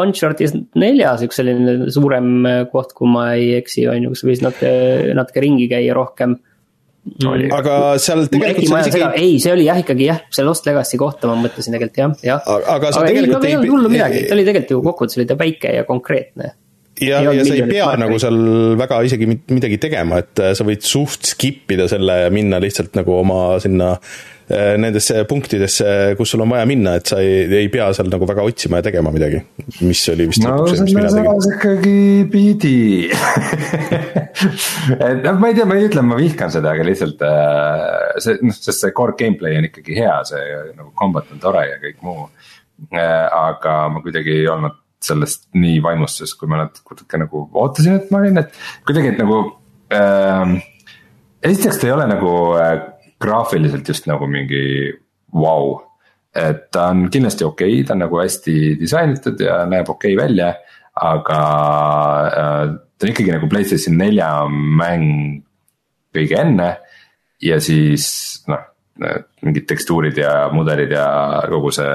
[0.01, 4.73] Uncharted neljas üks selline suurem koht, kui ma ei eksi, on ju, kus võis natuke,
[5.19, 6.39] natuke ringi käia rohkem
[7.25, 7.49] Oli.
[7.55, 9.05] aga seal tegelikult isegi.
[9.17, 12.49] ei, see oli jah, ikkagi jah, see Lost Legacy kohta ma mõtlesin tegelikult jah, jah.
[12.75, 15.29] aga sa aga tegelikult ei, ei, ei hullu midagi, ta oli tegelikult ju kokkuvõttes oli
[15.29, 16.53] ta väike ja konkreetne
[17.03, 18.03] ja, ja sa ei pea markeid.
[18.05, 18.41] nagu seal
[18.79, 22.97] väga isegi midagi tegema, et äh, sa võid suht skip ida selle ja minna lihtsalt
[22.99, 27.71] nagu oma sinna äh, nendesse punktidesse, kus sul on vaja minna, et sa ei, ei
[27.73, 29.43] pea seal nagu väga otsima ja tegema midagi,
[29.83, 31.99] mis oli vist no selles osas ikkagi
[32.33, 32.81] pidi
[35.09, 38.41] et noh, ma ei tea, ma ei ütle, ma vihkan seda, aga lihtsalt äh, see
[38.43, 40.45] noh, sest see core gameplay on ikkagi hea, see
[40.75, 42.29] nagu combat on tore ja kõik muu.
[42.95, 48.23] aga ma kuidagi ei olnud sellest nii vaimustuses, kui ma natuke nagu ootasin, et ma
[48.23, 48.55] olin, et
[48.87, 49.41] kuidagi, et nagu
[49.95, 50.57] äh,.
[51.43, 52.73] esiteks ta ei ole nagu äh,
[53.23, 54.63] graafiliselt just nagu mingi
[55.35, 55.79] vau wow..
[56.35, 60.25] et ta on kindlasti okei okay,, ta on nagu hästi disainitud ja näeb okei okay
[60.25, 60.53] välja,
[60.99, 61.41] aga
[62.27, 62.65] äh,
[62.99, 65.43] ta on ikkagi nagu Playstation nelja mäng
[66.15, 66.71] kõige enne.
[67.43, 68.09] ja siis
[68.51, 68.65] noh,
[68.99, 71.07] mingid tekstuurid ja mudelid ja
[71.51, 71.95] kogu see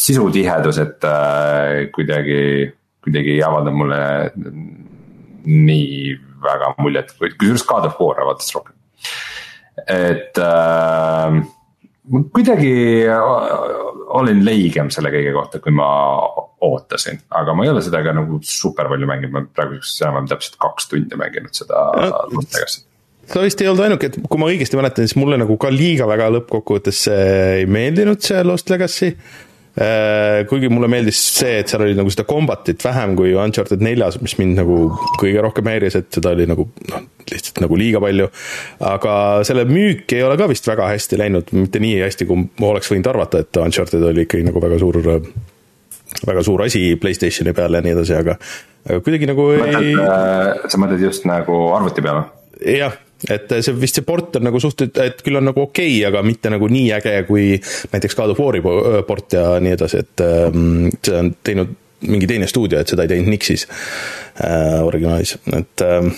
[0.00, 2.42] sisutihedus, et äh, kuidagi,
[3.04, 4.02] kuidagi ei avalda mulle
[5.44, 8.76] nii väga muljet, kusjuures God of War avaldas rohkem.
[9.86, 11.40] et äh,
[12.34, 12.74] kuidagi
[14.10, 15.88] olin leigem selle kõige kohta, kui ma
[16.66, 20.58] ootasin, aga ma ei ole seda ka nagu super palju mänginud, ma praeguseks enam-vähem täpselt
[20.62, 21.86] kaks tundi mänginud seda
[23.30, 26.08] Sa vist ei olnud ainuke, et kui ma õigesti mäletan, siis mulle nagu ka liiga
[26.10, 29.14] väga lõppkokkuvõttes ei meeldinud see Lost Legacy.
[29.80, 34.16] Äh, kuigi mulle meeldis see, et seal oli nagu seda combat'it vähem kui Uncharted neljas,
[34.18, 34.78] mis mind nagu
[35.20, 38.26] kõige rohkem häiris, et seda oli nagu noh, lihtsalt nagu liiga palju.
[38.90, 39.12] aga
[39.46, 42.90] selle müük ei ole ka vist väga hästi läinud, mitte nii hästi, kui ma oleks
[42.90, 44.98] võinud arvata, et Uncharted oli ikkagi nagu väga suur,
[46.26, 48.34] väga suur asi Playstationi peal ja nii edasi, aga,
[48.88, 49.94] aga kuidagi nagu mõtled, ei.
[50.02, 52.26] Äh, sa mõtled just nagu arvuti peale?
[52.66, 52.98] jah
[53.28, 56.22] et see vist see port on nagu suht, et küll on nagu okei okay,, aga
[56.24, 57.52] mitte nagu nii äge kui
[57.92, 58.62] näiteks God of War'i
[59.06, 61.76] port ja nii edasi, et ähm, see on teinud
[62.08, 66.12] mingi teine stuudio, et seda ei teinud Nixis äh, originaalis, et äh,,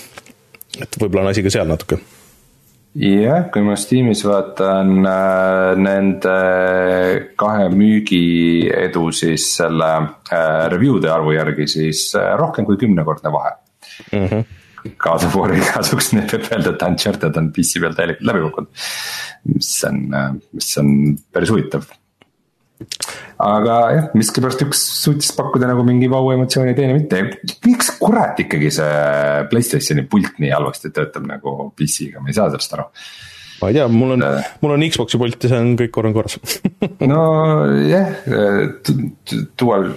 [0.81, 1.99] et võib-olla on asi ka seal natuke.
[2.93, 6.33] Jah, kui ma Steamis vaatan äh, nende
[7.41, 13.57] kahe müügi edu siis selle äh, review'de arvu järgi, siis äh, rohkem kui kümnekordne vahe.
[14.11, 14.27] Mm.
[14.27, 14.59] -hmm
[15.01, 18.85] kaasa War'i kasuks, nii et võib öelda, et Uncharted on PC peal täielikult läbi kukkunud.
[19.53, 19.99] mis on,
[20.53, 20.93] mis on
[21.35, 21.89] päris huvitav.
[23.43, 27.21] aga jah, miskipärast üks suutis pakkuda nagu mingi vau emotsiooni, teine mitte,
[27.67, 32.75] miks kurat ikkagi see Playstationi pult nii halvasti töötab nagu PC-ga, ma ei saa sellest
[32.77, 32.89] aru
[33.63, 34.25] ma ei tea, mul on,
[34.59, 36.35] mul on Xbox'i pult ja see on kõik korra korras.
[37.11, 38.11] Nojah,
[39.59, 39.89] Dual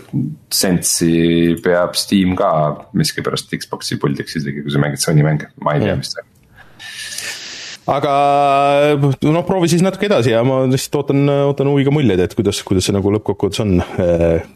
[0.55, 2.51] Sense'i peab Steam ka
[2.97, 6.32] miskipärast Xbox'i puldiks, isegi kui sa mängid Sony mänge, ma ei tea, mis on.
[7.97, 8.12] Aga
[8.98, 12.88] noh, proovi siis natuke edasi ja ma lihtsalt ootan, ootan huviga muljeid, et kuidas, kuidas
[12.88, 13.76] see nagu lõppkokkuvõttes on,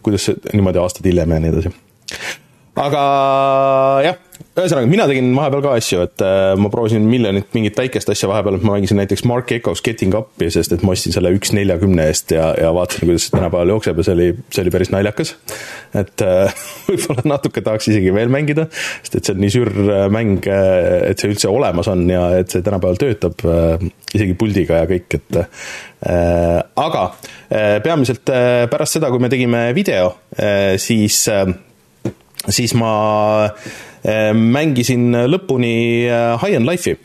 [0.07, 1.75] kuidas see niimoodi aastaid hiljem ja nii edasi.
[2.77, 3.05] Aga
[4.07, 4.19] jah
[4.59, 8.59] ühesõnaga, mina tegin vahepeal ka asju, et äh, ma proovisin miljonit mingit väikest asja vahepeal,
[8.59, 12.09] et ma mängisin näiteks Mark Echo's Getting Up'i, sest et ma ostsin selle üks neljakümne
[12.11, 15.35] eest ja, ja vaatasin, kuidas see tänapäeval jookseb ja see oli, see oli päris naljakas.
[16.03, 18.67] et äh, võib-olla natuke tahaks isegi veel mängida,
[19.05, 22.53] sest et see on nii sür äh, mäng, et see üldse olemas on ja et
[22.53, 23.47] see tänapäeval töötab
[24.15, 25.41] isegi puldiga ja kõik, et
[26.81, 27.03] aga
[27.85, 28.31] peamiselt
[28.73, 30.15] pärast seda, kui me tegime video
[30.81, 31.27] siis
[32.49, 32.95] siis ma
[34.07, 36.97] Ehm, mängisin lõpuni äh, High on Life'i.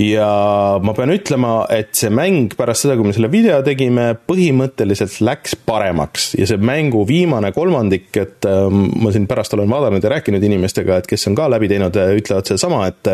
[0.00, 5.18] Ja ma pean ütlema, et see mäng pärast seda, kui me selle video tegime, põhimõtteliselt
[5.26, 6.30] läks paremaks.
[6.38, 11.02] Ja see mängu viimane kolmandik, et ähm, ma siin pärast olen vaadanud ja rääkinud inimestega,
[11.02, 13.12] et kes on ka läbi teinud, ütlevad sedasama, et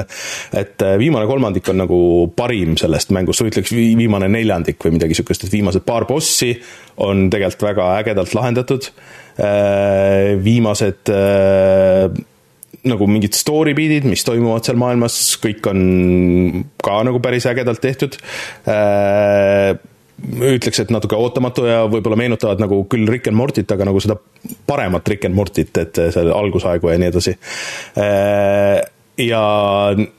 [0.63, 2.01] et viimane kolmandik on nagu
[2.39, 6.55] parim sellest mängust, või ütleks viimane neljandik või midagi niisugust, et viimased paar bossi
[7.03, 8.93] on tegelikult väga ägedalt lahendatud,
[9.37, 11.11] viimased
[12.87, 15.83] nagu mingid story beat'id, mis toimuvad seal maailmas, kõik on
[16.83, 18.19] ka nagu päris ägedalt tehtud
[18.71, 19.75] äh,
[20.17, 24.17] ütleks, et natuke ootamatu ja võib-olla meenutavad nagu küll Rick and Mortit, aga nagu seda
[24.69, 27.37] paremat Rick and Mortit, et seal algusaegu ja nii edasi.
[28.01, 28.81] Äh,
[29.21, 29.43] ja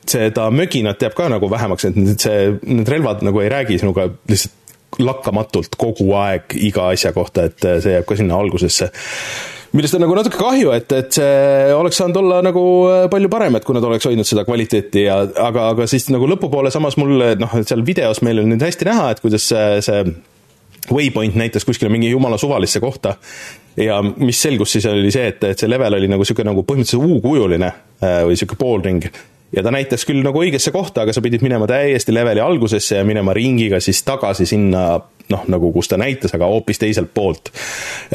[0.10, 4.57] seda möginat jääb ka nagu vähemaks, et see, need relvad nagu ei räägi sinuga lihtsalt
[5.04, 8.90] lakkamatult kogu aeg iga asja kohta, et see jääb ka sinna algusesse.
[9.76, 12.62] Millest on nagu natuke kahju, et, et see oleks saanud olla nagu
[13.12, 16.72] palju parem, et kui nad oleks hoidnud seda kvaliteeti ja aga, aga siis nagu lõpupoole
[16.74, 20.02] samas mul noh, seal videos meil on nüüd hästi näha, et kuidas see, see
[20.88, 23.18] Waypoint näitas kuskile mingi jumala suvalisse kohta.
[23.78, 27.18] Ja mis selgus siis oli see, et, et see level oli nagu niisugune nagu põhimõtteliselt
[27.18, 29.10] U-kujuline äh, või niisugune poolring
[29.56, 33.08] ja ta näitas küll nagu õigesse kohta, aga sa pidid minema täiesti leveli algusesse ja
[33.08, 34.88] minema ringiga siis tagasi sinna
[35.32, 37.52] noh, nagu kus ta näitas, aga hoopis teiselt poolt.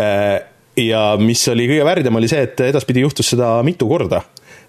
[0.01, 0.39] Äh,
[0.81, 4.23] ja mis oli kõige värdjam, oli see, et edaspidi juhtus seda mitu korda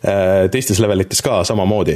[0.04, 1.94] Äh, teistes levelites ka samamoodi.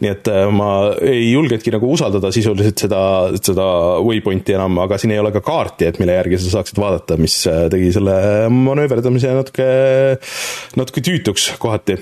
[0.00, 3.00] nii et äh, ma ei julgenudki nagu usaldada sisuliselt seda,
[3.36, 3.66] seda
[4.00, 7.34] waypoint'i enam, aga siin ei ole ka kaarti, et mille järgi sa saaksid vaadata, mis
[7.44, 8.14] tegi selle
[8.54, 9.68] manööverdamise natuke,
[10.80, 11.98] natuke tüütuks kohati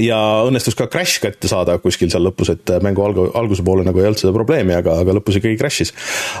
[0.00, 0.16] ja
[0.46, 4.06] õnnestus ka crash kätte saada kuskil seal lõpus, et mängu algu-, alguse poole nagu ei
[4.08, 5.90] olnud seda probleemi, aga, aga lõpus ikkagi crash'is.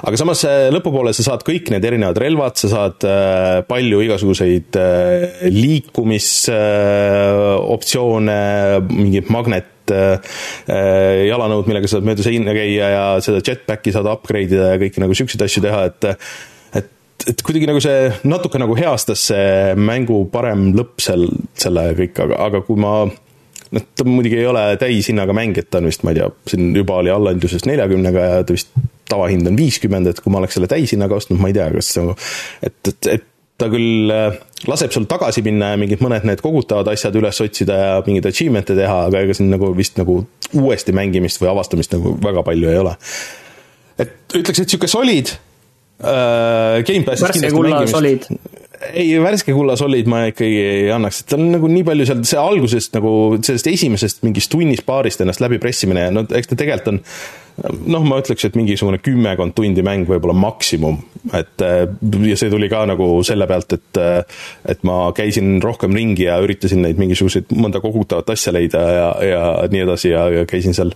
[0.06, 0.40] aga samas
[0.74, 4.86] lõpupoole sa saad kõik need erinevad relvad, sa saad äh, palju igasuguseid äh,
[5.52, 8.40] liikumisoptsioone,
[8.92, 14.72] mingit magnet jalanõud, millega sa saad mööda seina käia ja seda jetpacki saad upgrade ida
[14.72, 16.02] ja kõiki nagu siukseid asju teha, et
[16.80, 16.90] et,
[17.30, 21.22] et kuidagi nagu see natuke nagu heastas see mängu parem lõpp seal,
[21.54, 23.06] selle kõik, aga, aga kui ma
[23.76, 26.74] noh, ta muidugi ei ole täishinnaga mäng, et ta on vist, ma ei tea, siin
[26.76, 28.72] juba oli allahindluses neljakümnega ja ta vist
[29.10, 32.16] tavahind on viiskümmend, et kui ma oleks selle täishinnaga ostnud, ma ei tea, kas nagu
[32.66, 34.36] et, et, et ta küll äh,
[34.68, 38.76] laseb sul tagasi minna ja mingid mõned need kogutavad asjad üles otsida ja mingeid achievement'e
[38.76, 40.18] teha, aga ega siin nagu vist nagu
[40.52, 42.94] uuesti mängimist või avastamist nagu väga palju ei ole.
[43.96, 46.84] et ütleks, et sihuke solid äh,.
[46.84, 51.70] Gamepassis kindlasti mängimist ei, värske kullas olid ma ikkagi ei annaks, et tal on nagu
[51.70, 56.26] nii palju seal, see algusest nagu sellest esimesest mingist tunnist-paarist ennast läbi pressimine ja no
[56.26, 57.02] eks ta tegelikult on
[57.88, 60.98] noh, ma ütleks, et mingisugune kümmekond tundi mäng võib-olla maksimum,
[61.36, 64.02] et ja see tuli ka nagu selle pealt, et
[64.72, 69.42] et ma käisin rohkem ringi ja üritasin neid mingisuguseid, mõnda kogutavat asja leida ja, ja
[69.72, 70.92] nii edasi ja, ja käisin seal,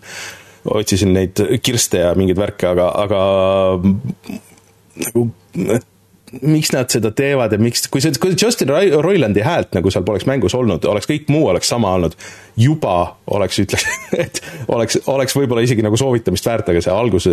[0.68, 3.22] otsisin neid kirste ja mingeid värke, aga, aga
[5.00, 5.30] nagu
[5.72, 5.89] et
[6.42, 10.26] miks nad seda teevad ja miks, kui see, kui Justin Roilandi häält nagu seal poleks
[10.28, 12.14] mängus olnud, oleks kõik muu oleks sama olnud,
[12.60, 13.86] juba oleks, ütleks,
[14.24, 14.40] et
[14.70, 17.28] oleks, oleks võib-olla isegi nagu soovitamist väärt, aga see algus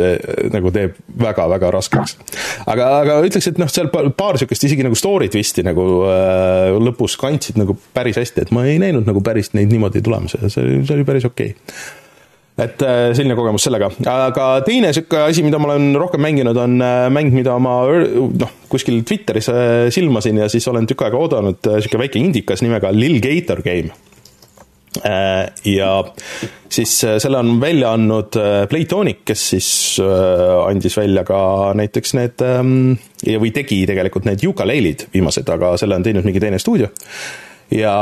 [0.53, 2.17] nagu teeb väga-väga raskeks.
[2.65, 7.19] aga, aga ütleks, et noh, seal paar sihukest isegi nagu story twist'i nagu äh, lõpus
[7.21, 10.81] kandsid nagu päris hästi, et ma ei näinud nagu päris neid niimoodi tulemas ja see
[10.87, 12.05] see oli päris okei okay
[12.57, 16.81] et äh, selline kogemus sellega, aga teine sihuke asi, mida ma olen rohkem mänginud, on
[16.81, 21.61] äh, mäng, mida ma noh, kuskil Twitteris äh, silmasin ja siis olen tükk aega oodanud,
[21.77, 23.93] sihuke väike indikas nimega Lil Gator Game.
[25.67, 25.89] ja
[26.73, 28.33] siis selle on välja andnud
[28.71, 29.67] Playtonic, kes siis
[30.01, 31.39] andis välja ka
[31.77, 32.95] näiteks need ähm,
[33.43, 36.89] või tegi tegelikult need Yooka-Layle'id viimased, aga selle on teinud mingi teine stuudio.
[37.69, 37.93] ja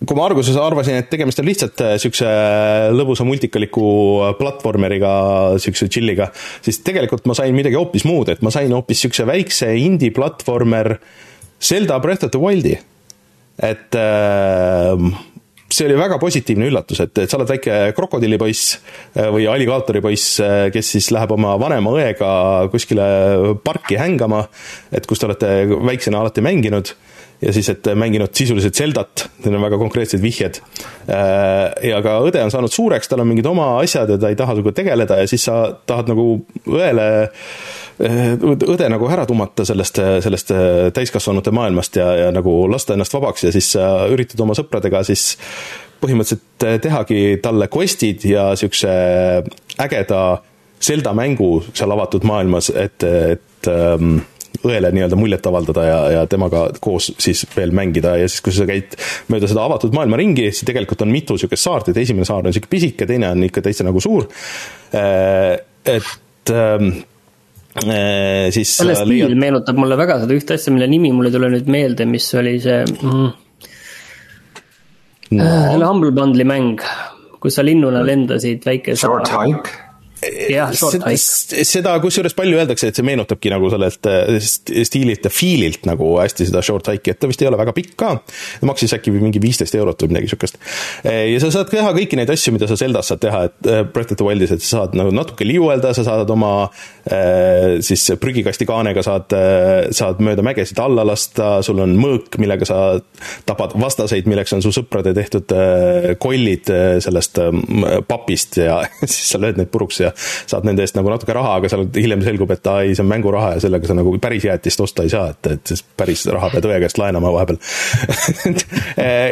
[0.00, 3.86] kui ma alguses arvasin, et tegemist on lihtsalt niisuguse äh, lõbusa multikaliku
[4.24, 5.10] äh, platvormeriga,
[5.56, 6.30] niisuguse chill'iga,
[6.64, 10.94] siis tegelikult ma sain midagi hoopis muud, et ma sain hoopis niisuguse väikse indie platvormer
[11.60, 12.78] Zelda Breath of the Wildi.
[13.60, 15.04] et äh,
[15.70, 18.80] see oli väga positiivne üllatus, et, et sa oled väike krokodillipoiss
[19.36, 20.40] või alligaatoripoiss,
[20.74, 22.30] kes siis läheb oma vanema õega
[22.72, 23.04] kuskile
[23.62, 24.40] parki hängama,
[24.90, 26.90] et kus te olete väiksena alati mänginud
[27.40, 30.60] ja siis, et mänginud sisuliselt Zeldat, need on väga konkreetsed vihjed.
[31.08, 34.38] Äh, ja ka õde on saanud suureks, tal on mingid oma asjad ja ta ei
[34.38, 36.26] taha sinuga tegeleda ja siis sa tahad nagu
[36.68, 40.52] õele äh, õde nagu ära tummata sellest, sellest
[40.96, 45.34] täiskasvanute maailmast ja, ja nagu lasta ennast vabaks ja siis sa üritad oma sõpradega siis
[46.00, 48.90] põhimõtteliselt tehagi talle quest'id ja siukse
[49.80, 50.22] ägeda
[50.80, 54.22] Zelda mängu seal avatud maailmas, et, et ähm,
[54.66, 58.66] õele nii-öelda muljet avaldada ja, ja temaga koos siis veel mängida ja siis, kui sa
[58.68, 58.96] käid
[59.32, 62.50] mööda seda avatud maailma ringi, siis tegelikult on mitu niisugust saart, et esimene saar on
[62.50, 64.28] niisugune pisike, teine on ikka täitsa nagu suur.
[64.96, 65.54] Äh,
[65.88, 66.90] et ähm,
[67.84, 69.36] äh, siis selle stiil leiad...
[69.40, 72.56] meenutab mulle väga seda ühte asja, mille nimi mul ei tule nüüd meelde, mis oli
[72.62, 73.28] see mm,
[75.36, 75.52] no.
[75.72, 76.82] selle Humble Bundle'i mäng,
[77.40, 79.89] kus sa linnuna lendasid väike Short Hike
[80.50, 81.64] jah, hike.
[81.66, 86.48] seda kusjuures palju öeldakse, et see meenutabki nagu sellelt äh, stiililt ja feel'ilt nagu hästi
[86.50, 88.12] seda short hike'i, et ta vist ei ole väga pikk ka.
[88.66, 90.60] maksis äkki mingi viisteist eurot või midagi sihukest.
[91.04, 93.82] Äh, ja sa saad teha kõiki neid asju, mida sa Zeldas saad teha, et äh,
[93.88, 96.52] Breath of the Wildis, et sa saad nagu natuke liuelda, sa saad oma
[97.80, 99.32] siis prügikasti kaanega saad,
[99.96, 102.78] saad mööda mägesid alla lasta, sul on mõõk, millega sa
[103.48, 105.50] tapad vastaseid, milleks on su sõprade tehtud
[106.22, 106.70] kollid
[107.02, 107.40] sellest
[108.10, 110.14] papist ja siis sa lööd neid puruks ja ja
[110.50, 113.10] saad nende eest nagu natuke raha, aga seal hiljem selgub, et aa ei, see on
[113.10, 116.50] mänguraha ja sellega sa nagu päris jäätist osta ei saa, et, et siis päris raha
[116.54, 117.60] pead õe käest laenama vahepeal.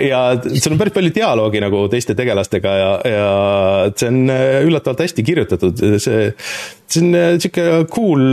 [0.09, 3.27] Ja seal on päris palju dialoogi nagu teiste tegelastega ja, ja
[3.99, 4.33] see on
[4.69, 6.31] üllatavalt hästi kirjutatud, see,
[6.87, 8.25] see on sihuke cool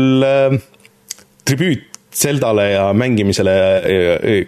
[1.45, 3.55] tribüüt Zeldale ja mängimisele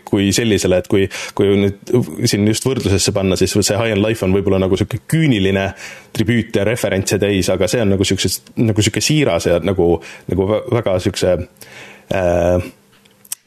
[0.07, 1.91] kui sellisele, et kui, kui nüüd
[2.29, 5.69] siin just võrdlusesse panna, siis see High on Life on võib-olla nagu sihuke küüniline
[6.15, 9.97] tribüüt ja referentse täis, aga see on nagu siukses, nagu sihuke siiras ja nagu,
[10.31, 12.69] nagu väga siukse äh,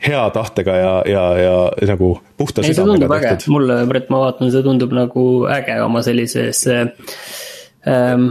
[0.06, 4.52] hea tahtega ja, ja, ja nagu puhta ei, see tundub äge, mulle, Brett, ma vaatan,
[4.52, 8.30] see tundub nagu äge oma sellises ähm,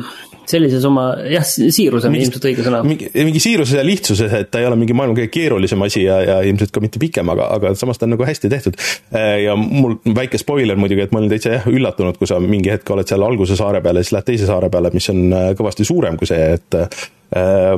[0.50, 2.82] sellises oma, jah, siirus on ilmselt õige sõna.
[2.86, 6.20] mingi, mingi siiruses ja lihtsuses, et ta ei ole mingi maailma kõige keerulisem asi ja,
[6.26, 8.80] ja ilmselt ka mitte pikem, aga, aga samas ta on nagu hästi tehtud.
[9.14, 12.74] Äh, ja mul väike spoiler muidugi, et ma olin täitsa jah üllatunud, kui sa mingi
[12.74, 15.52] hetk oled seal alguse saare peal ja siis lähed teise saare peale, mis on äh,
[15.60, 17.76] kõvasti suurem kui see, et äh,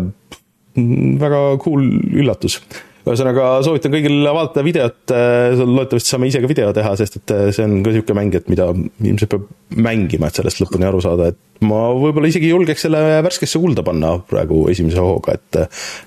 [1.22, 1.84] väga cool
[2.16, 2.62] üllatus
[3.02, 7.48] ühesõnaga soovitan kõigil vaadata videot, äh, loodetavasti saame ise ka video teha, sest et äh,
[7.56, 9.48] see on ka niisugune mäng, et mida ilmselt peab
[9.88, 14.16] mängima, et sellest lõpuni aru saada, et ma võib-olla isegi julgeks selle värskesse kulda panna
[14.30, 15.62] praegu esimese hooga, et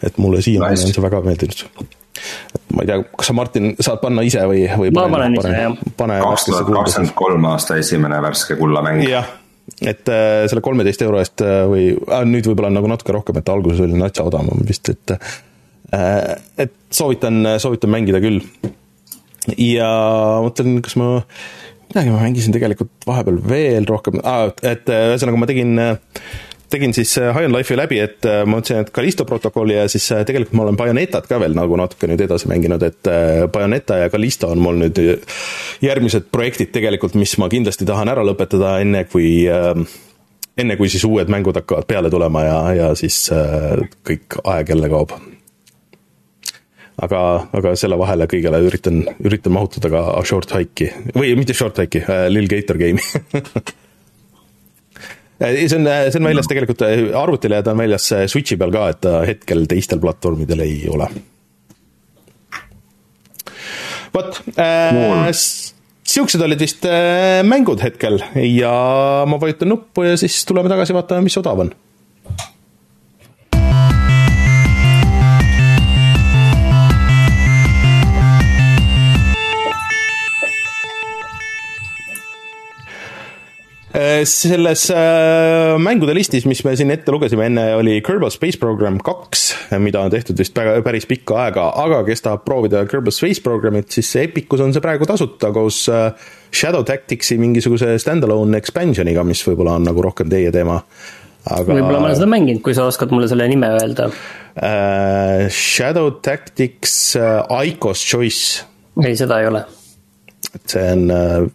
[0.06, 0.90] et mulle siiamaani nice.
[0.90, 1.64] on see väga meeldinud.
[2.74, 5.78] ma ei tea, kas sa, Martin, saad panna ise või, või ma panen ise, jah.
[5.96, 9.02] kaks tuhat kakskümmend kolm aasta esimene värske kullamäng.
[9.08, 9.40] jah
[9.80, 13.40] et äh, selle kolmeteist euro eest äh, või äh, nüüd võib-olla on nagu natuke rohkem,
[13.40, 15.53] et alguses oli natsa odavam vist, et äh, Äh,
[16.58, 18.40] et soovitan, soovitan mängida küll.
[19.58, 19.90] ja
[20.44, 21.18] mõtlen, kas ma,
[21.90, 25.76] midagi ma mängisin tegelikult vahepeal veel rohkem ah,, et äh, ühesõnaga ma tegin
[26.72, 30.08] tegin siis äh, High on Life'i läbi, et ma mõtlesin, et Callisto protokolli ja siis
[30.26, 33.12] tegelikult ma olen Bayonetat ka veel nagu natuke nüüd edasi mänginud, et
[33.52, 34.98] Bayoneta ja Callisto on mul nüüd
[35.84, 41.30] järgmised projektid tegelikult, mis ma kindlasti tahan ära lõpetada, enne kui enne kui siis uued
[41.30, 43.26] mängud hakkavad peale tulema ja, ja siis
[44.08, 45.14] kõik aeg jälle kaob
[47.02, 47.20] aga,
[47.56, 50.90] aga selle vahele kõigele üritan, üritan mahutada ka short hike'i.
[51.16, 53.02] Või mitte short hike'i äh,, Lil Gator game'i.
[55.42, 58.54] Äh, see on, see on väljas tegelikult äh, arvutile ja ta on väljas äh, Switchi
[58.54, 61.08] peal ka, et ta hetkel teistel platvormidel ei ole.
[64.14, 65.26] vot äh,,
[66.06, 68.22] siuksed olid vist äh, mängud hetkel.
[68.46, 68.76] Ja
[69.26, 71.74] ma vajutan nuppu ja siis tuleme tagasi, vaatame, mis odav on
[84.24, 89.44] selles äh, mängude listis, mis me siin ette lugesime enne, oli Kerbal Space Program kaks,
[89.78, 93.92] mida on tehtud vist väga, päris pikka aega, aga kes tahab proovida Kerbal Space Programmit,
[93.94, 96.08] siis Epicus on see praegu tasuta koos äh,
[96.50, 100.80] Shadow Tacticsi mingisuguse stand-alone expansion'iga, mis võib-olla on nagu rohkem teie teema.
[101.44, 105.46] aga võib-olla ma olen seda mänginud, kui sa oskad mulle selle nime öelda uh,.
[105.54, 108.64] Shadow Tactics uh, Icos Choice.
[109.04, 109.62] ei, seda ei ole.
[110.50, 111.52] et see on uh,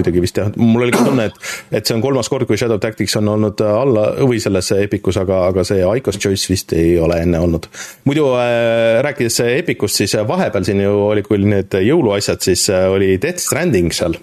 [0.00, 2.80] kuidagi vist jah, mul oli ka tunne, et, et see on kolmas kord, kui Shadow
[2.82, 6.96] Tactics on olnud äh, alla või selles Epicus, aga, aga see Icos Choice vist ei
[7.02, 7.68] ole enne olnud.
[8.08, 13.14] muidu äh, rääkides Epicust, siis vahepeal siin ju oli, kui need jõuluasjad, siis äh, oli
[13.22, 14.18] Death Stranding seal.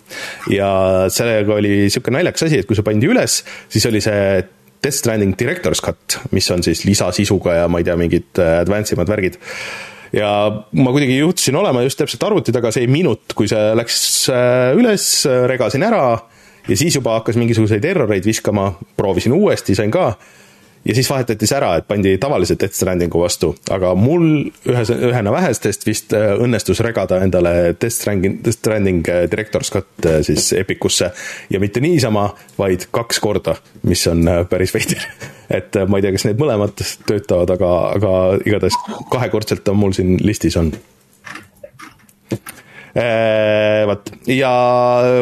[0.51, 0.69] ja
[1.13, 3.41] sellega oli sihuke naljakas asi, et kui see pandi üles,
[3.73, 4.21] siis oli see
[4.83, 8.95] Death Stranding Director's Cut, mis on siis lisasisuga ja ma ei tea, mingid äh, advance
[8.95, 9.39] imad värgid
[10.17, 10.31] ja
[10.77, 13.99] ma kuidagi juhtusin olema just täpselt arvuti taga see minut, kui see läks
[14.33, 15.07] äh, üles,
[15.49, 16.03] regasin ära
[16.67, 20.11] ja siis juba hakkas mingisuguseid erroreid viskama, proovisin uuesti, sain ka
[20.87, 24.27] ja siis vahetati see ära, et pandi tavalise Death Strandingu vastu, aga mul
[24.71, 30.07] ühe, ühena vähestest vist äh, õnnestus regada endale Death Stranding, Death Stranding äh, Director's Cut
[30.07, 31.11] äh, siis Epicusse
[31.49, 33.57] ja mitte niisama, vaid kaks korda,
[33.87, 35.03] mis on päris veider.
[35.59, 36.75] et ma ei tea, kas need mõlemad
[37.07, 38.13] töötavad, aga, aga
[38.45, 38.79] igatahes
[39.11, 40.71] kahekordselt on mul siin listis on
[42.97, 44.51] vot, ja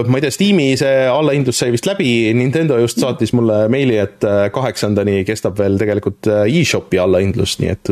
[0.07, 2.07] ma ei tea, Steam'i see allahindlus sai vist läbi,
[2.38, 7.72] Nintendo just saatis mulle meili, et äh, kaheksandani kestab veel tegelikult äh, e-shopi allahindlus, nii
[7.73, 7.91] et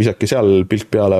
[0.00, 1.18] visake seal pilk peale,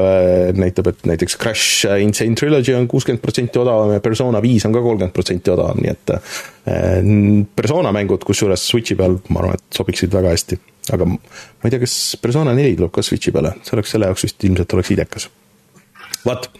[0.56, 4.82] näitab, et näiteks Crash Insane Trilogy on kuuskümmend protsenti odavam ja Persona viis on ka
[4.84, 6.14] kolmkümmend protsenti odavam, nii et
[7.58, 10.60] Persona mängud, kusjuures Switchi peal, ma arvan, et sobiksid väga hästi.
[10.96, 11.18] aga ma
[11.66, 14.78] ei tea, kas Persona neli tuleb ka Switchi peale, see oleks selle jaoks vist ilmselt
[14.78, 15.28] oleks idekas.
[16.28, 16.50] Vot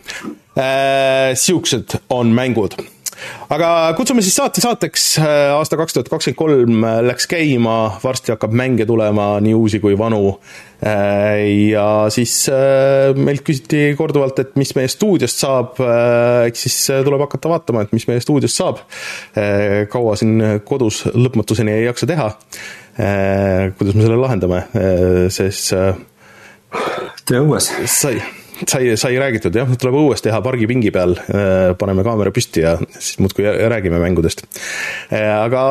[0.57, 2.79] äh,, siuksed on mängud
[3.53, 5.05] aga kutsume siis saate saateks,
[5.57, 10.39] aasta kaks tuhat kakskümmend kolm läks käima, varsti hakkab mänge tulema, nii uusi kui vanu.
[10.83, 12.35] ja siis
[13.19, 15.81] meilt küsiti korduvalt, et mis meie stuudiost saab,
[16.47, 18.83] eks siis tuleb hakata vaatama, et mis meie stuudiost saab.
[19.91, 22.31] kaua siin kodus lõpmatuseni ei jaksa teha.
[23.79, 24.67] kuidas me selle lahendame,
[25.35, 25.75] sest
[27.27, 27.73] tee õues.
[27.87, 28.21] sai
[28.67, 33.19] sai, sai räägitud jah, tuleb õues teha pargipingi peal, äh, paneme kaamera püsti ja siis
[33.23, 34.45] muudkui räägime mängudest.
[35.13, 35.63] Äh, aga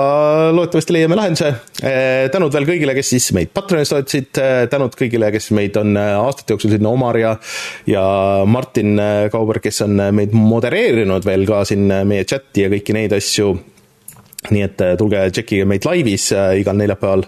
[0.55, 1.51] loodetavasti leiame lahenduse.
[1.81, 4.41] Äh, tänud veel kõigile, kes siis meid Patreonis toetasid,
[4.71, 7.33] tänud kõigile, kes meid on aastate jooksul siin, Omar ja,
[7.89, 8.03] ja
[8.47, 8.99] Martin
[9.31, 13.55] Kauber, kes on meid modereerinud veel ka siin meie chati ja kõiki neid asju.
[14.53, 17.25] nii et tulge tšekkige meid laivis igal neljapäeval.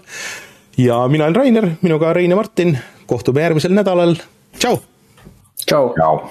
[0.78, 4.16] ja mina olen Rainer, minuga Rein ja Martin, kohtume järgmisel nädalal,
[4.56, 4.78] tšau
[5.66, 5.94] Ciao.
[5.94, 6.30] Ciao.